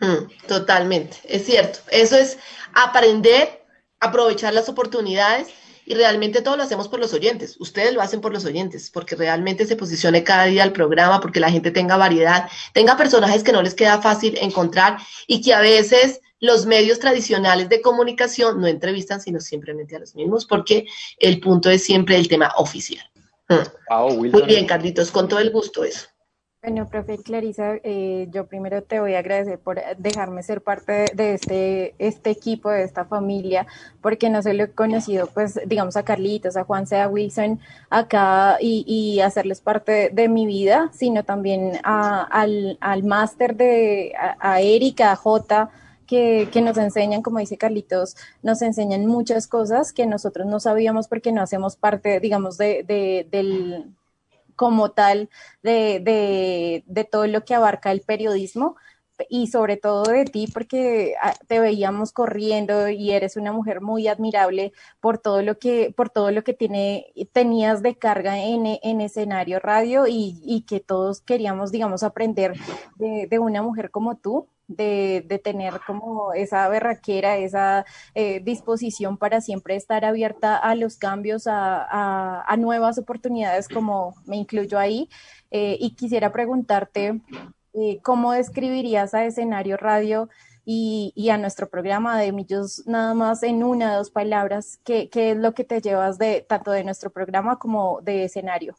Mm, 0.00 0.46
totalmente, 0.46 1.18
es 1.24 1.44
cierto. 1.44 1.80
Eso 1.90 2.16
es 2.16 2.38
aprender, 2.72 3.62
aprovechar 4.00 4.54
las 4.54 4.68
oportunidades 4.68 5.48
y 5.90 5.94
realmente 5.94 6.40
todo 6.40 6.56
lo 6.56 6.62
hacemos 6.62 6.86
por 6.86 7.00
los 7.00 7.12
oyentes. 7.12 7.56
Ustedes 7.58 7.92
lo 7.92 8.00
hacen 8.00 8.20
por 8.20 8.32
los 8.32 8.44
oyentes, 8.44 8.90
porque 8.90 9.16
realmente 9.16 9.66
se 9.66 9.74
posicione 9.74 10.22
cada 10.22 10.44
día 10.44 10.62
el 10.62 10.70
programa, 10.70 11.20
porque 11.20 11.40
la 11.40 11.50
gente 11.50 11.72
tenga 11.72 11.96
variedad, 11.96 12.48
tenga 12.72 12.96
personajes 12.96 13.42
que 13.42 13.50
no 13.50 13.60
les 13.60 13.74
queda 13.74 14.00
fácil 14.00 14.38
encontrar 14.40 14.98
y 15.26 15.40
que 15.40 15.52
a 15.52 15.60
veces 15.60 16.20
los 16.38 16.64
medios 16.64 17.00
tradicionales 17.00 17.68
de 17.68 17.80
comunicación 17.80 18.60
no 18.60 18.68
entrevistan, 18.68 19.20
sino 19.20 19.40
simplemente 19.40 19.96
a 19.96 19.98
los 19.98 20.14
mismos, 20.14 20.46
porque 20.46 20.86
el 21.18 21.40
punto 21.40 21.68
es 21.70 21.82
siempre 21.82 22.14
el 22.14 22.28
tema 22.28 22.52
oficial. 22.56 23.04
Mm. 23.48 24.30
Muy 24.30 24.42
bien, 24.42 24.66
Carlitos, 24.66 25.10
con 25.10 25.26
todo 25.26 25.40
el 25.40 25.50
gusto 25.50 25.82
eso. 25.82 26.06
Bueno, 26.62 26.86
profe 26.86 27.16
Clarisa, 27.16 27.76
eh, 27.84 28.28
yo 28.30 28.46
primero 28.46 28.82
te 28.82 29.00
voy 29.00 29.14
a 29.14 29.20
agradecer 29.20 29.58
por 29.58 29.80
dejarme 29.96 30.42
ser 30.42 30.60
parte 30.60 31.06
de 31.14 31.32
este, 31.32 31.94
este 31.98 32.28
equipo, 32.28 32.68
de 32.68 32.82
esta 32.82 33.06
familia, 33.06 33.66
porque 34.02 34.28
no 34.28 34.42
solo 34.42 34.64
he 34.64 34.70
conocido, 34.70 35.26
pues, 35.28 35.58
digamos, 35.66 35.96
a 35.96 36.02
Carlitos, 36.04 36.58
a 36.58 36.64
Juan 36.64 36.86
Sea 36.86 37.08
Wilson 37.08 37.60
acá 37.88 38.58
y, 38.60 39.20
hacerles 39.20 39.62
parte 39.62 40.10
de, 40.12 40.28
mi 40.28 40.44
vida, 40.44 40.90
sino 40.92 41.24
también 41.24 41.80
a, 41.82 42.24
al, 42.24 42.76
al 42.82 43.04
máster 43.04 43.56
de, 43.56 44.12
a, 44.38 44.60
Erika, 44.60 45.12
a 45.12 45.16
Jota, 45.16 45.70
que, 46.06 46.50
que, 46.52 46.60
nos 46.60 46.76
enseñan, 46.76 47.22
como 47.22 47.38
dice 47.38 47.56
Carlitos, 47.56 48.16
nos 48.42 48.60
enseñan 48.60 49.06
muchas 49.06 49.46
cosas 49.46 49.94
que 49.94 50.06
nosotros 50.06 50.46
no 50.46 50.60
sabíamos 50.60 51.08
porque 51.08 51.32
no 51.32 51.40
hacemos 51.40 51.76
parte, 51.76 52.20
digamos, 52.20 52.58
de, 52.58 52.84
de 52.86 53.26
del 53.30 53.94
como 54.60 54.90
tal 54.90 55.30
de, 55.62 56.00
de, 56.04 56.84
de 56.86 57.04
todo 57.04 57.26
lo 57.26 57.46
que 57.46 57.54
abarca 57.54 57.92
el 57.92 58.02
periodismo 58.02 58.76
y 59.30 59.46
sobre 59.46 59.78
todo 59.78 60.02
de 60.02 60.26
ti 60.26 60.48
porque 60.52 61.14
ah, 61.22 61.32
te 61.46 61.60
veíamos 61.60 62.12
corriendo 62.12 62.90
y 62.90 63.12
eres 63.12 63.38
una 63.38 63.52
mujer 63.52 63.80
muy 63.80 64.06
admirable 64.06 64.74
por 65.00 65.16
todo 65.16 65.40
lo 65.40 65.58
que 65.58 65.94
por 65.96 66.10
todo 66.10 66.30
lo 66.30 66.44
que 66.44 66.52
tiene 66.52 67.06
tenías 67.32 67.82
de 67.82 67.94
carga 67.94 68.38
en, 68.38 68.78
en 68.82 69.00
escenario 69.00 69.60
radio 69.60 70.06
y, 70.06 70.38
y, 70.44 70.66
que 70.66 70.80
todos 70.80 71.22
queríamos 71.22 71.72
digamos 71.72 72.02
aprender 72.02 72.52
de, 72.96 73.28
de, 73.30 73.38
una 73.38 73.62
mujer 73.62 73.90
como 73.90 74.18
tú 74.18 74.46
de, 74.70 75.40
tener 75.42 75.80
como 75.86 76.32
esa 76.32 76.68
berraquera, 76.68 77.36
esa 77.36 77.84
eh, 78.14 78.40
disposición 78.40 79.16
para 79.18 79.40
siempre 79.40 79.76
estar 79.76 80.04
abierta 80.04 80.56
a 80.56 80.74
los 80.74 80.96
cambios, 80.96 81.46
a, 81.46 82.42
a, 82.42 82.56
nuevas 82.56 82.98
oportunidades, 82.98 83.68
como 83.68 84.14
me 84.26 84.36
incluyo 84.36 84.78
ahí. 84.78 85.08
Eh, 85.50 85.76
y 85.80 85.94
quisiera 85.94 86.32
preguntarte, 86.32 87.20
eh, 87.74 88.00
¿cómo 88.02 88.32
describirías 88.32 89.14
a 89.14 89.24
escenario 89.24 89.76
radio? 89.76 90.28
Y, 90.64 91.12
y, 91.16 91.30
a 91.30 91.38
nuestro 91.38 91.68
programa 91.68 92.20
de 92.20 92.32
Millos 92.32 92.86
nada 92.86 93.14
más 93.14 93.42
en 93.42 93.64
una 93.64 93.94
o 93.94 93.96
dos 93.96 94.10
palabras, 94.10 94.78
¿qué, 94.84 95.08
¿qué, 95.08 95.32
es 95.32 95.36
lo 95.36 95.54
que 95.54 95.64
te 95.64 95.80
llevas 95.80 96.18
de 96.18 96.44
tanto 96.48 96.70
de 96.70 96.84
nuestro 96.84 97.10
programa 97.10 97.58
como 97.58 98.00
de 98.02 98.24
escenario? 98.24 98.76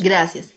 Gracias. 0.00 0.54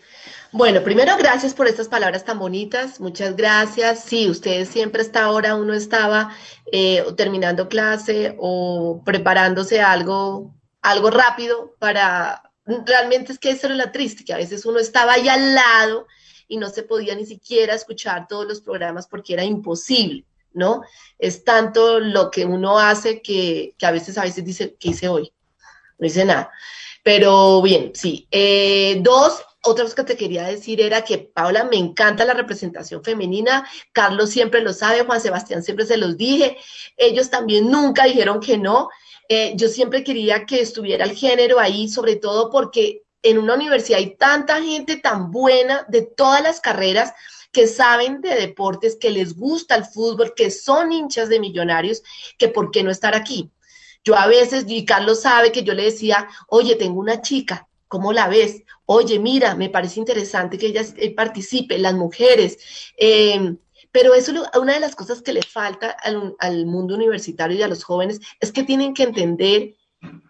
Bueno, 0.52 0.84
primero 0.84 1.16
gracias 1.18 1.52
por 1.52 1.66
estas 1.66 1.88
palabras 1.88 2.24
tan 2.24 2.38
bonitas, 2.38 3.00
muchas 3.00 3.34
gracias. 3.34 4.04
Sí, 4.04 4.30
ustedes 4.30 4.68
siempre 4.68 5.02
hasta 5.02 5.24
ahora 5.24 5.56
uno 5.56 5.74
estaba 5.74 6.32
eh, 6.70 7.04
terminando 7.16 7.68
clase 7.68 8.36
o 8.38 9.02
preparándose 9.04 9.80
algo, 9.80 10.54
algo 10.80 11.10
rápido 11.10 11.74
para, 11.80 12.52
realmente 12.86 13.32
es 13.32 13.40
que 13.40 13.50
eso 13.50 13.66
era 13.66 13.74
la 13.74 13.90
triste, 13.90 14.24
que 14.24 14.32
a 14.32 14.36
veces 14.36 14.64
uno 14.64 14.78
estaba 14.78 15.14
ahí 15.14 15.28
al 15.28 15.56
lado 15.56 16.06
y 16.46 16.56
no 16.56 16.70
se 16.70 16.84
podía 16.84 17.16
ni 17.16 17.26
siquiera 17.26 17.74
escuchar 17.74 18.28
todos 18.28 18.46
los 18.46 18.60
programas 18.60 19.08
porque 19.08 19.32
era 19.32 19.42
imposible, 19.42 20.24
¿no? 20.52 20.82
Es 21.18 21.42
tanto 21.42 21.98
lo 21.98 22.30
que 22.30 22.44
uno 22.44 22.78
hace 22.78 23.22
que, 23.22 23.74
que 23.76 23.86
a 23.86 23.90
veces 23.90 24.16
a 24.18 24.22
veces 24.22 24.44
dice, 24.44 24.76
¿qué 24.78 24.90
hice 24.90 25.08
hoy? 25.08 25.32
No 25.98 26.06
hice 26.06 26.24
nada. 26.24 26.52
Pero 27.04 27.60
bien, 27.60 27.92
sí. 27.94 28.26
Eh, 28.30 28.96
dos, 29.02 29.42
otra 29.62 29.84
cosa 29.84 29.96
que 29.96 30.04
te 30.04 30.16
quería 30.16 30.44
decir 30.44 30.80
era 30.80 31.04
que, 31.04 31.18
Paula, 31.18 31.64
me 31.64 31.76
encanta 31.76 32.24
la 32.24 32.32
representación 32.32 33.04
femenina. 33.04 33.68
Carlos 33.92 34.30
siempre 34.30 34.62
lo 34.62 34.72
sabe, 34.72 35.04
Juan 35.04 35.20
Sebastián 35.20 35.62
siempre 35.62 35.84
se 35.84 35.98
los 35.98 36.16
dije. 36.16 36.56
Ellos 36.96 37.28
también 37.28 37.70
nunca 37.70 38.04
dijeron 38.04 38.40
que 38.40 38.56
no. 38.56 38.88
Eh, 39.28 39.52
yo 39.54 39.68
siempre 39.68 40.02
quería 40.02 40.46
que 40.46 40.62
estuviera 40.62 41.04
el 41.04 41.14
género 41.14 41.60
ahí, 41.60 41.88
sobre 41.88 42.16
todo 42.16 42.50
porque 42.50 43.02
en 43.22 43.38
una 43.38 43.54
universidad 43.54 43.98
hay 43.98 44.16
tanta 44.16 44.62
gente 44.62 44.96
tan 44.96 45.30
buena 45.30 45.84
de 45.88 46.02
todas 46.02 46.42
las 46.42 46.60
carreras 46.60 47.12
que 47.52 47.66
saben 47.66 48.22
de 48.22 48.34
deportes, 48.34 48.96
que 48.96 49.10
les 49.10 49.36
gusta 49.36 49.76
el 49.76 49.84
fútbol, 49.84 50.32
que 50.34 50.50
son 50.50 50.90
hinchas 50.90 51.28
de 51.28 51.38
millonarios, 51.38 52.02
que 52.38 52.48
por 52.48 52.70
qué 52.70 52.82
no 52.82 52.90
estar 52.90 53.14
aquí. 53.14 53.50
Yo 54.04 54.16
a 54.16 54.26
veces, 54.26 54.64
y 54.68 54.84
Carlos 54.84 55.22
sabe 55.22 55.50
que 55.50 55.62
yo 55.62 55.74
le 55.74 55.84
decía, 55.84 56.28
oye, 56.48 56.76
tengo 56.76 57.00
una 57.00 57.22
chica, 57.22 57.66
¿Cómo 57.94 58.12
la 58.12 58.26
ves? 58.26 58.64
Oye, 58.86 59.20
mira, 59.20 59.54
me 59.54 59.70
parece 59.70 60.00
interesante 60.00 60.58
que 60.58 60.66
ella 60.66 60.82
eh, 60.96 61.14
participe, 61.14 61.78
las 61.78 61.94
mujeres. 61.94 62.58
Eh, 62.96 63.54
pero 63.92 64.14
eso, 64.14 64.32
una 64.60 64.72
de 64.72 64.80
las 64.80 64.96
cosas 64.96 65.22
que 65.22 65.32
le 65.32 65.42
falta 65.42 65.90
al, 66.02 66.34
al, 66.40 66.66
mundo 66.66 66.96
universitario 66.96 67.56
y 67.56 67.62
a 67.62 67.68
los 67.68 67.84
jóvenes 67.84 68.18
es 68.40 68.50
que 68.50 68.64
tienen 68.64 68.94
que 68.94 69.04
entender 69.04 69.76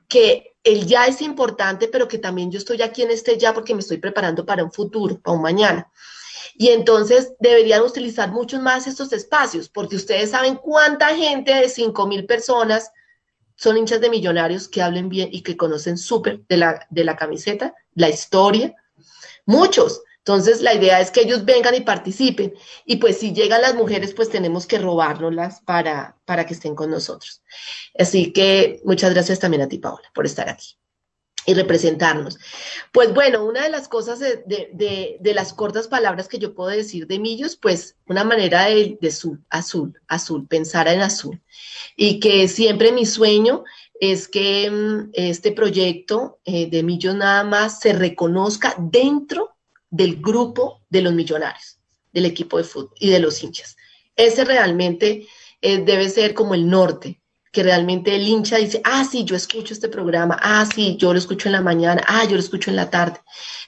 que 0.09 0.55
el 0.63 0.87
ya 0.87 1.07
es 1.07 1.23
importante, 1.23 1.89
pero 1.89 2.07
que 2.07 2.19
también 2.19 2.51
yo 2.51 2.59
estoy 2.59 2.83
aquí 2.83 3.01
en 3.01 3.11
este 3.11 3.39
ya 3.39 3.55
porque 3.55 3.73
me 3.73 3.81
estoy 3.81 3.97
preparando 3.97 4.45
para 4.45 4.63
un 4.63 4.71
futuro, 4.71 5.19
para 5.19 5.35
un 5.35 5.43
mañana. 5.43 5.91
Y 6.57 6.69
entonces 6.69 7.33
deberían 7.41 7.81
utilizar 7.81 8.31
muchos 8.31 8.61
más 8.61 8.87
estos 8.87 9.11
espacios, 9.15 9.71
porque 9.71 9.97
ustedes 9.97 10.33
saben 10.33 10.57
cuánta 10.57 11.17
gente 11.17 11.55
de 11.55 11.71
5 11.71 12.07
mil 12.07 12.27
personas 12.27 12.91
son 13.57 13.77
hinchas 13.77 14.01
de 14.01 14.11
millonarios 14.11 14.69
que 14.69 14.83
hablen 14.83 15.09
bien 15.09 15.29
y 15.33 15.43
que 15.43 15.57
conocen 15.57 15.97
súper 15.97 16.41
de 16.49 16.57
la, 16.57 16.87
de 16.91 17.05
la 17.05 17.17
camiseta, 17.17 17.75
la 17.95 18.09
historia. 18.09 18.75
Muchos. 19.47 20.03
Entonces, 20.19 20.63
la 20.63 20.73
idea 20.73 21.01
es 21.01 21.11
que 21.11 21.21
ellos 21.21 21.45
vengan 21.45 21.75
y 21.75 21.83
participen. 21.83 22.55
Y 22.87 22.97
pues 22.97 23.19
si 23.19 23.35
llegan 23.35 23.61
las 23.61 23.75
mujeres, 23.75 24.15
pues 24.15 24.31
tenemos 24.31 24.67
que 24.67 24.79
robárnoslas 24.79 25.61
para, 25.61 26.17
para 26.25 26.47
que 26.47 26.55
estén 26.55 26.75
con 26.75 26.91
nosotros. 26.91 27.43
Así 27.99 28.33
que 28.33 28.81
muchas 28.85 29.13
gracias 29.13 29.39
también 29.39 29.63
a 29.63 29.69
ti, 29.69 29.79
Paola, 29.79 30.11
por 30.15 30.25
estar 30.25 30.49
aquí 30.49 30.79
y 31.47 31.55
representarnos. 31.55 32.39
Pues 32.93 33.13
bueno, 33.13 33.45
una 33.45 33.63
de 33.63 33.71
las 33.71 33.89
cosas 33.89 34.19
de, 34.19 34.43
de, 34.47 35.17
de, 35.21 35.35
las 35.35 35.53
cortas 35.53 35.89
palabras 35.89 36.29
que 36.29 36.39
yo 36.39 36.55
puedo 36.55 36.71
decir 36.71 37.07
de 37.07 37.19
Millos, 37.19 37.57
pues 37.57 37.97
una 38.07 38.25
manera 38.25 38.67
de, 38.67 38.99
azul, 39.07 39.43
azul, 39.51 40.01
azul, 40.09 40.47
pensar 40.47 40.89
en 40.89 41.01
azul. 41.01 41.41
Y 41.97 42.21
que 42.21 42.49
siempre 42.49 42.93
mi 42.93 43.07
sueño 43.07 43.65
es 44.01 44.29
que 44.29 44.71
mm, 44.71 45.11
este 45.13 45.53
proyecto 45.53 46.39
eh, 46.45 46.69
de 46.71 46.83
Millos 46.83 47.15
nada 47.15 47.45
más 47.45 47.81
se 47.81 47.93
reconozca 47.93 48.75
dentro 48.79 49.57
del 49.91 50.17
grupo 50.17 50.81
de 50.89 51.03
los 51.03 51.13
millonarios, 51.13 51.79
del 52.13 52.27
equipo 52.27 52.59
de 52.59 52.65
fútbol 52.65 52.95
y 52.99 53.11
de 53.11 53.21
los 53.21 53.43
hinchas. 53.43 53.77
Ese 54.17 54.45
realmente 54.45 55.27
eh, 55.61 55.79
debe 55.79 56.09
ser 56.09 56.35
como 56.35 56.55
el 56.55 56.69
norte, 56.69 57.21
que 57.55 57.63
realmente 57.63 58.15
el 58.15 58.27
hincha 58.27 58.59
dice, 58.59 58.83
ah, 58.85 59.05
sí, 59.11 59.25
yo 59.25 59.37
escucho 59.37 59.73
este 59.73 59.89
programa, 59.89 60.37
ah, 60.43 60.67
sí, 60.67 60.97
yo 60.99 61.13
lo 61.13 61.19
escucho 61.19 61.49
en 61.49 61.53
la 61.53 61.63
mañana, 61.63 62.03
ah, 62.07 62.25
yo 62.25 62.33
lo 62.33 62.41
escucho 62.41 62.69
en 62.69 62.77
la 62.77 62.91
tarde, 62.91 63.21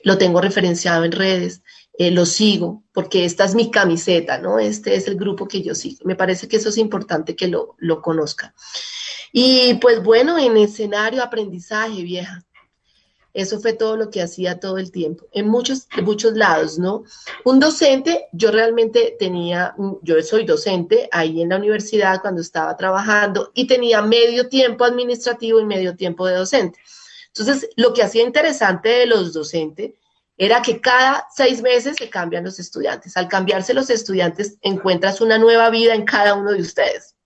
lo 0.03 0.19
tengo 0.19 0.41
referenciado 0.41 1.05
en 1.05 1.13
redes, 1.13 1.63
eh, 1.97 2.11
lo 2.11 2.27
sigo, 2.27 2.83
porque 2.93 3.25
esta 3.25 3.45
es 3.45 3.55
mi 3.55 3.71
camiseta, 3.71 4.39
¿no? 4.39 4.59
Este 4.59 4.97
es 4.97 5.07
el 5.07 5.17
grupo 5.17 5.49
que 5.49 5.63
yo 5.63 5.75
sigo. 5.75 6.01
Me 6.05 6.17
parece 6.17 6.49
que 6.49 6.57
eso 6.57 6.69
es 6.69 6.77
importante 6.77 7.37
que 7.37 7.49
lo, 7.49 7.77
lo 7.79 8.03
conozca. 8.03 8.55
Y 9.33 9.75
pues 9.75 10.03
bueno, 10.03 10.37
en 10.37 10.57
escenario, 10.57 11.23
aprendizaje, 11.23 12.03
vieja. 12.03 12.45
Eso 13.37 13.61
fue 13.61 13.75
todo 13.75 13.99
lo 13.99 14.09
que 14.09 14.23
hacía 14.23 14.61
todo 14.61 14.79
el 14.79 14.91
tiempo, 14.91 15.27
en 15.31 15.47
muchos, 15.47 15.89
muchos 16.03 16.33
lados, 16.33 16.79
¿no? 16.79 17.05
Un 17.45 17.61
docente, 17.61 18.29
yo 18.33 18.51
realmente 18.51 19.15
tenía, 19.19 19.75
yo 20.01 20.23
soy 20.23 20.47
docente 20.47 21.07
ahí 21.13 21.43
en 21.43 21.51
la 21.51 21.59
universidad 21.59 22.23
cuando 22.23 22.41
estaba 22.41 22.75
trabajando 22.79 23.51
y 23.53 23.67
tenía 23.67 24.01
medio 24.01 24.49
tiempo 24.49 24.85
administrativo 24.85 25.61
y 25.61 25.67
medio 25.67 25.95
tiempo 25.95 26.27
de 26.27 26.35
docente. 26.35 26.79
Entonces, 27.27 27.69
lo 27.77 27.93
que 27.93 28.03
hacía 28.03 28.23
interesante 28.23 28.89
de 28.89 29.05
los 29.05 29.35
docentes 29.35 29.93
era 30.39 30.63
que 30.63 30.81
cada 30.81 31.27
seis 31.35 31.61
meses 31.61 31.97
se 31.99 32.09
cambian 32.09 32.43
los 32.43 32.59
estudiantes. 32.59 33.19
Al 33.19 33.29
cambiarse 33.29 33.75
los 33.75 33.91
estudiantes, 33.91 34.57
encuentras 34.63 35.21
una 35.21 35.37
nueva 35.37 35.69
vida 35.69 35.95
en 35.95 36.07
cada 36.07 36.33
uno 36.33 36.53
de 36.53 36.63
ustedes. 36.63 37.17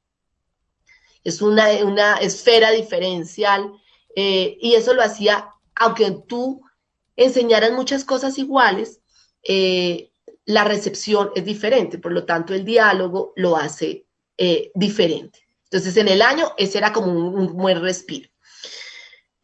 Es 1.22 1.40
una, 1.40 1.68
una 1.84 2.16
esfera 2.16 2.72
diferencial 2.72 3.74
eh, 4.16 4.58
y 4.60 4.74
eso 4.74 4.92
lo 4.92 5.02
hacía 5.02 5.49
aunque 5.80 6.10
tú 6.28 6.62
enseñaras 7.16 7.72
muchas 7.72 8.04
cosas 8.04 8.38
iguales, 8.38 9.00
eh, 9.42 10.12
la 10.44 10.62
recepción 10.64 11.30
es 11.34 11.44
diferente, 11.44 11.98
por 11.98 12.12
lo 12.12 12.26
tanto 12.26 12.52
el 12.52 12.66
diálogo 12.66 13.32
lo 13.34 13.56
hace 13.56 14.04
eh, 14.36 14.70
diferente. 14.74 15.40
Entonces 15.64 15.96
en 15.96 16.08
el 16.08 16.20
año 16.20 16.52
ese 16.58 16.76
era 16.78 16.92
como 16.92 17.10
un, 17.10 17.56
buen 17.56 17.80
respiro. 17.80 18.28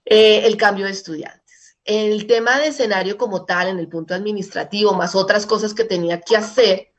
Eh, 0.04 0.42
el 0.44 0.58
cambio 0.58 0.84
de 0.84 0.92
estudiantes. 0.92 1.78
El 1.84 2.26
tema 2.26 2.58
de 2.58 2.68
escenario 2.68 3.16
como 3.16 3.46
tal, 3.46 3.68
en 3.68 3.78
el 3.78 3.88
punto 3.88 4.14
administrativo, 4.14 4.92
más 4.92 5.14
otras 5.14 5.46
cosas 5.46 5.72
que 5.72 5.84
tenía 5.84 6.20
que 6.20 6.36
hacer, 6.36 6.92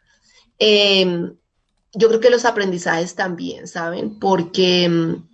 em, 0.57 1.37
yo 1.93 2.07
creo 2.07 2.19
que 2.19 2.31
los 2.31 2.45
aprendizajes 2.45 3.13
también, 3.13 3.67
¿saben? 3.67 4.17
Porque 4.17 4.85
em, 4.85 5.27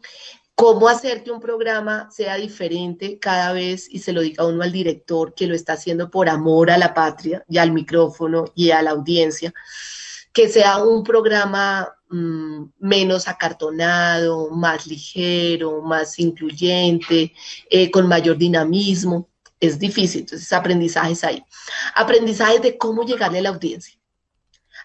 cómo 0.55 0.87
hacer 0.87 1.23
que 1.23 1.31
un 1.31 1.39
programa 1.39 2.09
sea 2.11 2.35
diferente 2.35 3.17
cada 3.19 3.53
vez 3.53 3.87
y 3.89 3.99
se 3.99 4.13
lo 4.13 4.21
diga 4.21 4.45
uno 4.45 4.63
al 4.63 4.71
director 4.71 5.33
que 5.33 5.47
lo 5.47 5.55
está 5.55 5.73
haciendo 5.73 6.09
por 6.11 6.29
amor 6.29 6.69
a 6.69 6.77
la 6.77 6.93
patria 6.93 7.43
y 7.49 7.57
al 7.57 7.71
micrófono 7.71 8.45
y 8.55 8.71
a 8.71 8.81
la 8.81 8.91
audiencia, 8.91 9.53
que 10.31 10.49
sea 10.49 10.83
un 10.83 11.03
programa 11.03 11.93
mmm, 12.09 12.65
menos 12.79 13.27
acartonado, 13.27 14.49
más 14.51 14.87
ligero, 14.87 15.81
más 15.81 16.19
incluyente, 16.19 17.33
eh, 17.69 17.91
con 17.91 18.07
mayor 18.07 18.37
dinamismo. 18.37 19.29
Es 19.59 19.79
difícil, 19.79 20.21
entonces 20.21 20.51
aprendizajes 20.51 21.23
ahí. 21.23 21.43
Aprendizajes 21.95 22.61
de 22.61 22.77
cómo 22.77 23.05
llegarle 23.05 23.39
a 23.39 23.43
la 23.43 23.49
audiencia. 23.49 23.97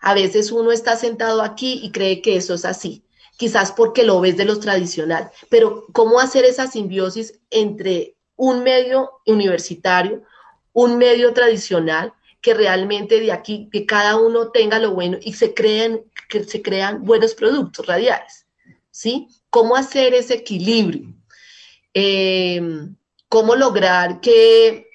A 0.01 0.15
veces 0.15 0.53
uno 0.53 0.71
está 0.71 0.97
sentado 0.97 1.43
aquí 1.43 1.81
y 1.83 1.91
cree 1.91 2.23
que 2.23 2.37
eso 2.37 2.55
es 2.55 2.65
así 2.65 3.05
quizás 3.39 3.71
porque 3.71 4.03
lo 4.03 4.21
ves 4.21 4.37
de 4.37 4.45
los 4.45 4.61
tradicional, 4.61 5.31
pero 5.49 5.87
cómo 5.93 6.19
hacer 6.19 6.45
esa 6.45 6.67
simbiosis 6.67 7.39
entre 7.51 8.17
un 8.35 8.65
medio 8.65 9.13
universitario, 9.27 10.25
un 10.73 10.99
medio 10.99 11.33
tradicional, 11.33 12.13
que 12.41 12.53
realmente 12.53 13.21
de 13.21 13.33
aquí, 13.33 13.69
que 13.73 13.87
cada 13.87 14.17
uno 14.17 14.51
tenga 14.51 14.79
lo 14.81 14.93
bueno 14.93 15.19
y 15.23 15.35
se 15.35 15.55
creen, 15.55 16.05
que 16.29 16.45
se 16.45 16.63
crean 16.63 17.05
buenos 17.05 17.35
productos 17.35 17.87
radiales, 17.87 18.47
¿sí? 18.91 19.29
¿Cómo 19.51 19.77
hacer 19.77 20.15
ese 20.15 20.35
equilibrio? 20.35 21.15
Eh, 21.95 22.61
¿Cómo 23.29 23.55
lograr 23.55 24.21
que 24.21 24.89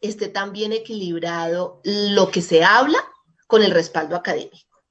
esté 0.00 0.28
tan 0.28 0.52
bien 0.52 0.72
equilibrado 0.72 1.80
lo 1.84 2.30
que 2.30 2.40
se 2.40 2.64
habla 2.64 2.98
con 3.46 3.62
el 3.62 3.70
respaldo 3.70 4.16
académico? 4.16 4.82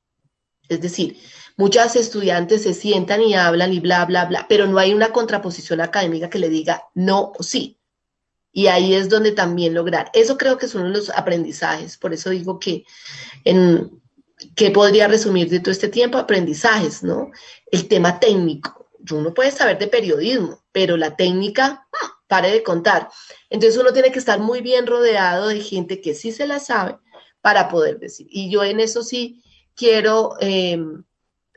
Es 0.70 0.82
decir, 0.82 1.18
Muchas 1.58 1.95
estudiantes 1.95 2.64
se 2.64 2.74
sientan 2.74 3.22
y 3.22 3.34
hablan 3.34 3.72
y 3.72 3.80
bla, 3.80 4.06
bla, 4.06 4.26
bla, 4.26 4.45
pero 4.49 4.68
no 4.68 4.78
hay 4.78 4.93
una 4.93 5.14
contraposición 5.14 5.80
académica 5.80 6.30
que 6.30 6.39
le 6.39 6.49
diga 6.49 6.84
no 6.93 7.32
o 7.38 7.43
sí. 7.43 7.80
Y 8.51 8.68
ahí 8.68 8.93
es 8.93 9.10
donde 9.10 9.32
también 9.32 9.74
lograr. 9.74 10.10
Eso 10.14 10.38
creo 10.38 10.58
que 10.58 10.68
son 10.68 10.91
los 10.93 11.10
aprendizajes. 11.10 11.97
Por 11.97 12.14
eso 12.14 12.30
digo 12.30 12.60
que 12.60 12.86
en, 13.43 14.01
¿qué 14.56 14.72
podría 14.72 15.08
resumir 15.08 15.49
de 15.49 15.60
todo 15.60 15.72
este 15.72 15.89
tiempo? 15.89 16.18
Aprendizajes, 16.18 17.03
¿no? 17.03 17.32
El 17.72 17.88
tema 17.88 18.20
técnico. 18.20 18.89
Uno 19.12 19.34
puede 19.34 19.51
saber 19.51 19.78
de 19.78 19.88
periodismo, 19.88 20.64
pero 20.72 20.97
la 20.97 21.16
técnica, 21.16 21.88
¡ah! 21.91 22.16
pare 22.28 22.51
de 22.51 22.64
contar. 22.64 23.10
Entonces 23.49 23.80
uno 23.80 23.93
tiene 23.93 24.12
que 24.12 24.20
estar 24.20 24.39
muy 24.39 24.62
bien 24.62 24.88
rodeado 24.88 25.47
de 25.47 25.62
gente 25.62 26.01
que 26.01 26.16
sí 26.16 26.32
se 26.32 26.47
la 26.47 26.60
sabe 26.60 26.97
para 27.41 27.70
poder 27.70 27.99
decir. 27.99 28.28
Y 28.30 28.49
yo 28.49 28.64
en 28.64 28.80
eso 28.80 29.03
sí 29.03 29.43
quiero 29.76 30.36
eh, 30.39 30.80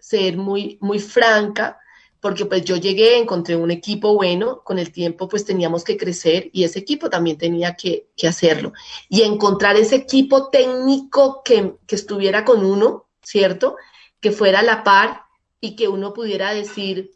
ser 0.09 0.39
muy, 0.39 0.79
muy 0.81 0.99
franca, 0.99 1.79
porque 2.21 2.47
pues 2.47 2.65
yo 2.65 2.77
llegué, 2.77 3.19
encontré 3.19 3.57
un 3.57 3.71
equipo 3.71 4.15
bueno, 4.15 4.63
con 4.65 4.79
el 4.79 4.91
tiempo 4.91 5.29
pues 5.29 5.45
teníamos 5.45 5.85
que 5.85 5.97
crecer 5.97 6.51
y 6.53 6.65
ese 6.65 6.81
equipo 6.81 7.11
también 7.11 7.37
tenía 7.37 7.77
que, 7.77 8.09
que 8.17 8.27
hacerlo. 8.27 8.73
Y 9.09 9.23
encontrar 9.23 9.77
ese 9.77 9.97
equipo 9.97 10.49
técnico 10.49 11.43
que, 11.45 11.75
que 11.87 11.95
estuviera 11.95 12.45
con 12.45 12.65
uno, 12.65 13.07
¿cierto? 13.23 13.77
Que 14.21 14.33
fuera 14.33 14.61
a 14.61 14.65
la 14.65 14.83
par 14.83 15.23
y 15.61 15.77
que 15.77 15.89
uno 15.89 16.13
pudiera 16.13 16.55
decir, 16.55 17.13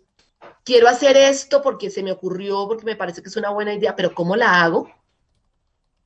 quiero 0.64 0.88
hacer 0.88 1.16
esto 1.16 1.62
porque 1.62 1.90
se 1.90 2.03
me 2.03 2.12
ocurrió, 2.12 2.68
porque 2.68 2.84
me 2.84 2.97
parece 2.97 3.22
que 3.22 3.28
es 3.28 3.36
una 3.36 3.51
buena 3.51 3.74
idea, 3.74 3.97
pero 3.97 4.14
¿cómo 4.14 4.36
la 4.36 4.62
hago? 4.62 4.88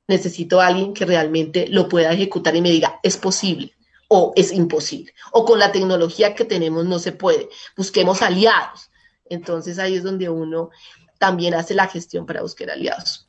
Necesito 0.09 0.61
a 0.61 0.68
alguien 0.68 0.95
que 0.95 1.05
realmente 1.05 1.66
lo 1.68 1.89
pueda 1.89 2.12
ejecutar 2.12 2.55
y 2.55 2.62
me 2.62 2.70
diga, 2.70 3.01
es 3.03 3.16
posible 3.16 3.76
o 4.09 4.33
es 4.37 4.53
imposible. 4.53 5.13
O 5.33 5.45
con 5.45 5.59
la 5.59 5.73
tecnología 5.73 6.35
que 6.35 6.45
tenemos 6.45 6.85
no 6.85 6.99
se 6.99 7.13
puede. 7.13 7.49
Busquemos 7.77 8.23
aliados. 8.23 8.91
Entonces 9.25 9.79
ahí 9.79 9.97
es 9.97 10.03
donde 10.03 10.29
uno 10.29 10.71
también 11.19 11.55
hace 11.55 11.75
la 11.75 11.89
gestión 11.89 12.27
para 12.27 12.43
buscar 12.43 12.71
aliados. 12.71 13.29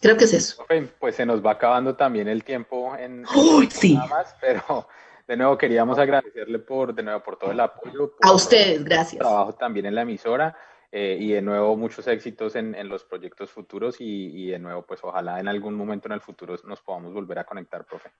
Creo 0.00 0.16
que 0.16 0.24
es 0.24 0.34
eso. 0.34 0.64
Pues 0.98 1.16
se 1.16 1.24
nos 1.24 1.44
va 1.44 1.52
acabando 1.52 1.96
también 1.96 2.28
el 2.28 2.44
tiempo 2.44 2.94
en, 2.96 3.24
Uy, 3.34 3.68
sí. 3.70 3.94
nada 3.94 4.06
más, 4.08 4.34
pero 4.40 4.88
de 5.26 5.36
nuevo 5.36 5.56
queríamos 5.56 5.98
agradecerle 5.98 6.58
por 6.58 6.94
de 6.94 7.02
nuevo 7.02 7.22
por 7.22 7.38
todo 7.38 7.50
el 7.50 7.60
apoyo. 7.60 8.14
por 8.16 8.28
A 8.28 8.32
ustedes, 8.32 8.84
gracias. 8.84 9.18
trabajo 9.20 9.54
también 9.54 9.86
en 9.86 9.94
la 9.94 10.02
emisora 10.02 10.56
eh, 10.92 11.16
y 11.18 11.32
de 11.32 11.42
nuevo 11.42 11.76
muchos 11.76 12.06
éxitos 12.08 12.56
en, 12.56 12.74
en 12.74 12.88
los 12.88 13.04
proyectos 13.04 13.50
futuros 13.50 14.00
y, 14.00 14.04
y 14.04 14.50
de 14.50 14.58
nuevo 14.58 14.82
pues 14.82 15.00
ojalá 15.02 15.40
en 15.40 15.48
algún 15.48 15.74
momento 15.74 16.08
en 16.08 16.12
el 16.12 16.20
futuro 16.20 16.56
nos 16.64 16.80
podamos 16.82 17.14
volver 17.14 17.38
a 17.38 17.44
conectar, 17.44 17.84
profe. 17.84 18.10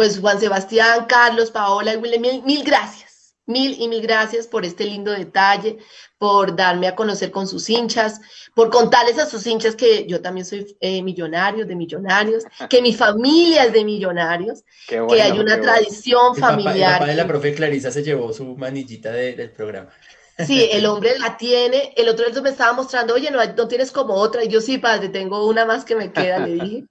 Pues 0.00 0.18
Juan 0.18 0.40
Sebastián, 0.40 1.04
Carlos, 1.06 1.50
Paola 1.50 1.92
y 1.92 1.96
William, 1.98 2.22
mil, 2.22 2.42
mil 2.42 2.64
gracias. 2.64 3.34
Mil 3.44 3.76
y 3.78 3.86
mil 3.86 4.00
gracias 4.00 4.46
por 4.46 4.64
este 4.64 4.84
lindo 4.86 5.12
detalle, 5.12 5.76
por 6.16 6.56
darme 6.56 6.86
a 6.88 6.96
conocer 6.96 7.30
con 7.30 7.46
sus 7.46 7.68
hinchas, 7.68 8.18
por 8.54 8.70
contarles 8.70 9.18
a 9.18 9.26
sus 9.26 9.46
hinchas 9.46 9.76
que 9.76 10.06
yo 10.06 10.22
también 10.22 10.46
soy 10.46 10.74
eh, 10.80 11.02
millonario 11.02 11.66
de 11.66 11.76
millonarios, 11.76 12.44
que 12.70 12.80
mi 12.80 12.94
familia 12.94 13.64
es 13.64 13.74
de 13.74 13.84
millonarios, 13.84 14.64
que 14.88 15.20
hay 15.20 15.32
una 15.32 15.58
bueno. 15.58 15.62
tradición 15.64 16.34
El 16.34 16.40
papá, 16.40 16.54
el 16.54 16.62
familiar. 16.62 16.92
papá 17.00 17.06
de 17.10 17.14
la 17.16 17.26
profe 17.26 17.52
Clarisa 17.54 17.90
se 17.90 18.02
llevó 18.02 18.32
su 18.32 18.56
manillita 18.56 19.12
de- 19.12 19.34
del 19.34 19.50
programa. 19.50 19.90
Sí, 20.46 20.70
el 20.72 20.86
hombre 20.86 21.18
la 21.18 21.36
tiene. 21.36 21.92
El 21.94 22.08
otro 22.08 22.30
día 22.30 22.40
me 22.40 22.48
estaba 22.48 22.72
mostrando, 22.72 23.12
oye, 23.12 23.30
no, 23.30 23.44
no 23.44 23.68
tienes 23.68 23.92
como 23.92 24.14
otra. 24.14 24.42
Y 24.42 24.48
yo 24.48 24.62
sí, 24.62 24.78
padre, 24.78 25.10
tengo 25.10 25.46
una 25.46 25.66
más 25.66 25.84
que 25.84 25.94
me 25.94 26.10
queda, 26.10 26.38
le 26.38 26.54
dije. 26.54 26.84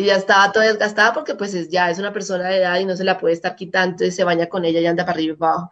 Y 0.00 0.06
ya 0.06 0.16
estaba 0.16 0.50
toda 0.50 0.64
desgastada 0.64 1.12
porque 1.12 1.34
pues 1.34 1.52
es, 1.52 1.68
ya 1.68 1.90
es 1.90 1.98
una 1.98 2.10
persona 2.12 2.48
de 2.48 2.56
edad 2.56 2.80
y 2.80 2.86
no 2.86 2.96
se 2.96 3.04
la 3.04 3.18
puede 3.18 3.34
estar 3.34 3.54
quitando, 3.54 3.90
entonces 3.90 4.16
se 4.16 4.24
baña 4.24 4.48
con 4.48 4.64
ella 4.64 4.80
y 4.80 4.86
anda 4.86 5.04
para 5.04 5.16
arriba 5.16 5.34
y 5.34 5.36
para 5.36 5.52
abajo. 5.52 5.70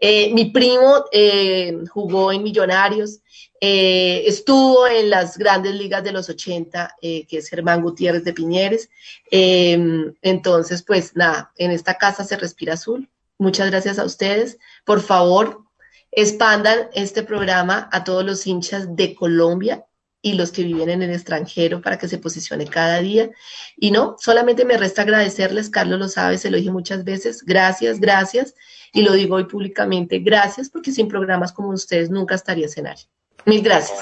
Eh, 0.00 0.32
mi 0.32 0.46
primo 0.46 1.06
eh, 1.10 1.76
jugó 1.90 2.30
en 2.30 2.44
Millonarios, 2.44 3.18
eh, 3.60 4.22
estuvo 4.26 4.86
en 4.86 5.10
las 5.10 5.36
grandes 5.36 5.74
ligas 5.74 6.04
de 6.04 6.12
los 6.12 6.28
80, 6.28 6.96
eh, 7.02 7.26
que 7.26 7.38
es 7.38 7.48
Germán 7.48 7.82
Gutiérrez 7.82 8.22
de 8.22 8.32
Piñeres. 8.32 8.90
Entonces, 9.30 10.82
pues 10.84 11.16
nada, 11.16 11.50
en 11.56 11.72
esta 11.72 11.98
casa 11.98 12.22
se 12.22 12.36
respira 12.36 12.74
azul. 12.74 13.10
Muchas 13.38 13.70
gracias 13.70 13.98
a 13.98 14.04
ustedes. 14.04 14.58
Por 14.84 15.00
favor, 15.00 15.64
expandan 16.12 16.90
este 16.92 17.24
programa 17.24 17.88
a 17.90 18.04
todos 18.04 18.24
los 18.24 18.46
hinchas 18.46 18.94
de 18.94 19.16
Colombia 19.16 19.84
y 20.24 20.32
los 20.32 20.52
que 20.52 20.62
viven 20.62 20.88
en 20.88 21.02
el 21.02 21.10
extranjero 21.10 21.82
para 21.82 21.98
que 21.98 22.08
se 22.08 22.16
posicione 22.16 22.66
cada 22.66 22.98
día. 23.00 23.28
Y 23.76 23.90
no, 23.90 24.16
solamente 24.18 24.64
me 24.64 24.78
resta 24.78 25.02
agradecerles, 25.02 25.68
Carlos 25.68 25.98
lo 25.98 26.08
sabe, 26.08 26.38
se 26.38 26.50
lo 26.50 26.56
dije 26.56 26.70
muchas 26.70 27.04
veces, 27.04 27.44
gracias, 27.44 28.00
gracias, 28.00 28.54
y 28.94 29.02
lo 29.02 29.12
digo 29.12 29.36
hoy 29.36 29.44
públicamente, 29.44 30.20
gracias, 30.20 30.70
porque 30.70 30.92
sin 30.92 31.08
programas 31.08 31.52
como 31.52 31.68
ustedes 31.68 32.08
nunca 32.08 32.36
estaría 32.36 32.64
escenario. 32.64 33.04
Mil 33.44 33.60
gracias 33.62 33.98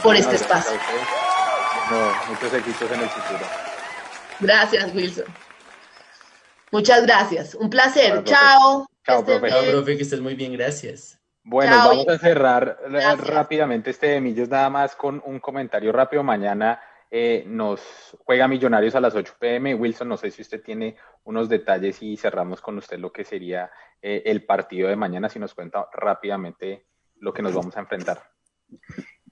por 0.00 0.14
este 0.14 0.36
espacio. 0.36 0.78
No, 1.90 2.32
muchos 2.32 2.54
éxitos 2.54 2.92
en 2.92 3.00
el 3.00 3.08
futuro. 3.08 3.44
Gracias, 4.38 4.94
Wilson. 4.94 5.24
Muchas 6.70 7.02
gracias. 7.02 7.56
Un 7.56 7.68
placer. 7.68 8.22
Chao. 8.22 8.86
Chao, 9.04 9.24
profe. 9.24 9.48
Chao, 9.48 9.64
profe, 9.64 9.96
que 9.96 10.04
estés 10.04 10.20
muy 10.20 10.36
bien, 10.36 10.52
gracias. 10.52 11.18
Bueno, 11.44 11.72
Chao, 11.72 11.88
vamos 11.90 12.08
a 12.08 12.18
cerrar 12.18 12.78
Gracias. 12.88 13.26
rápidamente 13.26 13.90
este 13.90 14.06
de 14.08 14.20
Millos 14.20 14.48
nada 14.48 14.70
más 14.70 14.96
con 14.96 15.22
un 15.26 15.38
comentario 15.40 15.92
rápido. 15.92 16.22
Mañana 16.22 16.80
eh, 17.10 17.44
nos 17.46 18.16
juega 18.24 18.48
Millonarios 18.48 18.94
a 18.94 19.00
las 19.00 19.14
8 19.14 19.34
pm. 19.38 19.74
Wilson, 19.74 20.08
no 20.08 20.16
sé 20.16 20.30
si 20.30 20.40
usted 20.42 20.62
tiene 20.62 20.96
unos 21.24 21.48
detalles 21.48 22.02
y 22.02 22.16
cerramos 22.16 22.60
con 22.62 22.78
usted 22.78 22.98
lo 22.98 23.12
que 23.12 23.24
sería 23.24 23.70
eh, 24.00 24.22
el 24.24 24.44
partido 24.44 24.88
de 24.88 24.96
mañana, 24.96 25.28
si 25.28 25.38
nos 25.38 25.54
cuenta 25.54 25.86
rápidamente 25.92 26.86
lo 27.20 27.32
que 27.32 27.42
nos 27.42 27.54
vamos 27.54 27.76
a 27.76 27.80
enfrentar. 27.80 28.22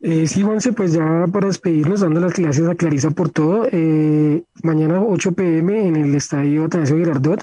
Eh, 0.00 0.26
sí, 0.26 0.42
Juanse, 0.42 0.72
pues 0.72 0.92
ya 0.92 1.24
para 1.32 1.46
despedirnos, 1.46 2.00
dando 2.00 2.20
las 2.20 2.34
gracias 2.38 2.68
a 2.68 2.74
Clarisa 2.74 3.10
por 3.10 3.30
todo. 3.30 3.66
eh, 3.70 4.42
mañana 4.62 5.00
8 5.00 5.32
pm 5.32 5.86
en 5.86 5.96
el 5.96 6.14
estadio 6.14 6.64
Atanasio 6.64 6.96
Girardot. 6.96 7.42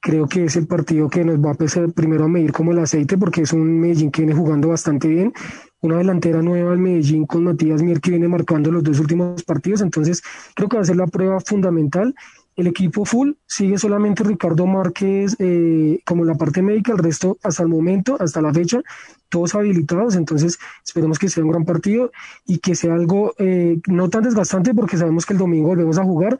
Creo 0.00 0.28
que 0.28 0.44
es 0.44 0.54
el 0.56 0.68
partido 0.68 1.08
que 1.08 1.24
nos 1.24 1.38
va 1.44 1.48
a 1.48 1.52
empezar 1.52 1.90
primero 1.92 2.24
a 2.24 2.28
medir 2.28 2.52
como 2.52 2.70
el 2.70 2.78
aceite, 2.78 3.18
porque 3.18 3.42
es 3.42 3.52
un 3.52 3.80
Medellín 3.80 4.12
que 4.12 4.22
viene 4.22 4.38
jugando 4.38 4.68
bastante 4.68 5.08
bien. 5.08 5.32
Una 5.80 5.96
delantera 5.98 6.40
nueva 6.40 6.72
al 6.72 6.78
Medellín 6.78 7.26
con 7.26 7.44
Matías 7.44 7.82
Mier 7.82 8.00
que 8.00 8.10
viene 8.10 8.28
marcando 8.28 8.70
los 8.70 8.84
dos 8.84 9.00
últimos 9.00 9.42
partidos. 9.42 9.80
Entonces, 9.80 10.22
creo 10.54 10.68
que 10.68 10.76
va 10.76 10.82
a 10.82 10.86
ser 10.86 10.96
la 10.96 11.08
prueba 11.08 11.40
fundamental. 11.40 12.14
El 12.54 12.68
equipo 12.68 13.04
full 13.04 13.32
sigue 13.46 13.78
solamente 13.78 14.22
Ricardo 14.22 14.66
Márquez 14.66 15.36
eh, 15.40 16.00
como 16.04 16.24
la 16.24 16.34
parte 16.34 16.62
médica, 16.62 16.92
el 16.92 16.98
resto 16.98 17.38
hasta 17.42 17.62
el 17.62 17.68
momento, 17.68 18.16
hasta 18.20 18.40
la 18.40 18.52
fecha, 18.52 18.80
todos 19.28 19.54
habilitados. 19.56 20.14
Entonces, 20.14 20.58
esperemos 20.84 21.18
que 21.18 21.28
sea 21.28 21.44
un 21.44 21.50
gran 21.50 21.64
partido 21.64 22.12
y 22.46 22.58
que 22.58 22.76
sea 22.76 22.94
algo 22.94 23.34
eh, 23.38 23.80
no 23.88 24.10
tan 24.10 24.22
desgastante 24.22 24.74
porque 24.74 24.96
sabemos 24.96 25.26
que 25.26 25.34
el 25.34 25.38
domingo 25.38 25.68
volvemos 25.68 25.98
a 25.98 26.04
jugar 26.04 26.38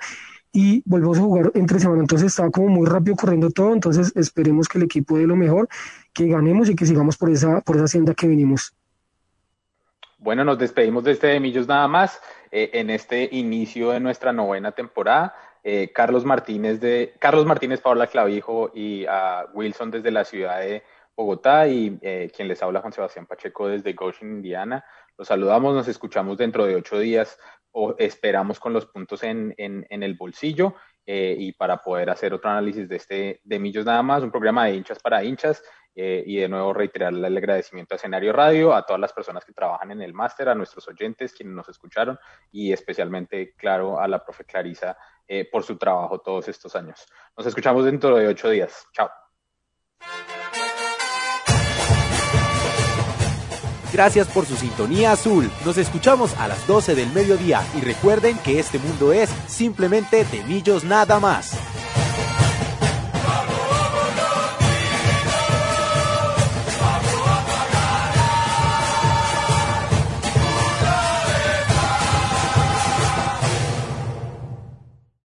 y 0.53 0.83
volvemos 0.87 1.19
a 1.19 1.23
jugar 1.23 1.53
entre 1.55 1.79
semana. 1.79 2.01
Entonces, 2.01 2.29
está 2.29 2.51
como 2.51 2.69
muy 2.69 2.87
rápido 2.87 3.17
corriendo 3.17 3.51
todo. 3.51 3.73
Entonces, 3.73 4.13
esperemos 4.17 4.69
que 4.69 4.79
el 4.79 4.85
equipo 4.85 5.19
dé 5.19 5.27
lo 5.27 5.37
mejor, 5.37 5.69
que 6.13 6.27
ganemos 6.27 6.69
y 6.69 6.77
que 6.77 6.87
sigamos 6.87 7.17
por 7.17 7.31
esa, 7.31 7.61
por 7.61 7.77
esa 7.77 7.89
senda 7.89 8.15
que 8.15 8.27
venimos. 8.27 8.75
Bueno, 10.19 10.45
nos 10.45 10.59
despedimos 10.59 11.05
de 11.05 11.13
este 11.13 11.29
de 11.29 11.39
Millos 11.39 11.69
nada 11.69 11.87
más 11.87 12.21
eh, 12.51 12.71
en 12.75 12.91
este 12.91 13.29
inicio 13.33 13.91
de 13.91 14.01
nuestra 14.01 14.33
novena 14.33 14.73
temporada. 14.73 15.35
Eh, 15.63 15.93
Carlos 15.95 16.25
Martínez 16.25 16.81
de 16.81 17.15
Carlos 17.21 17.47
Martínez, 17.47 17.81
Paola 17.81 18.07
Clavijo 18.07 18.71
y 18.75 19.07
a 19.07 19.47
Wilson 19.55 19.91
desde 19.91 20.11
la 20.11 20.25
ciudad 20.25 20.61
de 20.61 20.83
Bogotá 21.15 21.69
y 21.69 21.99
eh, 22.01 22.31
quien 22.35 22.49
les 22.49 22.63
habla 22.63 22.81
Juan 22.81 22.93
Sebastián 22.93 23.27
Pacheco 23.27 23.69
desde 23.69 23.93
Goshen, 23.93 24.31
Indiana. 24.31 24.85
Los 25.17 25.29
saludamos, 25.29 25.75
nos 25.75 25.89
escuchamos 25.89 26.37
dentro 26.39 26.65
de 26.65 26.77
ocho 26.77 26.99
días 26.99 27.39
o 27.73 27.95
esperamos 27.99 28.61
con 28.61 28.73
los 28.73 28.87
puntos 28.87 29.23
en, 29.23 29.55
en, 29.57 30.03
el 30.03 30.15
bolsillo 30.15 30.75
eh, 31.07 31.37
y 31.39 31.53
para 31.53 31.79
poder 31.79 32.11
hacer 32.11 32.35
otro 32.35 32.51
análisis 32.51 32.89
de 32.89 32.97
este 32.97 33.41
de 33.45 33.59
Millos 33.59 33.85
nada 33.85 34.03
más, 34.03 34.23
un 34.23 34.31
programa 34.31 34.67
de 34.67 34.75
hinchas 34.75 34.99
para 34.99 35.23
hinchas. 35.23 35.63
Eh, 36.01 36.23
y 36.25 36.37
de 36.37 36.49
nuevo 36.49 36.73
reiterarle 36.73 37.27
el 37.27 37.37
agradecimiento 37.37 37.93
a 37.93 37.97
Escenario 37.97 38.33
Radio, 38.33 38.73
a 38.73 38.87
todas 38.87 39.01
las 39.01 39.13
personas 39.13 39.45
que 39.45 39.53
trabajan 39.53 39.91
en 39.91 40.01
el 40.01 40.15
máster, 40.15 40.49
a 40.49 40.55
nuestros 40.55 40.87
oyentes, 40.87 41.33
quienes 41.33 41.57
nos 41.57 41.69
escucharon 41.69 42.17
y 42.53 42.73
especialmente, 42.73 43.55
claro, 43.57 43.99
a 43.99 44.07
la 44.07 44.23
profe 44.23 44.45
Clarisa 44.45 44.97
eh, 45.27 45.49
por 45.51 45.65
su 45.65 45.77
trabajo 45.77 46.21
todos 46.21 46.47
estos 46.47 46.77
años. 46.77 47.05
Nos 47.37 47.47
escuchamos 47.49 47.85
dentro 47.85 48.17
de 48.17 48.29
ocho 48.29 48.49
días. 48.49 48.87
Chao. 48.93 49.11
Gracias 53.99 54.29
por 54.29 54.47
su 54.47 54.55
sintonía 54.55 55.11
azul. 55.11 55.51
Nos 55.65 55.77
escuchamos 55.77 56.33
a 56.39 56.47
las 56.47 56.65
12 56.69 56.95
del 56.95 57.13
mediodía 57.13 57.67
y 57.77 57.81
recuerden 57.81 58.39
que 58.39 58.61
este 58.61 58.79
mundo 58.79 59.13
es 59.13 59.29
simplemente 59.49 60.25
de 60.25 60.45
millos 60.45 60.85
nada 60.85 61.19
más. 61.19 61.59